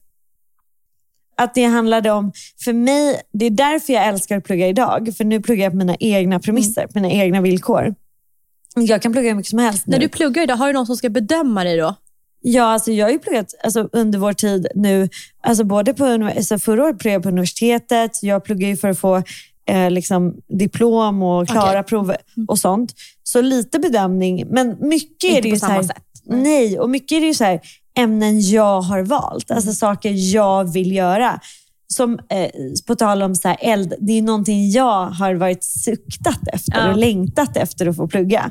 Att 1.36 1.54
det 1.54 1.64
handlade 1.64 2.10
om, 2.10 2.32
för 2.64 2.72
mig, 2.72 3.20
det 3.32 3.46
är 3.46 3.50
därför 3.50 3.92
jag 3.92 4.06
älskar 4.06 4.36
att 4.38 4.44
plugga 4.44 4.68
idag. 4.68 5.14
För 5.16 5.24
nu 5.24 5.40
pluggar 5.40 5.64
jag 5.64 5.72
på 5.72 5.76
mina 5.76 5.96
egna 6.00 6.40
premisser, 6.40 6.86
på 6.86 6.98
mina 7.00 7.10
egna 7.10 7.40
villkor. 7.40 7.94
Jag 8.76 9.02
kan 9.02 9.12
plugga 9.12 9.28
hur 9.28 9.36
mycket 9.36 9.50
som 9.50 9.58
helst 9.58 9.86
nu. 9.86 9.90
När 9.90 10.00
du 10.00 10.08
pluggar 10.08 10.42
idag, 10.42 10.56
har 10.56 10.66
du 10.66 10.72
någon 10.72 10.86
som 10.86 10.96
ska 10.96 11.08
bedöma 11.08 11.64
dig 11.64 11.76
då? 11.76 11.94
Ja, 12.46 12.64
alltså 12.64 12.92
jag 12.92 13.06
har 13.06 13.10
ju 13.12 13.18
pluggat 13.18 13.54
alltså, 13.64 13.88
under 13.92 14.18
vår 14.18 14.32
tid 14.32 14.66
nu. 14.74 15.08
Alltså 15.42 15.64
både 15.64 15.94
på, 15.94 16.04
alltså 16.36 16.58
förra 16.58 16.84
året 16.84 16.98
pluggade 16.98 17.14
jag 17.16 17.22
på 17.22 17.28
universitetet. 17.28 18.22
Jag 18.22 18.44
pluggar 18.44 18.68
ju 18.68 18.76
för 18.76 18.88
att 18.88 18.98
få 18.98 19.22
eh, 19.68 19.90
liksom, 19.90 20.34
diplom 20.58 21.22
och 21.22 21.48
klara 21.48 21.70
Okej. 21.80 21.82
prov 21.82 22.14
och 22.48 22.58
sånt. 22.58 22.94
Så 23.22 23.40
lite 23.40 23.78
bedömning, 23.78 24.44
men 24.50 24.76
mycket 24.80 25.24
är 25.24 25.28
Inte 25.28 25.40
det 25.40 25.48
på 25.48 25.54
ju 25.54 25.58
så 25.60 25.66
här, 25.66 25.82
sätt. 25.82 26.02
Nej, 26.26 26.78
och 26.78 26.90
mycket 26.90 27.16
är 27.16 27.20
det 27.20 27.26
ju 27.26 27.34
så 27.34 27.44
här, 27.44 27.60
ämnen 27.98 28.40
jag 28.40 28.80
har 28.80 29.02
valt. 29.02 29.50
Alltså 29.50 29.68
Mm. 29.68 29.74
saker 29.74 30.34
jag 30.34 30.72
vill 30.72 30.92
göra. 30.92 31.40
Som, 31.86 32.12
eh, 32.30 32.50
på 32.86 32.94
tal 32.96 33.22
om 33.22 33.34
så 33.34 33.48
här, 33.48 33.56
eld, 33.60 33.94
det 34.00 34.12
är 34.18 34.22
någonting 34.22 34.70
jag 34.70 35.06
har 35.06 35.34
varit 35.34 35.64
suktat 35.64 36.40
efter 36.52 36.72
Ja. 36.78 36.90
och 36.90 36.96
längtat 36.98 37.56
efter 37.56 37.86
att 37.86 37.96
få 37.96 38.08
plugga. 38.08 38.50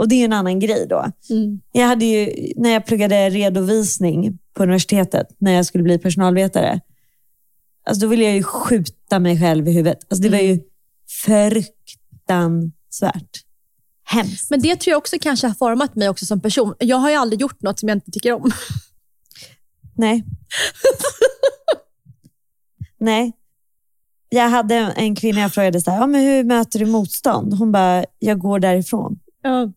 Och 0.00 0.08
det 0.08 0.14
är 0.14 0.24
en 0.24 0.32
annan 0.32 0.58
grej 0.58 0.86
då. 0.88 1.12
Mm. 1.30 1.60
Jag 1.72 1.86
hade 1.86 2.04
ju, 2.04 2.52
när 2.56 2.70
jag 2.70 2.86
pluggade 2.86 3.30
redovisning 3.30 4.38
på 4.54 4.62
universitetet, 4.62 5.26
när 5.38 5.52
jag 5.52 5.66
skulle 5.66 5.84
bli 5.84 5.98
personalvetare, 5.98 6.80
alltså 7.86 8.00
då 8.00 8.06
ville 8.08 8.24
jag 8.24 8.34
ju 8.34 8.42
skjuta 8.42 9.18
mig 9.18 9.40
själv 9.40 9.68
i 9.68 9.72
huvudet. 9.72 9.98
Alltså 10.08 10.22
det 10.22 10.28
var 10.28 10.38
ju 10.38 10.60
fruktansvärt. 11.24 13.44
Hemskt. 14.04 14.50
Men 14.50 14.60
det 14.60 14.76
tror 14.76 14.90
jag 14.90 14.98
också 14.98 15.16
kanske 15.20 15.46
har 15.46 15.54
format 15.54 15.94
mig 15.94 16.08
också 16.08 16.26
som 16.26 16.40
person. 16.40 16.74
Jag 16.78 16.96
har 16.96 17.10
ju 17.10 17.16
aldrig 17.16 17.40
gjort 17.40 17.62
något 17.62 17.78
som 17.78 17.88
jag 17.88 17.96
inte 17.96 18.10
tycker 18.10 18.32
om. 18.32 18.50
Nej. 19.94 20.24
Nej. 22.98 23.32
Jag 24.28 24.48
hade 24.48 24.74
en 24.74 25.14
kvinna 25.14 25.40
jag 25.40 25.54
frågade 25.54 25.80
så 25.80 25.90
här, 25.90 25.98
ja, 25.98 26.06
men 26.06 26.20
hur 26.20 26.44
möter 26.44 26.78
du 26.78 26.86
motstånd? 26.86 27.54
Hon 27.54 27.72
bara, 27.72 28.04
jag 28.18 28.38
går 28.38 28.58
därifrån. 28.58 29.18
Ja. 29.42 29.72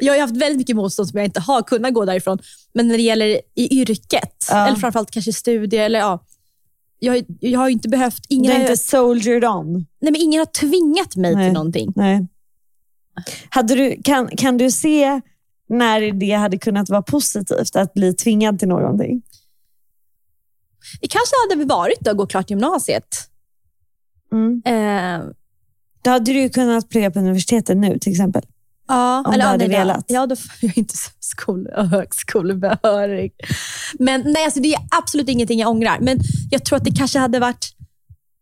Jag 0.00 0.14
har 0.14 0.20
haft 0.20 0.36
väldigt 0.36 0.58
mycket 0.58 0.76
motstånd 0.76 1.08
som 1.08 1.18
jag 1.18 1.24
inte 1.26 1.40
har 1.40 1.62
kunnat 1.62 1.94
gå 1.94 2.04
därifrån. 2.04 2.38
Men 2.72 2.88
när 2.88 2.96
det 2.96 3.02
gäller 3.02 3.40
i 3.54 3.80
yrket, 3.80 4.46
Ja. 4.50 4.66
eller 4.66 4.76
framförallt 4.76 5.10
kanske 5.10 5.32
studier, 5.32 5.84
eller 5.84 5.98
ja. 5.98 6.24
Jag, 6.98 7.24
jag 7.40 7.60
har 7.60 7.68
inte 7.68 7.88
behövt, 7.88 8.28
Du 8.28 8.34
ingen, 8.34 8.52
har 8.52 8.58
har, 8.58 8.70
inte 8.70 8.76
soldiered 8.82 9.44
on. 9.44 9.72
nej, 9.74 10.12
men 10.12 10.16
ingen 10.16 10.38
har 10.38 10.46
tvingat 10.46 11.16
mig 11.16 11.34
Nej. 11.34 11.46
till 11.46 11.52
någonting. 11.54 11.92
Nej. 11.96 12.26
Hade 13.48 13.74
du, 13.74 14.02
kan, 14.04 14.28
kan 14.28 14.56
du 14.58 14.70
se 14.70 15.20
när 15.68 16.12
det 16.12 16.32
hade 16.32 16.58
kunnat 16.58 16.88
vara 16.88 17.02
positivt 17.02 17.76
att 17.76 17.94
bli 17.94 18.14
tvingad 18.14 18.58
till 18.58 18.68
någonting? 18.68 19.22
Det 21.00 21.08
kanske 21.08 21.34
hade 21.50 21.64
varit 21.64 22.08
att 22.08 22.16
gå 22.16 22.26
klart 22.26 22.50
gymnasiet. 22.50 23.16
Mm. 24.32 24.62
Eh, 24.66 25.26
Då 26.02 26.10
hade 26.10 26.32
du 26.32 26.48
kunnat 26.48 26.88
plugga 26.88 27.10
på 27.10 27.18
universitetet 27.18 27.76
nu 27.76 27.98
till 27.98 28.12
exempel. 28.12 28.42
Ja, 28.90 29.22
Om 29.26 29.32
du 29.34 29.40
hade 29.40 29.68
nej, 29.68 29.78
velat. 29.78 30.04
Ja, 30.08 30.26
då 30.26 30.36
får 30.36 30.50
jag 30.60 30.78
inte 30.78 30.94
skol, 31.20 31.68
högskolebehörig. 31.90 33.32
Men 33.98 34.20
nej, 34.26 34.44
alltså 34.44 34.60
det 34.60 34.74
är 34.74 34.80
absolut 34.90 35.28
ingenting 35.28 35.58
jag 35.58 35.70
ångrar. 35.70 35.98
Men 36.00 36.18
jag 36.50 36.64
tror 36.64 36.76
att 36.76 36.84
det 36.84 36.90
kanske 36.96 37.18
hade 37.18 37.38
varit, 37.38 37.66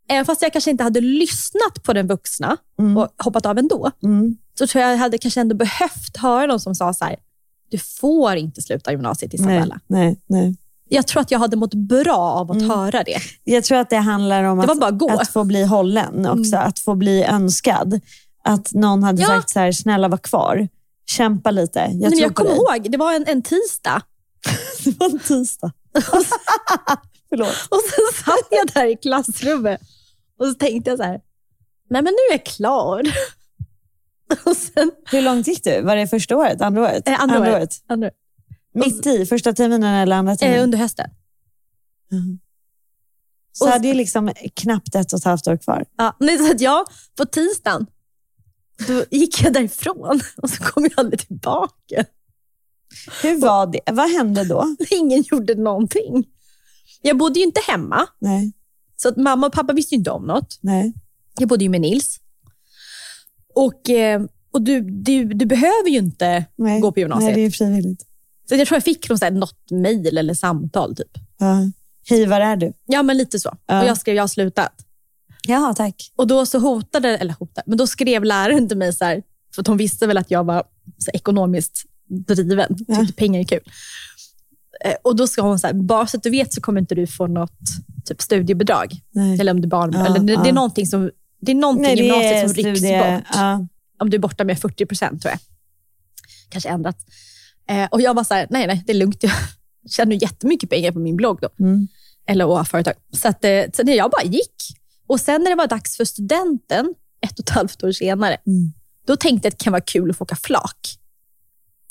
även 0.08 0.24
fast 0.24 0.42
jag 0.42 0.52
kanske 0.52 0.70
inte 0.70 0.84
hade 0.84 1.00
lyssnat 1.00 1.82
på 1.82 1.92
den 1.92 2.06
vuxna 2.06 2.56
Mm. 2.80 2.96
och 2.96 3.08
hoppat 3.18 3.46
av 3.46 3.58
ändå, 3.58 3.90
Mm. 4.02 4.36
så 4.58 4.66
tror 4.66 4.82
jag 4.82 4.92
jag 4.92 4.98
hade 4.98 5.18
kanske 5.18 5.40
ändå 5.40 5.56
behövt 5.56 6.16
höra 6.16 6.46
någon 6.46 6.60
som 6.60 6.74
sa 6.74 6.94
så 6.94 7.04
här, 7.04 7.16
du 7.70 7.78
får 7.78 8.36
inte 8.36 8.62
sluta 8.62 8.90
gymnasiet 8.92 9.32
Nej, 9.32 9.40
Isabella. 9.40 9.80
nej, 9.86 10.20
nej. 10.26 10.56
Jag 10.88 11.06
tror 11.06 11.20
att 11.22 11.30
jag 11.30 11.38
hade 11.38 11.56
mått 11.56 11.74
bra 11.74 12.16
av 12.16 12.50
att 12.50 12.56
Mm. 12.56 12.70
höra 12.70 13.02
det. 13.02 13.18
Jag 13.44 13.64
tror 13.64 13.78
att 13.78 13.90
det 13.90 13.96
handlar 13.96 14.44
om 14.44 14.58
Det 14.58 14.72
att, 14.72 15.20
att 15.20 15.28
få 15.28 15.44
bli 15.44 15.64
hållen 15.64 16.26
också. 16.26 16.56
Mm. 16.56 16.68
Att 16.68 16.78
få 16.78 16.94
bli 16.94 17.24
önskad. 17.24 18.00
Att 18.48 18.72
någon 18.74 19.02
hade 19.02 19.22
Ja. 19.22 19.28
sagt 19.28 19.50
så 19.50 19.58
här, 19.60 19.72
snälla 19.72 20.08
var 20.08 20.18
kvar. 20.18 20.68
Kämpa 21.06 21.50
lite. 21.50 21.78
Jag 21.78 21.92
Jag, 21.92 22.10
men 22.10 22.18
jag 22.18 22.34
kommer 22.34 22.50
ihåg, 22.50 22.90
det 22.90 22.98
var 22.98 23.12
en, 23.14 23.24
en 23.26 23.42
tisdag 23.42 24.02
Det 24.84 24.98
var 25.00 25.10
en 25.10 25.18
tisdag. 25.18 25.72
Förlåt. 27.28 27.48
Och 27.68 27.80
sen 27.90 28.24
satt 28.24 28.46
jag 28.50 28.66
där 28.74 28.86
i 28.86 28.96
klassrummet 28.96 29.80
och 30.38 30.46
så 30.46 30.54
tänkte 30.54 30.90
jag 30.90 30.98
så 30.98 31.04
här, 31.04 31.20
nej 31.90 32.02
men 32.02 32.04
nu 32.04 32.18
är 32.30 32.32
jag 32.32 32.44
klar. 32.46 33.02
Och 34.44 34.56
sen, 34.56 34.90
Hur 35.10 35.22
långt 35.22 35.46
gick 35.46 35.64
du? 35.64 35.82
Var 35.82 35.96
det 35.96 36.06
första 36.08 36.36
året? 36.36 36.60
Andra 36.60 36.82
året? 36.82 37.08
eh, 37.08 37.22
andra 37.22 37.38
året, 37.40 37.74
andra, 37.86 38.10
Mitt 38.74 39.06
i? 39.06 39.26
Första 39.26 39.52
terminen 39.52 39.94
eller 39.94 40.16
andra 40.16 40.36
terminen? 40.36 40.58
eh, 40.60 40.64
under 40.64 40.78
hösten. 40.78 41.10
Mhm. 42.12 42.38
Så 43.52 43.64
och- 43.64 43.70
hade 43.70 43.88
ju 43.88 43.94
liksom 43.94 44.32
knappt 44.54 44.94
ett 44.94 45.12
och 45.12 45.18
ett 45.18 45.24
halvt 45.24 45.46
år 45.48 45.56
kvar. 45.56 45.84
Ja, 45.98 46.16
nej, 46.20 46.38
så 46.38 46.52
att 46.52 46.60
jag, 46.60 46.86
på 47.16 47.24
tisdagen, 47.24 47.86
då 48.86 49.04
gick 49.10 49.42
jag 49.42 49.52
därifrån 49.52 50.20
och 50.36 50.50
så 50.50 50.62
kom 50.62 50.82
jag 50.82 50.92
aldrig 50.96 51.26
tillbaka. 51.26 52.04
Hur 53.22 53.40
var 53.40 53.66
det? 53.66 53.80
Vad 53.92 54.10
hände 54.10 54.44
då? 54.44 54.76
Ingen 54.90 55.22
gjorde 55.22 55.54
någonting. 55.54 56.24
Jag 57.02 57.18
bodde 57.18 57.38
ju 57.38 57.44
inte 57.44 57.60
hemma, 57.68 58.06
Nej, 58.18 58.52
så 58.96 59.08
att 59.08 59.16
mamma 59.16 59.46
och 59.46 59.52
pappa 59.52 59.72
visste 59.72 59.94
inte 59.94 60.10
om 60.10 60.26
något. 60.26 60.58
nej. 60.60 60.92
Jag 61.40 61.48
bodde 61.48 61.64
ju 61.64 61.70
med 61.70 61.80
Nils. 61.80 62.20
Och, 63.54 63.90
eh, 63.90 64.22
och 64.50 64.62
du, 64.62 64.80
du, 64.80 65.24
du 65.24 65.46
behöver 65.46 65.88
ju 65.88 65.98
inte 65.98 66.44
nej. 66.56 66.80
gå 66.80 66.92
på 66.92 67.00
gymnasiet. 67.00 67.24
Nej, 67.24 67.34
det 67.34 67.46
är 67.46 67.50
frivilligt. 67.50 68.06
Så 68.48 68.54
jag 68.54 68.68
tror 68.68 68.76
jag 68.76 68.84
fick 68.84 69.08
något, 69.08 69.32
något 69.32 69.70
mejl 69.70 70.18
eller 70.18 70.34
samtal. 70.34 70.96
Typ. 70.96 71.10
Ja. 71.38 71.70
Hej, 72.08 72.26
var 72.26 72.40
är 72.40 72.56
du? 72.56 72.72
Ja, 72.86 73.02
men 73.02 73.16
lite 73.16 73.38
så. 73.38 73.56
Ja. 73.66 73.82
Och 73.82 73.88
jag 73.88 73.98
skrev, 73.98 74.16
jag 74.16 74.22
har 74.22 74.28
slutat. 74.28 74.72
Jaha, 75.46 75.74
tack. 75.74 76.12
Och 76.16 76.26
då 76.26 76.46
så 76.46 76.58
hotade, 76.58 77.08
eller 77.18 77.34
hotade, 77.34 77.62
men 77.66 77.78
då 77.78 77.86
skrev 77.86 78.24
läraren 78.24 78.68
till 78.68 78.76
mig 78.78 78.92
så 78.92 79.04
här, 79.04 79.22
för 79.54 79.62
att 79.62 79.66
hon 79.66 79.76
visste 79.76 80.06
väl 80.06 80.18
att 80.18 80.30
jag 80.30 80.44
var 80.44 80.62
så 80.98 81.10
ekonomiskt 81.14 81.82
driven, 82.08 82.76
tyckte 82.76 82.92
Ja. 82.92 83.06
pengar 83.16 83.40
är 83.40 83.44
kul. 83.44 83.60
Eh, 84.84 84.94
Och 85.04 85.16
då 85.16 85.26
ska 85.26 85.42
hon 85.42 85.58
så 85.58 85.66
här, 85.66 85.74
bara 85.74 86.06
så 86.06 86.16
att 86.16 86.22
du 86.22 86.30
vet 86.30 86.54
så 86.54 86.60
kommer 86.60 86.80
inte 86.80 86.94
du 86.94 87.06
få 87.06 87.26
något 87.26 87.58
typ 88.04 88.22
studiebidrag. 88.22 88.94
Nej. 89.10 89.40
Eller 89.40 89.52
om 89.52 89.60
du 89.60 89.68
barn, 89.68 89.92
Ja, 89.94 90.06
eller 90.06 90.18
det, 90.18 90.26
det 90.26 90.32
ja. 90.32 90.46
är 90.46 90.52
någonting 90.52 90.86
som 90.86 91.10
det 91.40 91.52
är 91.52 91.56
någonting 91.56 91.86
i 91.92 92.02
gymnasiet 92.02 92.50
som 92.50 92.64
rycks 92.64 92.80
bort. 92.80 93.24
Ja. 93.34 93.66
Om 93.98 94.10
du 94.10 94.14
är 94.16 94.18
borta 94.20 94.44
med 94.44 94.58
40 94.58 94.86
procent 94.86 95.22
tror 95.22 95.30
jag. 95.32 95.40
Kanske 96.48 96.68
ändrat. 96.68 96.98
Eh, 97.68 97.84
och 97.90 98.00
jag 98.00 98.14
var 98.14 98.24
så 98.24 98.34
här, 98.34 98.46
nej, 98.50 98.66
nej, 98.66 98.82
det 98.86 98.92
är 98.92 98.96
lugnt. 98.96 99.22
Jag 99.22 99.32
tjänar 99.90 100.22
jättemycket 100.22 100.70
pengar 100.70 100.92
på 100.92 100.98
min 100.98 101.16
blogg 101.16 101.38
då. 101.42 101.48
Mm. 101.64 101.88
Eller 102.26 102.46
och 102.46 102.68
företag. 102.68 102.94
Så, 103.16 103.28
att, 103.28 103.44
eh, 103.44 103.60
så 103.74 103.82
när 103.82 103.92
jag 103.94 104.10
bara 104.10 104.22
gick. 104.24 104.54
Och 105.08 105.20
sen 105.20 105.42
när 105.42 105.50
det 105.50 105.56
var 105.56 105.66
dags 105.66 105.96
för 105.96 106.04
studenten, 106.04 106.94
ett 107.20 107.32
och 107.38 107.44
ett 107.44 107.50
halvt 107.50 107.84
år 107.84 107.92
senare, 107.92 108.36
Mm. 108.46 108.72
då 109.06 109.16
tänkte 109.16 109.46
jag 109.46 109.52
att 109.52 109.58
det 109.58 109.64
kan 109.64 109.72
vara 109.72 109.80
kul 109.80 110.10
att 110.10 110.16
få 110.16 110.24
åka 110.24 110.36
flak. 110.36 110.98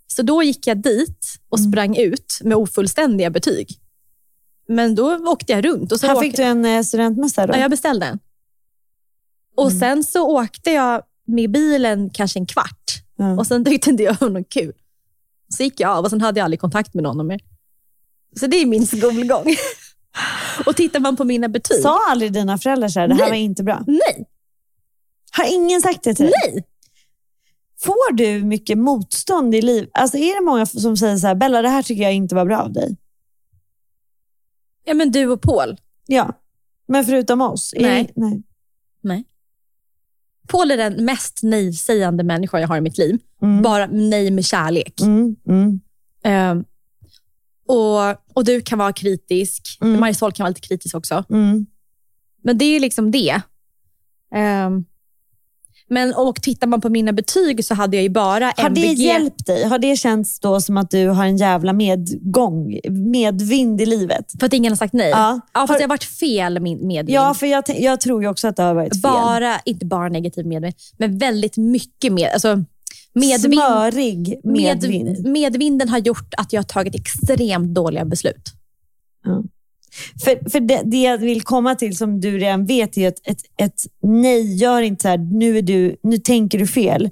Så 0.08 0.22
då 0.22 0.44
gick 0.44 0.68
jag 0.68 0.78
dit 0.78 1.26
och 1.50 1.60
Mm. 1.60 1.72
sprang 1.72 1.96
ut 1.98 2.40
med 2.44 2.58
ofullständiga 2.58 3.30
betyg. 3.30 3.80
Men 4.68 4.96
då 4.96 5.16
åkte 5.32 5.52
jag 5.54 5.66
runt. 5.66 5.92
Och 5.92 6.00
så 6.00 6.08
Här 6.08 6.16
åkte, 6.16 6.28
fick 6.28 6.36
du 6.38 6.44
en 6.44 6.66
eh, 6.66 6.84
studentmössa 6.84 7.48
då? 7.48 7.54
Ja, 7.54 7.60
jag 7.60 7.72
beställde 7.72 8.06
en. 8.06 8.20
Och 9.56 9.68
Mm. 9.72 9.80
Sen 9.80 10.04
så 10.04 10.28
åkte 10.42 10.72
jag 10.72 11.02
med 11.26 11.52
bilen 11.52 12.10
kanske 12.10 12.40
en 12.40 12.46
kvart. 12.46 13.04
Ja. 13.16 13.38
Och 13.38 13.48
Sen 13.48 13.66
tyckte 13.66 13.90
inte 13.90 14.04
jag 14.04 14.16
det 14.16 14.22
var 14.22 14.30
något 14.30 14.50
kul. 14.50 14.74
Så 15.58 15.64
gick 15.64 15.80
jag 15.80 15.92
av 15.92 16.04
och 16.04 16.10
sen 16.10 16.22
hade 16.22 16.40
jag 16.40 16.46
aldrig 16.46 16.60
kontakt 16.60 16.94
med 16.94 17.04
någon 17.04 17.28
mer. 17.28 17.40
Så 18.40 18.48
det 18.48 18.58
är 18.58 18.66
min 18.66 18.88
skolgång. 18.88 19.46
och 20.68 20.76
tittar 20.76 21.00
man 21.00 21.16
på 21.16 21.24
mina 21.24 21.48
betyg. 21.50 21.82
Sa 21.82 22.00
aldrig 22.12 22.34
dina 22.34 22.58
föräldrar 22.58 22.88
så 22.90 23.00
här, 23.00 23.08
det 23.08 23.14
här 23.14 23.22
Nej. 23.22 23.30
var 23.30 23.36
inte 23.38 23.64
bra? 23.64 23.84
Nej, 23.88 24.26
Har 25.32 25.54
ingen 25.54 25.82
sagt 25.82 26.04
det 26.04 26.14
till 26.14 26.26
dig? 26.26 26.34
nej. 26.54 26.64
Får 27.80 28.14
du 28.14 28.44
mycket 28.44 28.78
motstånd 28.78 29.56
i 29.56 29.62
livet? 29.62 29.90
Alltså 29.94 30.18
är 30.18 30.36
det 30.40 30.46
många 30.46 30.66
som 30.66 30.98
säger 30.98 31.18
så 31.18 31.28
här, 31.28 31.36
Bella 31.36 31.62
det 31.62 31.70
här 31.70 31.84
tycker 31.84 32.04
jag 32.04 32.14
inte 32.14 32.36
var 32.36 32.46
bra 32.46 32.58
av 32.62 32.74
dig? 32.74 32.98
Ja, 34.86 34.94
men 34.94 35.12
du 35.12 35.28
och 35.28 35.42
Paul. 35.42 35.78
Ja, 36.06 36.34
men 36.88 37.06
förutom 37.06 37.42
oss? 37.42 37.74
Är- 37.74 37.82
Nej. 37.82 38.12
nej. 38.16 38.44
Nej. 39.02 39.24
Paul 40.48 40.72
är 40.72 40.78
den 40.78 41.06
mest 41.06 41.40
nej-sägande 41.44 42.24
människa 42.24 42.60
jag 42.60 42.68
har 42.68 42.78
i 42.78 42.82
mitt 42.82 42.98
liv. 42.98 43.20
Mm. 43.42 43.62
Bara 43.62 43.88
nej 43.88 44.32
med 44.32 44.46
kärlek. 44.46 45.02
Mm, 45.02 45.36
mm, 45.48 45.80
Ehm, 46.24 46.66
och, 47.68 48.16
och 48.34 48.46
du 48.46 48.62
kan 48.62 48.80
vara 48.80 48.94
kritisk. 48.94 49.78
Mm. 49.82 50.00
Marisol 50.00 50.32
kan 50.32 50.44
vara 50.44 50.50
lite 50.50 50.62
kritisk 50.68 50.96
också. 50.96 51.24
mm. 51.30 51.66
Men 52.44 52.58
det 52.58 52.66
är 52.66 52.80
liksom 52.80 53.12
det. 53.12 53.42
Ehm, 54.36 54.86
men 55.90 56.14
och 56.14 56.42
tittar 56.42 56.68
man 56.68 56.82
på 56.82 56.90
mina 56.90 57.14
betyg 57.14 57.66
så 57.66 57.74
hade 57.76 57.98
jag 57.98 58.04
ju 58.04 58.10
bara 58.10 58.46
Har 58.58 58.70
det 58.70 58.82
MVG. 58.82 58.98
hjälpt 58.98 59.46
dig? 59.46 59.64
Har 59.64 59.80
det 59.80 59.96
känts 59.96 60.40
då 60.40 60.62
som 60.62 60.78
att 60.78 60.92
du 60.92 61.08
har 61.08 61.26
en 61.26 61.38
jävla 61.38 61.74
medgång, 61.74 62.80
medvind 62.90 63.82
i 63.82 63.86
livet? 63.86 64.26
För 64.40 64.46
att 64.46 64.54
ingen 64.54 64.72
har 64.72 64.78
sagt 64.78 64.94
nej. 64.94 65.10
Ja. 65.10 65.40
Ja, 65.54 65.60
fast 65.60 65.70
Har- 65.70 65.78
det 65.78 65.84
har 65.84 65.90
varit 65.90 66.04
fel 66.04 66.54
med 66.60 66.78
medvind. 66.78 67.10
Ja, 67.10 67.34
för 67.34 67.48
jag, 67.48 67.64
jag 67.68 68.02
tror 68.02 68.22
ju 68.22 68.30
också 68.30 68.48
att 68.48 68.56
det 68.56 68.64
har 68.64 68.74
varit 68.74 68.94
fel. 68.94 69.02
bara, 69.02 69.60
inte 69.66 69.86
bara 69.86 70.10
negativ 70.10 70.46
medvind, 70.46 70.74
men 70.98 71.18
väldigt 71.18 71.58
mycket 71.58 72.14
med. 72.14 72.30
Alltså, 72.34 72.64
medvind, 73.14 73.54
Smörig 73.54 74.40
medvind. 74.44 75.06
med, 75.06 75.32
medvinden 75.32 75.90
har 75.90 75.98
gjort 75.98 76.34
att 76.38 76.54
jag 76.54 76.60
har 76.60 76.64
tagit 76.66 76.96
extremt 76.96 77.76
dåliga 77.76 78.06
beslut. 78.06 78.54
För, 80.24 80.50
för 80.50 80.60
det, 80.60 80.82
det 80.86 81.02
jag 81.02 81.18
vill 81.18 81.42
komma 81.42 81.76
till, 81.76 81.98
som 81.98 82.22
du 82.22 82.38
redan 82.38 82.66
vet, 82.66 82.98
är 82.98 83.08
att 83.08 83.20
ett, 83.28 83.42
ett 83.58 83.82
nej, 84.04 84.56
gör 84.56 84.82
inte 84.82 85.02
så 85.02 85.08
här, 85.08 85.18
nu, 85.18 85.58
är 85.58 85.62
du, 85.62 85.96
nu 86.04 86.18
tänker 86.18 86.60
du 86.60 86.68
fel. 86.68 87.10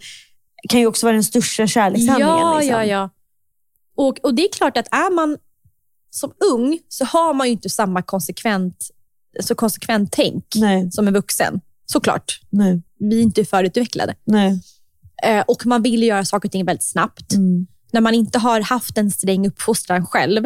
kan 0.69 0.79
ju 0.79 0.87
också 0.87 1.05
vara 1.05 1.13
den 1.13 1.23
största 1.23 1.67
kärlekshandlingen. 1.67 2.37
Ja, 2.37 2.59
liksom. 2.59 2.75
ja, 2.75 2.85
ja. 2.85 3.09
Och, 3.95 4.19
och 4.23 4.35
det 4.35 4.43
är 4.43 4.51
klart 4.51 4.77
att 4.77 4.87
är 4.91 5.15
man 5.15 5.37
som 6.09 6.31
ung 6.53 6.79
så 6.87 7.05
har 7.05 7.33
man 7.33 7.47
ju 7.47 7.53
inte 7.53 7.69
samma 7.69 8.01
konsekvent, 8.01 8.89
så 9.39 9.55
konsekvent 9.55 10.11
tänk 10.11 10.45
Nej, 10.55 10.91
som 10.91 11.07
en 11.07 11.13
vuxen. 11.13 11.61
Såklart. 11.85 12.39
nej, 12.49 12.81
Vi 12.99 13.17
är 13.17 13.21
inte 13.21 13.45
förutvecklade. 13.45 14.15
nej. 14.23 14.61
Eh, 15.23 15.43
och 15.47 15.65
man 15.65 15.81
vill 15.81 16.03
göra 16.03 16.25
saker 16.25 16.47
och 16.49 16.51
ting 16.51 16.65
väldigt 16.65 16.83
snabbt. 16.83 17.33
Mm. 17.33 17.67
När 17.91 18.01
man 18.01 18.13
inte 18.13 18.39
har 18.39 18.61
haft 18.61 18.97
en 18.97 19.11
sträng 19.11 19.47
uppfostran 19.47 20.05
själv 20.05 20.45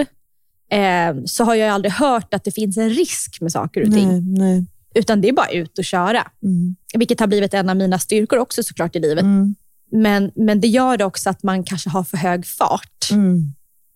eh, 0.71 1.15
så 1.25 1.43
har 1.43 1.55
jag 1.55 1.69
aldrig 1.69 1.91
hört 1.91 2.33
att 2.33 2.43
det 2.43 2.51
finns 2.51 2.77
en 2.77 2.89
risk 2.89 3.41
med 3.41 3.51
saker 3.51 3.81
och 3.81 3.93
ting. 3.93 4.07
Nej, 4.07 4.21
nej. 4.21 4.65
Utan 4.95 5.21
det 5.21 5.29
är 5.29 5.33
bara 5.33 5.49
ut 5.49 5.77
och 5.77 5.85
köra. 5.85 6.27
Mm. 6.43 6.75
Vilket 6.93 7.19
har 7.19 7.27
blivit 7.27 7.53
en 7.53 7.69
av 7.69 7.77
mina 7.77 7.99
styrkor 7.99 8.39
också 8.39 8.63
såklart 8.63 8.95
i 8.95 8.99
livet. 8.99 9.23
Mm. 9.23 9.55
Men, 9.91 10.31
men 10.35 10.61
det 10.61 10.67
gör 10.67 10.97
det 10.97 11.05
också 11.05 11.29
att 11.29 11.43
man 11.43 11.63
kanske 11.63 11.89
har 11.89 12.03
för 12.03 12.17
hög 12.17 12.45
fart. 12.45 13.11
Mm. 13.11 13.53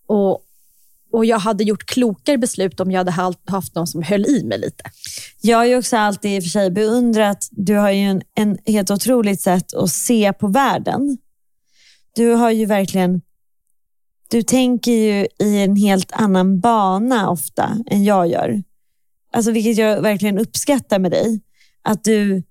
Och, 0.08 0.43
och 1.14 1.26
Jag 1.26 1.40
hade 1.40 1.64
gjort 1.64 1.86
klokare 1.86 2.38
beslut 2.38 2.80
om 2.80 2.92
jag 2.92 3.00
hade 3.00 3.12
haft- 3.46 3.76
någon 3.76 3.88
som 3.88 4.04
höll 4.04 4.26
i 4.26 4.44
mig 4.44 4.60
lite. 4.60 4.84
Jag 5.42 5.58
har 5.58 5.66
ju 5.66 5.78
också 5.78 5.98
alltid 5.98 6.32
i 6.32 6.40
och 6.40 6.44
för 6.44 6.50
sig 6.50 6.72
beundrat, 6.72 7.48
du 7.52 7.76
har 7.76 7.92
ju 7.92 8.02
en, 8.02 8.22
en 8.36 8.58
helt 8.66 8.92
otroligt 8.92 9.42
sätt 9.42 9.74
att 9.74 9.90
se 9.90 10.34
på 10.34 10.48
världen. 10.48 11.18
Du 12.16 12.32
har 12.32 12.52
ju 12.52 12.66
verkligen, 12.66 13.22
du 14.30 14.42
tänker 14.42 14.92
ju 14.92 15.28
i 15.40 15.64
en 15.64 15.76
helt 15.76 16.12
annan 16.12 16.60
bana 16.60 17.30
ofta 17.30 17.78
än 17.88 18.04
jag 18.04 18.28
gör. 18.28 18.64
Alltså 19.34 19.52
vilket 19.52 19.78
jag 19.78 20.02
verkligen 20.02 20.40
uppskattar 20.40 21.00
med 21.00 21.12
dig. 21.12 21.42
Att 21.82 22.04
du 22.04 22.44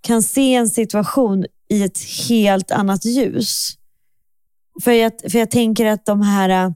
kan 0.00 0.22
se 0.22 0.54
en 0.54 0.68
situation 0.68 1.46
i 1.68 1.82
ett 1.82 1.98
helt 2.28 2.70
annat 2.70 3.04
ljus. 3.04 3.68
För 4.84 4.92
jag, 4.92 5.12
för 5.30 5.38
jag 5.38 5.50
tänker 5.50 5.86
att 5.86 6.06
de 6.06 6.22
här 6.22 6.74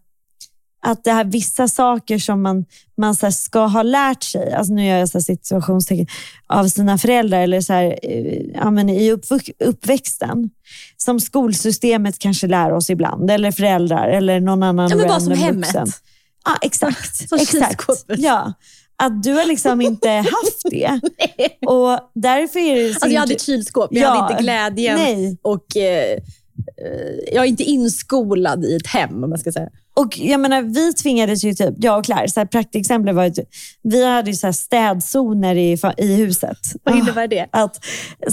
att 0.86 1.04
det 1.04 1.12
här 1.12 1.24
vissa 1.24 1.68
saker 1.68 2.18
som 2.18 2.42
man, 2.42 2.64
man 2.96 3.16
så 3.16 3.32
ska 3.32 3.66
ha 3.66 3.82
lärt 3.82 4.22
sig, 4.22 4.52
alltså 4.52 4.72
nu 4.74 4.86
gör 4.86 4.96
jag 4.98 5.08
så 5.08 5.18
här 5.18 5.22
situationstecken, 5.22 6.06
av 6.46 6.68
sina 6.68 6.98
föräldrar 6.98 7.40
eller 7.42 7.60
så 7.60 7.72
här, 7.72 7.98
eh, 8.02 8.42
ja, 8.54 8.70
men 8.70 8.88
i 8.88 9.10
uppvux, 9.10 9.50
uppväxten. 9.64 10.50
Som 10.96 11.20
skolsystemet 11.20 12.18
kanske 12.18 12.46
lär 12.46 12.72
oss 12.72 12.90
ibland, 12.90 13.30
eller 13.30 13.52
föräldrar 13.52 14.08
eller 14.08 14.40
någon 14.40 14.62
annan 14.62 14.90
Ja, 14.90 14.96
men 14.96 15.08
bara 15.08 15.20
som 15.20 15.32
hemmet. 15.32 15.66
vuxen. 15.66 15.86
Ja, 16.44 16.56
exakt. 16.62 17.16
Som 17.28 17.38
exakt. 17.38 17.88
Ja. 18.06 18.52
Att 18.96 19.22
du 19.22 19.32
har 19.32 19.44
liksom 19.44 19.80
inte 19.80 20.08
haft 20.10 20.62
det. 20.70 21.00
Och 21.66 21.98
därför 22.14 22.58
är 22.58 22.74
det... 22.76 22.88
Alltså 22.88 23.08
jag 23.08 23.20
hade 23.20 23.34
ett 23.34 23.42
kylskåp, 23.42 23.90
men 23.90 24.02
jag 24.02 24.08
hade 24.10 24.32
inte 24.32 24.42
glädjen. 24.42 24.98
Nej. 24.98 25.38
Och 25.42 25.76
eh, 25.76 26.12
eh, 26.12 26.18
Jag 27.32 27.44
är 27.44 27.48
inte 27.48 27.62
inskolad 27.62 28.64
i 28.64 28.76
ett 28.76 28.86
hem, 28.86 29.24
om 29.24 29.30
man 29.30 29.38
ska 29.38 29.52
säga. 29.52 29.68
Och 29.94 30.18
jag 30.18 30.40
menar, 30.40 30.62
vi 30.62 30.92
tvingades 30.92 31.44
ju, 31.44 31.54
typ, 31.54 31.74
jag 31.78 31.98
och 31.98 32.04
Claire, 32.04 32.28
så 32.28 32.40
här, 32.40 32.46
praktexempel 32.46 33.14
var 33.14 33.24
ju, 33.24 33.30
typ- 33.30 33.48
vi 33.82 34.06
hade 34.06 34.30
ju 34.30 34.36
så 34.36 34.46
här 34.46 34.52
städzoner 34.52 35.54
i, 35.54 35.78
i 35.96 36.14
huset. 36.16 36.58
Vad 36.82 36.94
Ah, 36.94 36.98
innebär 36.98 37.28
det? 37.28 37.46
Att, 37.52 37.84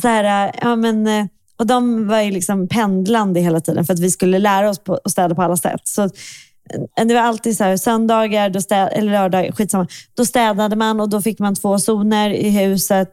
så 0.01 0.07
här, 0.07 0.47
äh, 0.47 0.53
ja, 0.61 0.75
men, 0.75 1.07
eh, 1.07 1.25
och 1.57 1.67
de 1.67 2.07
var 2.07 2.21
ju 2.21 2.31
liksom 2.31 2.67
pendlande 2.67 3.39
hela 3.39 3.59
tiden 3.59 3.85
för 3.85 3.93
att 3.93 3.99
vi 3.99 4.11
skulle 4.11 4.39
lära 4.39 4.69
oss 4.69 4.79
på, 4.79 4.99
att 5.03 5.11
städa 5.11 5.35
på 5.35 5.41
alla 5.41 5.57
sätt. 5.57 5.81
Så, 5.83 6.03
eh, 6.03 7.05
det 7.07 7.13
var 7.13 7.21
alltid 7.21 7.57
så 7.57 7.63
här, 7.63 7.77
söndagar 7.77 8.49
då 8.49 8.61
städ, 8.61 8.89
eller 8.93 9.11
lördag, 9.11 9.51
skitsamma, 9.57 9.87
då 10.17 10.25
städade 10.25 10.75
man 10.75 10.99
och 10.99 11.09
då 11.09 11.21
fick 11.21 11.39
man 11.39 11.55
två 11.55 11.79
zoner 11.79 12.29
i 12.29 12.49
huset. 12.49 13.11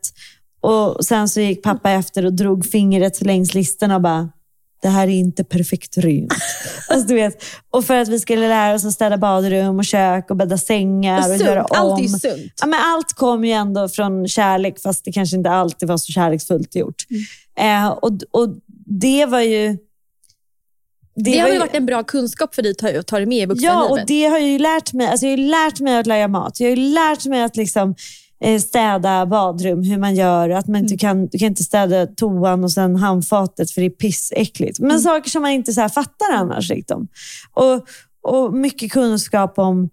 Och 0.60 1.04
Sen 1.06 1.28
så 1.28 1.40
gick 1.40 1.62
pappa 1.62 1.90
efter 1.90 2.26
och 2.26 2.32
drog 2.32 2.66
fingret 2.66 3.22
längs 3.22 3.54
listorna 3.54 3.94
och 3.96 4.02
bara, 4.02 4.28
det 4.82 4.88
här 4.88 5.08
är 5.08 5.12
inte 5.12 5.44
perfekt 5.44 5.98
rent. 5.98 6.32
alltså, 6.88 7.08
du 7.08 7.14
vet, 7.14 7.44
och 7.70 7.84
för 7.84 7.94
att 7.94 8.08
vi 8.08 8.20
skulle 8.20 8.48
lära 8.48 8.74
oss 8.74 8.84
att 8.84 8.92
städa 8.92 9.18
badrum 9.18 9.78
och 9.78 9.84
kök 9.84 10.30
och 10.30 10.36
bädda 10.36 10.58
sängar 10.58 11.30
och, 11.30 11.36
göra 11.36 11.66
Sunt. 11.66 11.70
om. 11.70 11.90
Allt 11.90 12.00
är 12.00 12.08
sunt. 12.08 12.52
Ja, 12.60 12.66
men 12.66 12.80
allt 12.82 13.12
kom 13.12 13.44
ju 13.44 13.52
ändå 13.52 13.88
från 13.88 14.28
kärlek, 14.28 14.80
fast 14.82 15.04
det 15.04 15.12
kanske 15.12 15.36
inte 15.36 15.50
alltid 15.50 15.88
var 15.88 15.96
så 15.96 16.12
kärleksfullt 16.12 16.74
gjort. 16.74 17.02
Eh, 17.58 17.88
och, 17.88 18.12
och 18.30 18.48
det 18.86 19.26
var 19.26 19.40
ju... 19.40 19.78
Det, 21.18 21.30
var 21.30 21.40
har 21.40 21.48
ju 21.48 21.58
varit 21.58 21.74
en 21.74 21.86
bra 21.86 22.02
kunskap 22.02 22.54
för 22.54 22.62
dig 22.62 22.98
att 22.98 23.06
ta, 23.06 23.16
dig 23.16 23.26
med 23.26 23.38
i 23.38 23.46
vuxenlivet. 23.46 23.74
Ja, 23.74 23.88
och 23.88 23.98
det 24.06 24.24
har 24.24 24.38
jag 24.38 24.48
ju 24.48 24.58
lärt 24.58 24.92
mig. 24.92 25.06
Alltså 25.06 25.26
jag 25.26 25.32
har 25.32 25.38
ju 25.38 25.46
lärt 25.46 25.80
mig 25.80 25.98
att 25.98 26.06
laga 26.06 26.28
mat. 26.28 26.60
Jag 26.60 26.70
har 26.70 26.76
ju 26.76 26.82
lärt 26.82 27.26
mig 27.26 27.42
att 27.42 27.56
liksom, 27.56 27.94
städa 28.60 29.26
badrum, 29.26 29.82
hur 29.82 29.98
man 29.98 30.14
gör. 30.14 30.50
Att 30.50 30.66
man 30.66 30.76
inte 30.80 30.92
Mm. 30.94 30.98
kan, 30.98 31.26
du 31.26 31.38
kan 31.38 31.48
inte 31.48 31.64
städa 31.64 32.06
toan 32.06 32.64
och 32.64 32.72
sen 32.72 32.96
handfatet 32.96 33.70
för 33.70 33.80
det 33.80 33.86
är 33.86 33.90
pissäckligt. 33.90 34.78
Mm. 34.78 34.88
Men 34.88 35.00
saker 35.00 35.30
som 35.30 35.42
man 35.42 35.50
inte 35.50 35.72
så 35.72 35.88
fattar 35.88 36.32
annars. 36.32 36.68
Liksom. 36.68 37.08
Och, 37.52 37.86
och 38.22 38.54
mycket 38.54 38.92
kunskap 38.92 39.58
om 39.58 39.88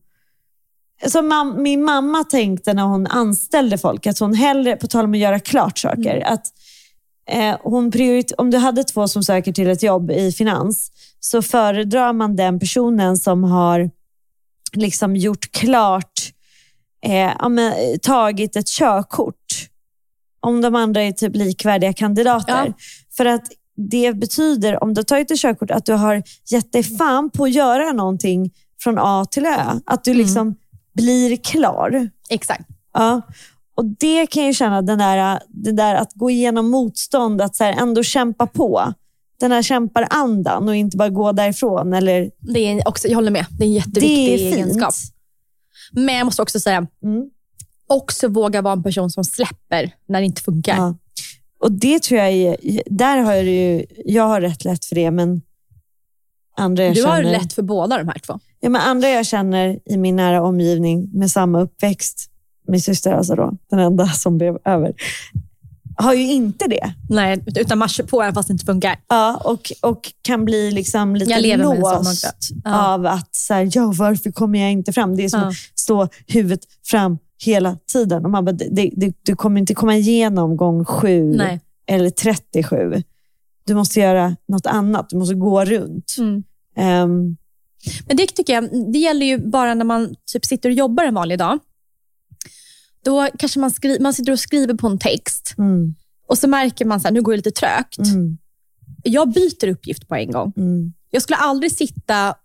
som 1.08 1.28
mam, 1.28 1.64
min 1.64 1.84
mamma 1.84 2.24
tänkte 2.24 2.74
när 2.74 2.84
hon 2.84 3.08
anställde 3.08 3.78
folk, 3.78 4.08
att 4.08 4.20
hon 4.20 4.34
hellre, 4.34 4.76
på 4.76 4.88
tal 4.88 5.06
om 5.06 5.12
att 5.14 5.18
göra 5.20 5.39
klart 5.39 5.78
saker, 5.78 6.16
Mm. 6.16 6.34
att 6.34 6.46
eh, 7.30 7.58
hon 7.64 7.91
om 8.38 8.52
du 8.52 8.58
hade 8.58 8.84
två 8.84 9.08
som 9.08 9.24
söker 9.24 9.54
till 9.54 9.70
ett 9.70 9.84
jobb 9.84 10.12
i 10.12 10.32
finans, 10.32 10.91
så 11.20 11.41
föredrar 11.41 12.14
man 12.14 12.36
den 12.36 12.60
personen 12.60 13.18
som 13.18 13.44
har 13.44 13.91
liksom 14.74 15.16
gjort 15.16 15.52
klart, 15.52 16.22
eh, 17.04 17.32
ja, 17.39 17.49
men, 17.49 17.99
tagit 17.99 18.56
ett 18.56 18.68
körkort. 18.68 19.70
Om 20.39 20.62
de 20.62 20.76
andra 20.76 21.01
är 21.01 21.12
typ 21.12 21.36
likvärdiga 21.36 21.93
kandidater. 21.93 22.66
Ja. 22.66 22.74
För 23.18 23.26
att 23.26 23.43
det 23.76 24.14
betyder, 24.14 24.84
om 24.84 24.93
du 24.93 24.99
har 24.99 25.04
tagit 25.04 25.32
ett 25.32 25.39
körkort, 25.39 25.72
att 25.72 25.86
du 25.86 25.93
har 25.93 26.24
gett 26.51 26.72
dig 26.72 26.84
fan 26.84 27.30
på 27.30 27.43
att 27.43 27.51
göra 27.51 27.91
någonting 27.91 28.51
från 28.80 28.97
A 28.99 29.26
till 29.32 29.45
Ö. 29.45 29.80
Att 29.86 30.04
du 30.04 30.14
liksom 30.14 30.56
blir 30.93 31.36
klar. 31.38 32.10
Exakt. 32.30 32.66
Ja. 32.93 33.22
Och 33.76 33.86
Det 33.86 34.28
kan 34.28 34.45
jag 34.45 34.56
känna, 34.56 34.82
den 34.82 34.99
där, 34.99 35.39
det 35.47 35.72
där 35.72 35.95
att 35.95 36.14
gå 36.14 36.30
igenom 36.30 36.70
motstånd, 36.70 37.41
att 37.41 37.56
så 37.56 37.64
ändå 37.64 38.04
kämpa 38.04 38.47
på. 38.47 38.93
Den 39.39 39.51
här 39.51 39.62
kämparandan 39.62 40.70
och 40.70 40.76
inte 40.76 40.97
bara 40.97 41.10
gå 41.10 41.32
därifrån. 41.32 41.93
Eller, 41.93 42.32
Det 42.39 42.60
är 42.60 42.88
också, 42.88 43.08
jag 43.08 43.16
håller 43.16 43.32
med. 43.32 43.45
Det 43.49 43.64
är 43.64 43.68
en 43.68 43.74
jätteviktig 43.74 44.28
det 44.28 44.34
är 44.34 44.38
fint. 44.38 44.56
egenskap. 44.56 44.93
Men 45.96 46.16
jag 46.16 46.26
måste 46.26 46.41
också 46.41 46.60
säga, 46.60 46.88
Mm. 47.04 47.30
också 47.88 48.28
våga 48.28 48.62
vara 48.62 48.74
en 48.74 48.84
person 48.84 49.10
som 49.10 49.24
släpper 49.24 49.96
när 50.06 50.20
det 50.20 50.26
inte 50.26 50.41
funkar. 50.41 50.76
Ja. 50.78 50.96
Och 51.60 51.72
det 51.72 52.04
tror 52.04 52.20
jag 52.20 52.32
är, 52.32 52.58
där 52.86 53.18
har 53.18 53.34
jag 53.34 53.44
ju, 53.44 53.86
jag 54.06 54.28
har 54.28 54.41
rätt 54.41 54.66
lätt 54.66 54.86
för 54.86 54.96
det, 54.96 55.12
men 55.12 55.41
andra 56.58 56.84
jag 56.84 56.96
Du 56.96 57.04
har 57.04 57.18
känner, 57.18 57.32
lätt 57.32 57.54
för 57.54 57.62
båda 57.62 57.98
de 57.98 58.08
här 58.08 58.20
två. 58.20 58.39
Ja, 58.60 58.70
men 58.70 58.82
andra 58.82 59.10
jag 59.10 59.26
känner 59.26 59.80
i 59.86 59.98
min 59.98 60.16
nära 60.16 60.41
omgivning 60.44 61.10
med 61.14 61.32
samma 61.32 61.62
uppväxt, 61.62 62.30
min 62.68 62.82
syster 62.82 63.12
alltså 63.14 63.36
då, 63.36 63.58
den 63.70 63.80
enda 63.80 64.08
som 64.08 64.38
blev 64.38 64.58
över, 64.66 64.94
har 65.96 66.14
ju 66.14 66.32
inte 66.32 66.68
det. 66.68 66.94
Nej, 67.10 67.44
utan 67.56 67.78
man 67.78 67.89
kör 67.89 68.04
på 68.04 68.22
även 68.22 68.34
fast 68.34 68.48
det 68.48 68.52
inte 68.52 68.66
funkar. 68.66 69.00
Ja, 69.08 69.41
och, 69.44 69.72
och 69.82 70.12
kan 70.22 70.46
bli 70.46 70.72
liksom 70.72 71.16
lite 71.16 71.58
låst. 71.58 72.26
Ja. 72.64 72.94
av 72.94 73.06
att, 73.06 73.36
så 73.36 73.54
här, 73.54 73.70
ja, 73.72 73.94
varför 73.98 74.32
kommer 74.32 74.60
jag 74.60 74.72
inte 74.72 74.94
fram? 74.94 75.16
Det 75.16 75.24
är 75.24 75.30
som 75.30 75.39
Ja. 75.39 75.48
att 75.48 75.56
stå 75.76 76.08
huvudet 76.28 76.60
fram 76.86 77.18
hela 77.44 77.78
tiden. 77.91 78.26
Och 78.26 78.32
man 78.32 78.46
bara, 78.46 78.52
det, 78.52 78.91
det, 78.96 79.14
du 79.24 79.36
kommer 79.36 79.60
inte 79.62 79.74
komma 79.74 79.96
igenom 79.96 80.58
gång 80.58 80.86
sju 80.86 81.34
Nej. 81.36 81.60
eller 81.88 82.10
37. 82.10 83.04
Du 83.66 83.76
måste 83.76 84.00
göra 84.00 84.36
något 84.48 84.66
annat. 84.66 85.10
Du 85.10 85.18
måste 85.18 85.36
gå 85.36 85.66
runt. 85.66 86.16
Mm. 86.20 86.44
Ehm, 86.78 87.38
Men 88.08 88.18
det 88.18 88.28
tycker 88.28 88.54
jag, 88.54 88.91
det 88.94 89.00
gäller 89.00 89.26
ju 89.26 89.38
bara 89.38 89.74
när 89.74 89.86
man 89.86 90.16
typ 90.34 90.46
sitter 90.46 90.70
och 90.70 90.76
jobbar 90.76 91.04
en 91.04 91.14
vanlig 91.14 91.39
dag. 91.39 91.60
Då 93.04 93.30
kanske 93.39 93.60
man, 93.60 93.70
skri- 93.72 93.99
man 93.99 94.14
sitter 94.14 94.32
och 94.32 94.39
skriver 94.39 94.74
på 94.74 94.88
en 94.88 94.99
text 94.99 95.56
mm, 95.58 95.95
och 96.28 96.38
så 96.38 96.47
märker 96.47 96.86
man 96.86 96.97
att 97.06 97.14
nu 97.14 97.22
går 97.22 97.32
det 97.32 97.38
lite 97.38 97.51
trögt. 97.51 97.97
mm, 97.97 98.38
Jag 99.04 99.32
byter 99.34 99.68
uppgift 99.68 100.08
på 100.08 100.16
en 100.16 100.32
gång. 100.32 100.54
mm, 100.58 100.93
Jag 101.10 101.22
skulle 101.22 101.38
aldrig 101.38 101.72
sitta 101.72 102.36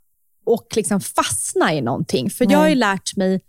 och 0.44 0.66
liksom 0.76 1.00
fastna 1.00 1.74
i 1.74 1.80
någonting. 1.80 2.30
För 2.30 2.44
jag 2.52 2.58
har 2.58 2.68
ju 2.68 2.74
lärt 2.74 3.16
mig 3.16 3.40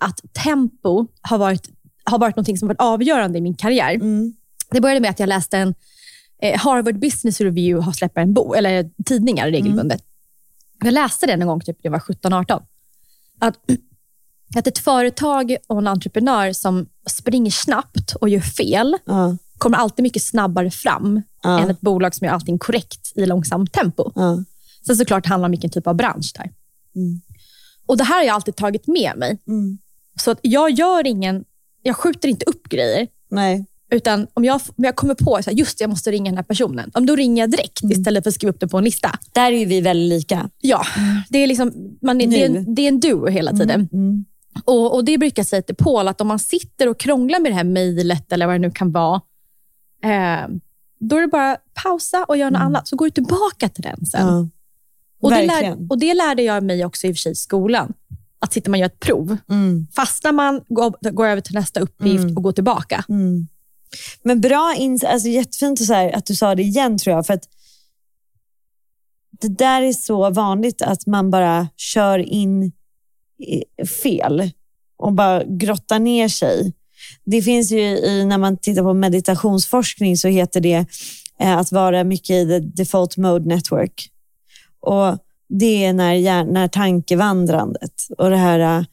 att 0.00 0.20
tempo 0.44 1.06
har 1.20 1.38
varit, 1.38 1.68
har 2.04 2.18
varit 2.18 2.36
någonting 2.36 2.58
som 2.58 2.68
varit 2.68 2.80
avgörande 2.80 3.38
i 3.38 3.40
min 3.40 3.54
karriär. 3.54 3.94
mm, 3.94 4.32
Det 4.70 4.80
började 4.80 5.00
med 5.00 5.10
att 5.10 5.20
jag 5.20 5.28
läste 5.28 5.58
en 5.58 5.74
eh, 6.42 6.58
Harvard 6.60 6.98
Business 6.98 7.40
Review 7.40 7.84
har 7.84 7.92
släppt 7.92 8.16
en 8.18 8.34
bok, 8.34 8.56
eller 8.56 8.90
tidningar 9.04 9.50
regelbundet. 9.50 10.04
Jag 10.84 10.92
läste 10.94 11.26
den 11.26 11.42
en 11.42 11.48
gång 11.48 11.60
typ 11.60 11.76
när 11.84 11.90
jag 11.90 11.92
var 11.92 11.98
17-18. 11.98 12.62
Att, 13.38 13.54
att 14.56 14.66
ett 14.66 14.78
företag 14.78 15.56
och 15.66 15.78
en 15.78 15.86
entreprenör 15.86 16.52
som 16.52 16.86
springer 17.10 17.50
snabbt 17.50 18.14
och 18.20 18.28
gör 18.28 18.40
fel 18.40 18.96
ja, 19.04 19.36
kommer 19.58 19.78
alltid 19.78 20.02
mycket 20.02 20.22
snabbare 20.22 20.70
fram 20.70 21.22
Ja. 21.42 21.60
än 21.60 21.70
ett 21.70 21.80
bolag 21.80 22.14
som 22.14 22.24
gör 22.26 22.34
allting 22.34 22.58
korrekt 22.58 23.12
i 23.16 23.26
långsamt 23.26 23.72
tempo. 23.72 24.12
ja, 24.14 24.44
Sen 24.86 24.96
såklart 24.96 25.26
handlar 25.26 25.44
det 25.44 25.48
om 25.48 25.50
vilken 25.50 25.70
typ 25.70 25.86
av 25.86 25.94
bransch 25.94 26.32
det 26.34 26.40
är. 26.40 26.50
Mm. 27.00 27.20
Och 27.86 27.96
Det 27.96 28.04
här 28.04 28.16
har 28.16 28.24
jag 28.24 28.34
alltid 28.34 28.56
tagit 28.56 28.86
med 28.86 29.12
mig. 29.16 29.38
mm, 29.48 29.78
Så 30.20 30.30
att 30.30 30.38
jag 30.42 30.70
gör 30.70 31.06
ingen, 31.06 31.44
jag 31.82 31.96
skjuter 31.96 32.28
inte 32.28 32.44
upp 32.44 32.68
grejer. 32.68 33.08
Nej. 33.30 33.64
Utan 33.90 34.26
om 34.34 34.44
jag, 34.44 34.54
om 34.76 34.84
jag 34.84 34.96
kommer 34.96 35.14
på 35.14 35.34
att 35.36 35.52
just 35.58 35.80
jag 35.80 35.90
måste 35.90 36.10
ringa 36.10 36.30
den 36.30 36.36
här 36.36 36.44
personen, 36.44 36.90
om 36.94 37.06
då 37.06 37.16
ringer 37.16 37.42
jag 37.42 37.50
direkt 37.50 37.82
Mm. 37.82 37.98
istället 38.00 38.24
för 38.24 38.28
att 38.30 38.34
skriva 38.34 38.50
upp 38.50 38.60
det 38.60 38.68
på 38.68 38.78
en 38.78 38.84
lista. 38.84 39.18
Där 39.32 39.52
är 39.52 39.66
vi 39.66 39.80
väldigt 39.80 40.08
lika. 40.18 40.50
Ja, 40.60 40.82
det 41.28 41.38
är, 41.38 41.46
liksom, 41.46 41.72
man, 42.02 42.20
är- 42.20 42.26
det 42.26 42.42
är, 42.44 42.46
en, 42.46 42.74
det 42.74 42.82
är 42.82 42.88
en 42.88 43.00
duo 43.00 43.26
hela 43.28 43.50
tiden. 43.52 43.88
Mm. 43.92 44.24
Och, 44.64 44.94
och 44.94 45.04
Det 45.04 45.18
brukar 45.18 45.40
jag 45.40 45.46
säga 45.46 45.62
till 45.62 45.74
Paul, 45.74 46.08
att 46.08 46.20
om 46.20 46.28
man 46.28 46.38
sitter 46.38 46.88
och 46.88 47.00
krånglar 47.00 47.40
med 47.40 47.50
det 47.52 47.56
här 47.56 47.64
mejlet 47.64 48.32
eller 48.32 48.46
vad 48.46 48.54
det 48.54 48.58
nu 48.58 48.70
kan 48.70 48.92
vara, 48.92 49.20
eh, 50.04 50.48
då 51.00 51.16
är 51.16 51.20
det 51.20 51.28
bara 51.28 51.56
pausa 51.82 52.24
och 52.24 52.36
göra 52.36 52.50
något 52.50 52.62
annat, 52.62 52.88
så 52.88 52.96
går 52.96 53.06
du 53.06 53.10
tillbaka 53.10 53.68
till 53.68 53.82
den 53.82 54.06
sen. 54.06 54.28
Mm. 54.28 54.50
Ja. 55.20 55.26
och, 55.26 55.30
det 55.30 55.46
lär, 55.46 55.90
och 55.90 55.98
det 55.98 56.14
lärde 56.14 56.42
jag 56.42 56.64
mig 56.64 56.84
också 56.84 57.06
i 57.06 57.12
och 57.12 57.16
för 57.16 57.20
sig 57.20 57.32
i 57.32 57.34
skolan. 57.34 57.92
Att 58.40 58.52
sitter 58.52 58.70
man 58.70 58.78
och 58.78 58.80
gör 58.80 58.86
ett 58.86 59.00
prov, 59.00 59.36
Mm. 59.50 59.86
fastnar 59.92 60.32
man, 60.32 60.60
går, 60.68 61.10
går 61.10 61.26
över 61.26 61.40
till 61.40 61.54
nästa 61.54 61.80
uppgift 61.80 62.36
och 62.36 62.42
går 62.42 62.52
tillbaka. 62.52 63.04
Mm. 63.08 63.46
Men 64.22 64.40
bra 64.40 64.74
ins 64.78 65.04
alltså 65.04 65.28
jättefint 65.28 65.80
att, 65.80 65.88
här, 65.88 66.16
att 66.16 66.26
du 66.26 66.34
sa 66.34 66.54
det 66.54 66.62
igen 66.62 66.98
tror 66.98 67.16
jag. 67.16 67.26
För 67.26 67.34
att 67.34 67.48
det 69.40 69.48
där 69.48 69.82
är 69.82 69.92
så 69.92 70.30
vanligt 70.30 70.82
att 70.82 71.06
man 71.06 71.30
bara 71.30 71.68
kör 71.76 72.18
in 72.18 72.72
fel 74.02 74.50
och 74.98 75.12
bara 75.12 75.44
grottar 75.44 75.98
ner 75.98 76.28
sig. 76.28 76.72
Det 77.24 77.42
finns 77.42 77.72
ju 77.72 77.80
i, 77.80 78.24
när 78.24 78.38
man 78.38 78.56
tittar 78.56 78.82
på 78.82 78.94
meditationsforskning 78.94 80.16
så 80.16 80.28
heter 80.28 80.60
det 80.60 80.86
eh, 81.40 81.58
att 81.58 81.72
vara 81.72 82.04
mycket 82.04 82.30
i 82.30 82.46
the 82.46 82.58
default 82.58 83.16
mode 83.16 83.48
network. 83.48 84.10
Och 84.80 85.18
Det 85.48 85.84
är 85.84 85.92
när, 85.92 86.44
när 86.44 86.68
tankevandrandet 86.68 87.92
och 88.18 88.30
det 88.30 88.36
här 88.36 88.86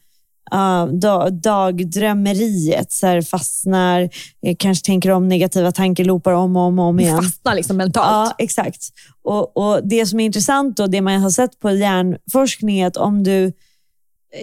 uh, 0.54 0.86
da, 0.86 1.30
dagdrömmeriet 1.30 2.92
så 2.92 3.06
här 3.06 3.22
fastnar, 3.22 4.00
eh, 4.46 4.56
kanske 4.58 4.86
tänker 4.86 5.10
om 5.10 5.28
negativa 5.28 5.72
tankeloopar 5.72 6.32
om 6.32 6.56
och 6.56 6.62
om, 6.62 6.78
om 6.78 7.00
igen. 7.00 7.22
Fastnar 7.22 7.54
liksom 7.54 7.76
mentalt. 7.76 8.06
Ja, 8.06 8.34
exakt. 8.38 8.88
Och, 9.22 9.56
och 9.56 9.88
Det 9.88 10.06
som 10.06 10.20
är 10.20 10.24
intressant 10.24 10.80
och 10.80 10.90
det 10.90 11.00
man 11.00 11.20
har 11.20 11.30
sett 11.30 11.60
på 11.60 11.70
hjärnforskning 11.70 12.78
är 12.78 12.86
att 12.86 12.96
om 12.96 13.22
du 13.22 13.52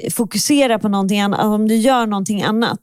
eh, 0.03 0.09
fokuserar 0.11 0.77
på 0.77 0.89
någonting 0.89 1.21
annat, 1.21 1.39
alltså 1.39 1.55
om 1.55 1.67
du 1.67 1.75
gör 1.75 2.07
någonting 2.07 2.43
annat, 2.43 2.79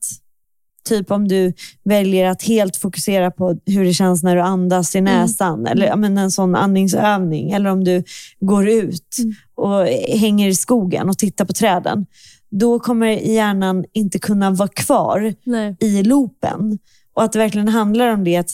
typ 0.88 1.10
om 1.10 1.28
du 1.28 1.52
väljer 1.84 2.26
att 2.26 2.42
helt 2.42 2.76
fokusera 2.76 3.30
på 3.30 3.58
hur 3.66 3.84
det 3.84 3.92
känns 3.92 4.22
när 4.22 4.36
du 4.36 4.42
andas 4.42 4.96
i 4.96 5.00
näsan, 5.00 5.66
eller 5.66 5.86
ja, 5.86 5.96
men 5.96 6.18
en 6.18 6.30
sån 6.30 6.54
andningsövning, 6.54 7.50
eller 7.50 7.70
om 7.70 7.84
du 7.84 8.04
går 8.40 8.68
ut 8.68 9.16
och 9.54 9.86
hänger 10.18 10.48
i 10.48 10.54
skogen 10.54 11.08
och 11.08 11.18
tittar 11.18 11.44
på 11.44 11.52
träden, 11.52 12.06
då 12.50 12.78
kommer 12.78 13.06
hjärnan 13.06 13.84
inte 13.92 14.18
kunna 14.18 14.50
vara 14.50 14.68
kvar 14.68 15.34
Nej. 15.44 15.76
i 15.80 16.02
loopen. 16.02 16.78
Och 17.14 17.22
att 17.22 17.32
det 17.32 17.38
verkligen 17.38 17.68
handlar 17.68 18.08
om 18.08 18.24
det, 18.24 18.36
att 18.36 18.50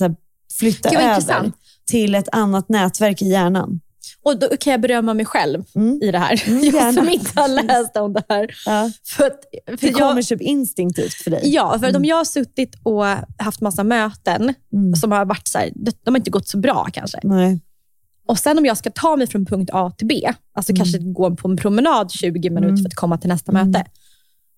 flytta 0.58 0.88
över 0.88 1.08
intressant. 1.08 1.54
till 1.86 2.14
ett 2.14 2.28
annat 2.32 2.68
nätverk 2.68 3.22
i 3.22 3.28
hjärnan. 3.28 3.80
Och 4.26 4.38
Då 4.38 4.48
kan 4.60 4.70
jag 4.70 4.80
berömma 4.80 5.14
mig 5.14 5.26
själv 5.26 5.64
Mm. 5.74 5.98
i 6.02 6.10
det 6.10 6.18
här. 6.18 6.42
Mm, 6.46 6.64
jag 6.74 6.94
som 6.94 7.08
inte 7.08 7.40
har 7.40 7.48
läst 7.48 7.96
om 7.96 8.12
det 8.12 8.22
här. 8.28 8.54
Ja. 8.66 8.90
För 9.04 9.26
att, 9.26 9.40
för 9.80 9.86
Det 9.86 9.92
kommer 9.92 10.16
jag, 10.16 10.24
typ 10.26 10.40
instinktivt 10.40 11.14
för 11.14 11.30
dig. 11.30 11.40
ja, 11.44 11.78
för 11.78 11.86
att 11.86 11.96
om 11.96 12.04
jag 12.04 12.16
har 12.16 12.24
suttit 12.24 12.74
och 12.82 13.04
haft 13.38 13.60
massa 13.60 13.84
möten 13.84 14.54
Mm. 14.72 14.94
som 14.96 15.12
har 15.12 15.24
varit 15.24 15.48
så 15.48 15.58
här, 15.58 15.70
de 15.74 16.10
har 16.10 16.16
inte 16.16 16.30
gått 16.30 16.48
så 16.48 16.58
bra 16.58 16.88
kanske. 16.92 17.20
Nej. 17.22 17.60
Och 18.28 18.38
sen 18.38 18.58
om 18.58 18.64
jag 18.66 18.76
ska 18.76 18.90
ta 18.90 19.16
mig 19.16 19.26
från 19.26 19.46
punkt 19.46 19.70
A 19.72 19.92
till 19.98 20.06
B, 20.06 20.32
alltså 20.54 20.74
kanske 20.74 20.98
gå 20.98 21.36
på 21.36 21.48
en 21.48 21.56
promenad 21.56 22.10
20 22.10 22.50
minuter 22.50 22.68
Mm. 22.68 22.76
för 22.82 22.86
att 22.88 22.94
komma 22.94 23.18
till 23.18 23.28
nästa 23.28 23.52
möte. 23.52 23.84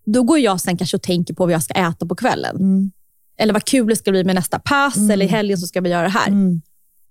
Då 0.06 0.22
går 0.22 0.38
jag 0.38 0.60
sen 0.60 0.76
kanske 0.76 0.96
och 0.96 1.02
tänker 1.02 1.34
på 1.34 1.44
vad 1.44 1.52
jag 1.54 1.62
ska 1.62 1.74
äta 1.74 2.06
på 2.06 2.14
kvällen. 2.14 2.56
Mm. 2.56 2.90
Eller 3.40 3.52
vad 3.52 3.64
kul 3.64 3.86
det 3.88 3.96
ska 3.96 4.10
bli 4.10 4.24
med 4.24 4.34
nästa 4.34 4.58
pass, 4.58 4.96
eller 5.10 5.24
i 5.26 5.28
helgen 5.28 5.58
så 5.58 5.66
ska 5.66 5.80
vi 5.80 5.90
göra 5.90 6.02
det 6.02 6.08
här. 6.08 6.28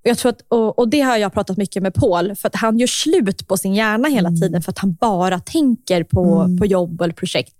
Mm. 0.07 0.11
Jag 0.11 0.17
tror 0.17 0.29
att, 0.31 0.41
och, 0.47 0.79
och 0.79 0.89
Det 0.89 1.01
har 1.01 1.17
jag 1.17 1.33
pratat 1.33 1.57
mycket 1.57 1.83
med 1.83 1.93
Paul, 1.93 2.35
för 2.35 2.47
att 2.47 2.55
han 2.55 2.79
gör 2.79 2.87
slut 2.87 3.47
på 3.47 3.57
sin 3.57 3.73
hjärna 3.75 4.07
hela 4.07 4.29
Mm. 4.29 4.41
tiden 4.41 4.61
för 4.61 4.71
att 4.71 4.79
han 4.79 4.93
bara 4.93 5.39
tänker 5.39 6.03
på, 6.03 6.49
på 6.59 6.65
jobb 6.65 7.01
eller 7.01 7.13
projekt. 7.13 7.53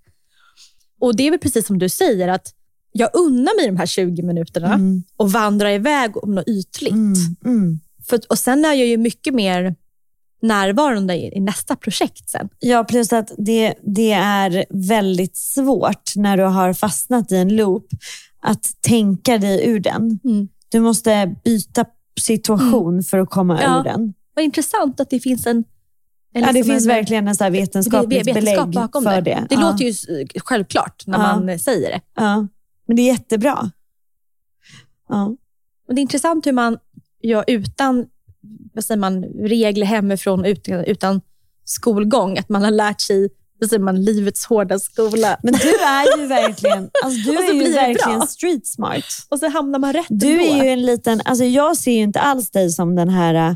Och 1.01 1.15
Det 1.15 1.27
är 1.27 1.31
väl 1.31 1.39
precis 1.39 1.67
som 1.67 1.79
du 1.79 1.89
säger, 1.89 2.27
att 2.27 2.53
jag 2.91 3.09
unnar 3.13 3.57
mig 3.59 3.67
de 3.67 3.77
här 3.77 3.85
20 3.85 4.21
minuterna 4.23 4.73
Mm. 4.73 5.03
och 5.17 5.31
vandrar 5.31 5.69
iväg 5.69 6.23
om 6.23 6.35
något 6.35 6.47
ytligt. 6.47 6.91
Mm. 6.93 7.13
Mm. 7.45 7.79
För, 8.09 8.19
och 8.29 8.39
Sen 8.39 8.65
är 8.65 8.73
jag 8.73 8.87
ju 8.87 8.97
mycket 8.97 9.33
mer 9.33 9.75
närvarande 10.41 11.15
i, 11.15 11.37
i 11.37 11.39
nästa 11.39 11.75
projekt 11.75 12.29
sen. 12.29 12.49
Ja, 12.59 12.83
plus 12.83 13.13
att 13.13 13.31
det, 13.37 13.73
det 13.83 14.11
är 14.11 14.65
väldigt 14.69 15.37
svårt 15.37 16.15
när 16.15 16.37
du 16.37 16.43
har 16.43 16.73
fastnat 16.73 17.31
i 17.31 17.35
en 17.35 17.55
loop 17.55 17.87
att 18.41 18.63
tänka 18.81 19.37
dig 19.37 19.65
ur 19.67 19.79
den. 19.79 20.19
Mm. 20.23 20.47
Du 20.69 20.79
måste 20.79 21.35
byta 21.43 21.85
situation 22.20 23.03
för 23.03 23.18
att 23.20 23.30
komma 23.30 23.61
Ja. 23.61 23.80
ur 23.80 23.84
den. 23.84 24.13
Vad 24.34 24.45
intressant 24.45 24.99
att 24.99 25.09
det 25.09 25.20
finns 25.20 25.47
en... 25.47 25.57
en 25.57 25.63
Ja, 26.41 26.47
det 26.47 26.53
liksom 26.53 26.72
finns 26.74 26.84
en, 26.84 26.88
verkligen 26.89 27.28
en 27.28 27.36
så 27.36 27.43
här 27.43 27.51
vetenskapligt 27.51 28.28
ve- 28.28 28.34
vetenskap 28.34 28.72
belägg 28.72 28.89
för 29.03 29.22
det. 29.22 29.22
det. 29.22 29.45
Det 29.49 29.55
ja. 29.55 29.61
låter 29.72 29.86
ju 29.86 29.93
självklart 30.43 31.03
när 31.07 31.18
Ja. 31.20 31.39
man 31.39 31.59
säger 31.59 31.89
det. 31.91 32.01
ja. 32.15 32.47
Men 32.88 32.95
det 32.95 33.01
är 33.01 33.05
jättebra. 33.13 33.72
Ja. 35.09 35.36
Och 35.88 35.95
det 35.95 35.99
är 35.99 36.01
intressant 36.01 36.47
hur 36.47 36.51
man 36.51 36.78
gör 37.24 37.43
utan 37.47 38.05
vad 38.74 38.84
säger 38.84 38.99
man, 38.99 39.24
regler 39.24 39.86
hemifrån, 39.86 40.45
utan, 40.45 40.84
utan 40.86 41.22
skolgång, 41.63 42.38
att 42.38 42.49
man 42.49 42.63
har 42.63 42.72
lärt 42.72 43.01
sig 43.01 43.30
vad 43.60 43.70
säger 43.70 43.84
man, 43.84 44.01
livets 44.03 44.45
hårda 44.45 44.80
skola. 44.80 45.38
Men 45.43 45.53
du 45.53 45.70
är 45.76 46.20
ju 46.20 46.26
verkligen, 46.26 46.89
alltså 47.03 47.32
du 47.32 47.38
är 47.38 47.53
ju 47.53 47.74
verkligen 47.74 48.20
bra. 48.20 48.28
street 48.28 48.68
smart. 48.68 49.03
Och 49.30 49.39
så 49.39 49.49
hamnar 49.49 49.80
man 49.80 49.93
rätt 49.93 50.05
Du 50.10 50.41
är 50.41 50.64
ju 50.64 50.70
en 50.70 50.82
liten, 50.86 51.22
alltså 51.26 51.43
jag 51.43 51.78
ser 51.78 51.91
ju 51.91 52.01
inte 52.01 52.20
alls 52.20 52.51
dig 52.51 52.70
som 52.70 52.95
den 52.95 53.10
här... 53.10 53.34
äh, 53.49 53.55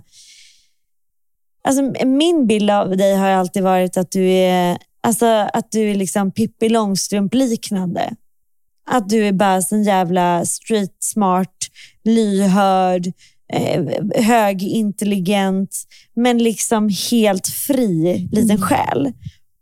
Alltså 1.63 2.05
min 2.05 2.47
bild 2.47 2.69
av 2.71 2.97
dig 2.97 3.15
har 3.15 3.29
alltid 3.29 3.63
varit 3.63 3.97
att 3.97 4.11
du 4.11 4.29
är, 4.29 4.77
alltså 5.03 5.25
att 5.25 5.71
du 5.71 5.91
är 5.91 5.95
liksom 5.95 6.31
Pippi 6.31 6.69
Långstrump-liknande. 6.69 8.15
Att 8.89 9.09
du 9.09 9.27
är 9.27 9.31
bara 9.31 9.61
en 9.71 9.83
jävla 9.83 10.45
street 10.45 10.95
smart, 10.99 11.55
lyhörd, 12.03 13.07
eh, 13.53 13.83
högintelligent, 14.23 15.75
men 16.15 16.37
liksom 16.37 16.89
helt 17.11 17.47
fri 17.47 18.27
liten 18.31 18.61
själ. 18.61 19.13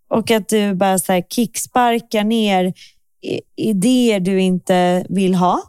Och 0.09 0.31
att 0.31 0.49
du 0.49 0.73
bara 0.73 0.99
så 0.99 1.13
här 1.13 1.21
kicksparkar 1.21 2.23
ner 2.23 2.73
idéer 3.55 4.19
du 4.19 4.41
inte 4.41 5.05
vill 5.09 5.35
ha. 5.35 5.61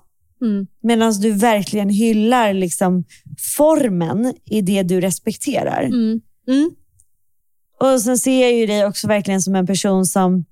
Mm. 0.43 0.67
Medan 0.83 1.13
du 1.13 1.33
verkligen 1.33 1.89
hyllar 1.89 2.53
liksom 2.53 3.05
formen 3.57 4.35
i 4.45 4.61
det 4.61 4.83
du 4.83 5.01
respekterar. 5.01 5.83
Mm. 5.83 6.21
Mm. 6.49 6.71
Och 7.81 8.01
sen 8.01 8.19
ser 8.19 8.41
jag 8.41 8.53
ju 8.53 8.67
dig 8.67 8.87
också 8.87 9.09
verkligen 9.09 9.43
som 9.43 9.55
en 9.55 9.67
person 9.67 10.07
som 10.07 10.45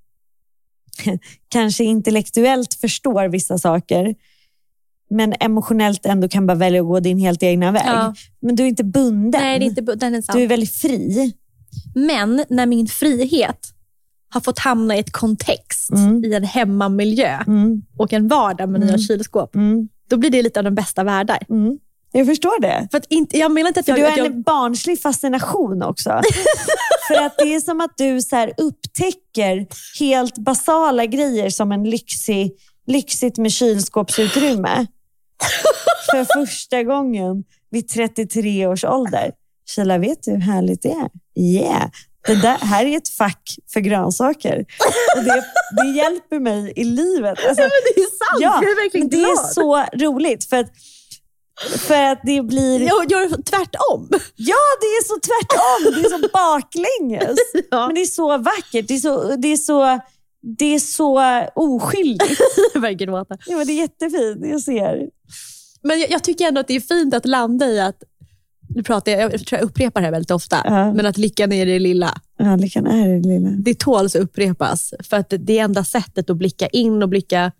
kanske 1.49 1.85
intellektuellt 1.85 2.75
förstår 2.75 3.29
vissa 3.29 3.59
saker, 3.59 4.15
men 5.11 5.35
emotionellt 5.41 6.07
ändå 6.07 6.29
kan 6.29 6.47
bara 6.47 6.55
välja 6.55 6.81
att 6.81 6.87
gå 6.87 7.01
din 7.01 7.19
helt 7.19 7.43
egna 7.43 7.73
väg. 7.73 7.83
Ja. 7.87 8.15
Men 8.41 8.57
du 8.57 8.63
är 8.63 8.67
inte 8.69 8.85
bunden. 8.85 9.41
Nej, 9.41 9.59
det 9.59 9.65
är 9.65 9.69
inte, 9.69 9.83
bu- 9.83 9.95
den 9.95 10.15
är 10.15 10.23
sant. 10.23 10.39
Du 10.39 10.43
är 10.43 10.49
väldigt 10.49 10.75
fri. 10.75 11.33
Men 11.95 12.45
när 12.49 12.67
min 12.67 12.87
frihet 12.87 13.75
har 14.31 14.41
fått 14.41 14.59
hamna 14.59 14.97
i 14.97 14.99
ett 14.99 15.13
kontext, 15.13 15.91
Mm. 15.91 16.25
i 16.25 16.35
en 16.35 16.45
hemmamiljö 16.45 17.39
Mm, 17.47 17.83
och 17.97 18.13
en 18.13 18.29
vardag 18.29 18.69
med 18.69 18.81
nya 18.81 18.89
Mm. 18.89 19.01
kylskåp, 19.01 19.55
mm, 19.55 19.89
då 20.11 20.17
blir 20.17 20.31
det 20.31 20.43
lite 20.43 20.61
av 20.61 20.65
den 20.65 20.75
bästa 20.75 21.05
världar. 21.05 21.39
mm. 21.51 21.79
Jag 22.13 22.27
förstår 22.27 22.61
det. 22.61 22.89
För 22.91 22.99
att 22.99 23.07
inte, 23.09 23.39
jag 23.39 23.51
menar 23.53 23.69
inte 23.69 23.81
att 23.81 23.89
jag... 23.89 23.99
du 23.99 24.03
har 24.03 24.17
jag 24.17 24.27
en 24.27 24.43
barnslig 24.43 25.03
fascination 25.03 25.83
också. 25.83 26.11
För 27.09 27.15
att 27.15 27.35
det 27.39 27.55
är 27.55 27.61
som 27.61 27.81
att 27.81 27.93
du 27.97 28.21
så 28.23 28.47
upptäcker 28.57 29.67
helt 30.01 30.39
basala 30.39 31.07
grejer 31.07 31.51
som 31.51 31.73
en 31.73 31.85
lyxig, 31.91 32.53
lyxigt 32.87 33.39
med 33.39 33.53
kylskåpsutrymme. 33.53 34.87
För 36.11 36.25
första 36.41 36.83
gången 36.83 37.45
vid 37.71 37.89
33 37.89 38.67
års 38.67 38.85
ålder. 38.85 39.33
Kila, 39.75 39.99
vet 39.99 40.23
du 40.23 40.31
hur 40.31 40.39
härligt 40.41 40.83
det 40.83 40.91
är? 40.91 41.11
Yeah! 41.43 41.91
Det 42.27 42.35
där, 42.35 42.57
här 42.59 42.87
är 42.87 42.97
ett 42.97 43.09
fack 43.09 43.43
för 43.73 43.81
grönsaker. 43.81 44.65
Och 45.17 45.25
det, 45.25 45.45
det 45.83 45.91
hjälper 45.97 46.39
mig 46.41 46.73
i 46.77 46.85
livet. 46.85 47.39
Alltså, 47.49 47.63
Men 47.63 47.71
det 47.95 48.01
är 48.01 48.05
sant, 48.05 48.41
ja, 48.41 48.61
jag 48.63 48.71
är 48.71 48.77
verkligen 48.83 49.07
men 49.07 49.11
det 49.11 49.23
är 49.25 49.35
glad. 49.35 49.53
så 49.53 49.85
roligt. 50.07 50.45
För 50.45 50.57
att, 50.57 50.71
för 51.79 52.03
att 52.03 52.21
det 52.25 52.43
blir... 52.43 52.81
Jag 52.81 53.11
gör 53.11 53.29
tvärtom. 53.43 54.09
Ja, 54.37 54.57
det 54.81 54.87
är 54.87 55.05
så 55.05 55.15
tvärtom. 55.15 56.03
Det 56.03 56.09
är 56.09 56.11
så 56.11 56.29
baklänges. 56.33 57.39
Ja. 57.71 57.87
Men 57.87 57.95
det 57.95 58.01
är 58.01 58.07
så 58.07 58.39
vackert. 58.39 58.89
Det 58.89 58.95
är 58.95 58.99
så, 58.99 59.37
det 59.37 59.49
är 59.49 59.57
så, 59.57 60.01
det 60.59 60.75
är 60.75 60.79
så 60.79 61.23
oskyldigt. 61.55 62.41
Gråta. 62.99 63.39
Ja, 63.47 63.57
men 63.57 63.67
det 63.67 63.73
är 63.73 63.81
jättefint. 63.81 64.47
Jag 64.47 64.61
ser. 64.61 65.09
Men 65.83 66.01
jag, 66.01 66.11
jag 66.11 66.25
tycker 66.25 66.49
ändå 66.49 66.61
att 66.61 66.69
det 66.69 66.77
är 66.77 66.81
fint 66.81 67.15
att 67.15 67.27
landa 67.27 67.67
i 67.67 67.81
att 67.81 68.03
nu 68.69 68.83
pratar 68.83 69.13
jag, 69.13 69.33
jag 69.33 69.47
tror 69.47 69.59
jag 69.61 69.67
upprepar 69.67 70.01
det 70.01 70.07
här 70.07 70.13
väldigt 70.13 70.31
ofta, 70.31 70.57
Ja. 70.65 70.93
men 70.93 71.07
att 71.07 71.19
lyckan 71.19 71.53
är 71.53 71.67
det 71.67 71.79
lilla. 71.79 72.21
Ja, 72.39 72.57
lyckan 72.57 72.87
är 72.87 73.09
det 73.09 73.29
lilla. 73.29 73.51
Det 73.51 73.79
tåls 73.79 74.17
att 74.17 74.23
upprepas, 74.23 74.95
för 75.05 75.17
att 75.17 75.33
det 75.39 75.59
är 75.59 75.65
enda 75.65 75.85
sättet 75.85 76.31
att 76.31 76.37
blicka 76.37 76.67
in 76.67 77.03
och 77.03 77.09
blicka 77.09 77.53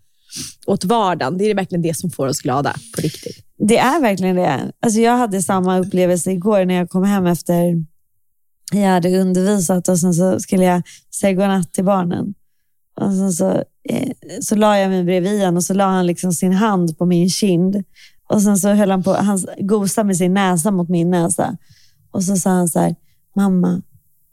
åt 0.67 0.83
vardagen. 0.85 1.37
Det 1.37 1.45
är 1.51 1.55
verkligen 1.55 1.81
det 1.81 1.93
som 1.97 2.09
får 2.11 2.27
oss 2.27 2.41
glada 2.41 2.75
på 2.95 3.01
riktigt. 3.01 3.45
Det 3.57 3.77
är 3.77 4.01
verkligen 4.01 4.35
det. 4.35 4.71
Alltså 4.79 4.99
jag 4.99 5.17
hade 5.17 5.41
samma 5.41 5.79
upplevelse 5.79 6.31
igår 6.31 6.65
när 6.65 6.73
jag 6.75 6.89
kom 6.89 7.03
hem 7.03 7.25
efter 7.25 7.83
jag 8.71 8.87
hade 8.89 9.19
undervisat 9.19 9.87
och 9.89 9.99
sen 9.99 10.13
så 10.13 10.39
skulle 10.39 10.63
jag 10.63 10.81
säga 11.19 11.33
godnatt 11.33 11.73
till 11.73 11.83
barnen. 11.85 12.33
Och 12.95 13.13
sen 13.13 13.31
så, 13.33 13.51
eh, 13.89 14.11
så 14.41 14.55
la 14.55 14.77
jag 14.79 14.89
mig 14.89 15.03
bredvid 15.03 15.39
honom 15.39 15.55
och 15.55 15.63
så 15.63 15.73
la 15.73 15.85
han 15.85 16.05
liksom 16.05 16.31
sin 16.31 16.53
hand 16.53 16.97
på 16.97 17.05
min 17.05 17.29
kind. 17.29 17.83
Och 18.29 18.41
sen 18.41 18.57
så 18.57 18.69
höll 18.69 18.91
han 18.91 19.03
på, 19.03 19.13
han 19.13 19.45
gosade 19.59 20.07
med 20.07 20.17
sin 20.17 20.33
näsa 20.33 20.71
mot 20.71 20.89
min 20.89 21.09
näsa. 21.09 21.57
Och 22.11 22.23
så 22.23 22.35
sa 22.35 22.49
han 22.49 22.67
så 22.69 22.79
här, 22.79 22.95
mamma, 23.35 23.81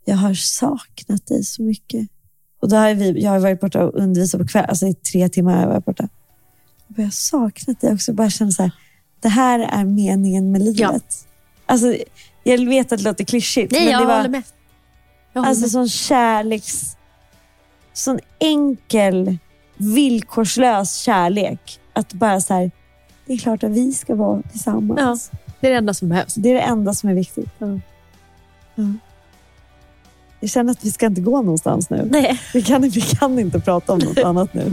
jag 0.05 0.16
har 0.16 0.34
saknat 0.34 1.26
dig 1.26 1.44
så 1.44 1.62
mycket. 1.62 2.09
Och 2.61 2.68
då 2.68 2.76
har 2.76 2.94
vi, 2.94 3.22
jag 3.22 3.30
har 3.30 3.38
varit 3.38 3.61
borta 3.61 3.84
och 3.84 3.94
undervisat 3.94 4.40
på 4.40 4.47
kväll, 4.47 4.64
alltså 4.68 4.86
i 4.86 4.94
tre 4.94 5.28
timmar 5.28 5.55
har 5.55 5.61
jag 5.61 5.68
varit 5.68 5.84
borta. 5.84 6.09
Och 6.88 6.99
jag 6.99 7.05
har 7.05 7.11
saknat 7.11 7.80
dig 7.80 7.92
också. 7.92 8.12
Bara 8.12 8.30
känner 8.30 8.53
så 8.53 8.62
här, 8.62 8.72
det 9.20 9.28
här 9.28 9.59
är 9.59 9.84
meningen 9.84 10.53
med 10.53 10.62
livet. 10.62 10.80
Ja. 10.80 11.01
Alltså, 11.66 11.97
jag 12.44 12.66
vet 12.68 12.92
att 12.92 12.99
det 12.99 13.05
låter 13.05 13.24
klyschigt, 13.24 13.72
men 13.72 14.01
det 14.01 14.07
var 14.07 14.28
med. 14.28 14.42
Jag 15.32 15.40
håller 15.40 15.51
alltså 15.51 15.64
med. 15.64 15.70
sån 15.70 15.88
kärleks... 15.88 16.97
Sån 17.92 18.18
enkel, 18.38 19.38
villkorslös 19.76 20.97
kärlek. 20.97 21.80
Att 21.92 22.12
bara 22.12 22.40
så 22.40 22.55
här, 22.55 22.70
det 23.27 23.33
är 23.33 23.39
klart 23.39 23.64
att 23.64 23.70
vi 23.70 23.93
ska 23.93 24.14
vara 24.14 24.43
tillsammans. 24.43 25.31
Det 25.61 25.66
är 25.66 25.70
det 25.70 25.77
enda 25.77 25.95
som 25.95 26.09
behövs. 26.09 26.35
Det 26.35 26.51
är 26.51 26.55
det 26.55 26.61
enda 26.61 26.95
som 26.95 27.09
är 27.09 27.14
viktigt. 27.14 27.51
Ja. 27.59 27.81
Ja. 28.74 28.85
Jag 30.41 30.51
känner 30.51 30.72
att 30.72 30.85
vi 30.85 30.91
ska 30.91 31.07
inte 31.07 31.20
gå 31.20 31.43
någonstans 31.43 31.91
nu. 31.91 32.09
Nej. 32.11 32.41
Vi 32.55 32.62
kan, 32.62 32.83
vi 32.83 33.01
kan 33.01 33.39
inte 33.39 33.61
prata 33.61 33.93
om 33.93 33.99
något 33.99 34.18
annat 34.24 34.55
nu. 34.55 34.70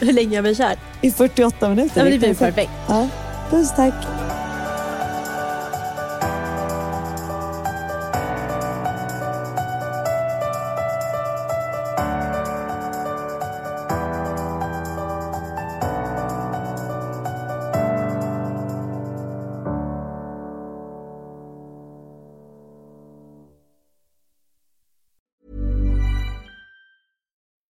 Hur 0.00 0.12
länge 0.12 0.36
har 0.36 0.42
vi 0.42 0.54
kört? 0.54 0.78
I 1.00 1.10
48 1.10 1.68
minuter. 1.68 2.04
Ja, 2.04 2.10
det 2.10 2.18
blir 2.18 2.28
perfekt. 2.34 2.56
perfekt. 2.56 2.70
Ja. 2.88 3.08
Puss, 3.50 3.72
tack. 3.76 3.94